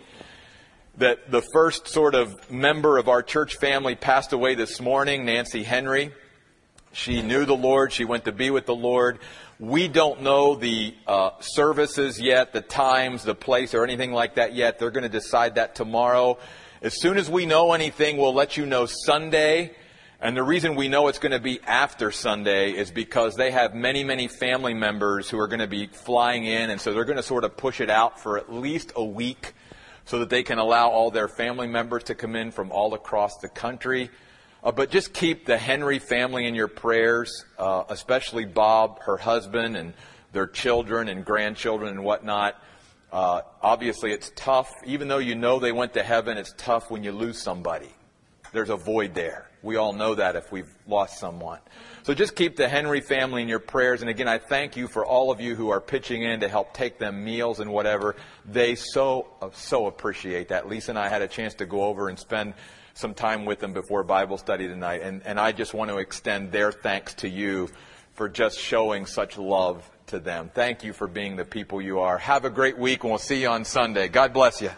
that 1.01 1.31
the 1.31 1.41
first 1.51 1.87
sort 1.87 2.13
of 2.13 2.51
member 2.51 2.99
of 2.99 3.09
our 3.09 3.23
church 3.23 3.55
family 3.55 3.95
passed 3.95 4.33
away 4.33 4.53
this 4.53 4.79
morning, 4.79 5.25
Nancy 5.25 5.63
Henry. 5.63 6.11
She 6.93 7.23
knew 7.23 7.45
the 7.45 7.55
Lord. 7.55 7.91
She 7.91 8.05
went 8.05 8.25
to 8.25 8.31
be 8.31 8.51
with 8.51 8.67
the 8.67 8.75
Lord. 8.75 9.17
We 9.59 9.87
don't 9.87 10.21
know 10.21 10.53
the 10.53 10.93
uh, 11.07 11.31
services 11.39 12.21
yet, 12.21 12.53
the 12.53 12.61
times, 12.61 13.23
the 13.23 13.33
place, 13.33 13.73
or 13.73 13.83
anything 13.83 14.11
like 14.13 14.35
that 14.35 14.53
yet. 14.53 14.77
They're 14.77 14.91
going 14.91 15.01
to 15.01 15.09
decide 15.09 15.55
that 15.55 15.73
tomorrow. 15.73 16.37
As 16.83 17.01
soon 17.01 17.17
as 17.17 17.31
we 17.31 17.47
know 17.47 17.73
anything, 17.73 18.17
we'll 18.17 18.35
let 18.35 18.55
you 18.55 18.67
know 18.67 18.85
Sunday. 18.85 19.73
And 20.19 20.37
the 20.37 20.43
reason 20.43 20.75
we 20.75 20.87
know 20.87 21.07
it's 21.07 21.17
going 21.17 21.31
to 21.31 21.39
be 21.39 21.59
after 21.65 22.11
Sunday 22.11 22.73
is 22.73 22.91
because 22.91 23.33
they 23.33 23.49
have 23.49 23.73
many, 23.73 24.03
many 24.03 24.27
family 24.27 24.75
members 24.75 25.31
who 25.31 25.39
are 25.39 25.47
going 25.47 25.61
to 25.61 25.67
be 25.67 25.87
flying 25.87 26.45
in. 26.45 26.69
And 26.69 26.79
so 26.79 26.93
they're 26.93 27.05
going 27.05 27.17
to 27.17 27.23
sort 27.23 27.43
of 27.43 27.57
push 27.57 27.81
it 27.81 27.89
out 27.89 28.19
for 28.19 28.37
at 28.37 28.53
least 28.53 28.91
a 28.95 29.03
week 29.03 29.55
so 30.05 30.19
that 30.19 30.29
they 30.29 30.43
can 30.43 30.57
allow 30.57 30.89
all 30.89 31.11
their 31.11 31.27
family 31.27 31.67
members 31.67 32.03
to 32.05 32.15
come 32.15 32.35
in 32.35 32.51
from 32.51 32.71
all 32.71 32.93
across 32.93 33.37
the 33.37 33.49
country. 33.49 34.09
Uh, 34.63 34.71
but 34.71 34.91
just 34.91 35.13
keep 35.13 35.45
the 35.45 35.57
Henry 35.57 35.99
family 35.99 36.45
in 36.45 36.53
your 36.53 36.67
prayers, 36.67 37.45
uh, 37.57 37.83
especially 37.89 38.45
Bob, 38.45 39.01
her 39.03 39.17
husband, 39.17 39.75
and 39.75 39.93
their 40.33 40.47
children 40.47 41.07
and 41.07 41.25
grandchildren 41.25 41.89
and 41.89 42.03
whatnot. 42.03 42.61
Uh, 43.11 43.41
obviously, 43.61 44.11
it's 44.11 44.31
tough. 44.35 44.71
Even 44.85 45.07
though 45.07 45.17
you 45.17 45.35
know 45.35 45.59
they 45.59 45.71
went 45.71 45.93
to 45.93 46.03
heaven, 46.03 46.37
it's 46.37 46.53
tough 46.57 46.89
when 46.89 47.03
you 47.03 47.11
lose 47.11 47.41
somebody. 47.41 47.89
There's 48.53 48.69
a 48.69 48.77
void 48.77 49.13
there. 49.13 49.49
We 49.63 49.75
all 49.75 49.93
know 49.93 50.15
that 50.15 50.35
if 50.35 50.51
we've 50.51 50.71
lost 50.87 51.19
someone. 51.19 51.59
So 52.03 52.13
just 52.15 52.35
keep 52.35 52.55
the 52.55 52.67
Henry 52.67 52.99
family 52.99 53.43
in 53.43 53.47
your 53.47 53.59
prayers. 53.59 54.01
And 54.01 54.09
again, 54.09 54.27
I 54.27 54.39
thank 54.39 54.75
you 54.75 54.87
for 54.87 55.05
all 55.05 55.31
of 55.31 55.39
you 55.39 55.55
who 55.55 55.69
are 55.69 55.79
pitching 55.79 56.23
in 56.23 56.39
to 56.39 56.49
help 56.49 56.73
take 56.73 56.97
them 56.97 57.23
meals 57.23 57.59
and 57.59 57.71
whatever. 57.71 58.15
They 58.45 58.75
so, 58.75 59.27
uh, 59.41 59.49
so 59.53 59.85
appreciate 59.85 60.49
that. 60.49 60.67
Lisa 60.67 60.91
and 60.91 60.99
I 60.99 61.09
had 61.09 61.21
a 61.21 61.27
chance 61.27 61.53
to 61.55 61.65
go 61.65 61.83
over 61.83 62.09
and 62.09 62.17
spend 62.17 62.55
some 62.93 63.13
time 63.13 63.45
with 63.45 63.59
them 63.59 63.73
before 63.73 64.03
Bible 64.03 64.37
study 64.37 64.67
tonight. 64.67 65.01
And, 65.01 65.21
and 65.25 65.39
I 65.39 65.51
just 65.51 65.73
want 65.73 65.91
to 65.91 65.97
extend 65.97 66.51
their 66.51 66.71
thanks 66.71 67.13
to 67.15 67.29
you 67.29 67.69
for 68.13 68.27
just 68.27 68.59
showing 68.59 69.05
such 69.05 69.37
love 69.37 69.89
to 70.07 70.19
them. 70.19 70.49
Thank 70.53 70.83
you 70.83 70.93
for 70.93 71.07
being 71.07 71.35
the 71.35 71.45
people 71.45 71.81
you 71.81 71.99
are. 71.99 72.17
Have 72.17 72.45
a 72.45 72.49
great 72.49 72.77
week, 72.77 73.03
and 73.03 73.11
we'll 73.11 73.19
see 73.19 73.41
you 73.41 73.49
on 73.49 73.63
Sunday. 73.63 74.07
God 74.07 74.33
bless 74.33 74.61
you. 74.61 74.71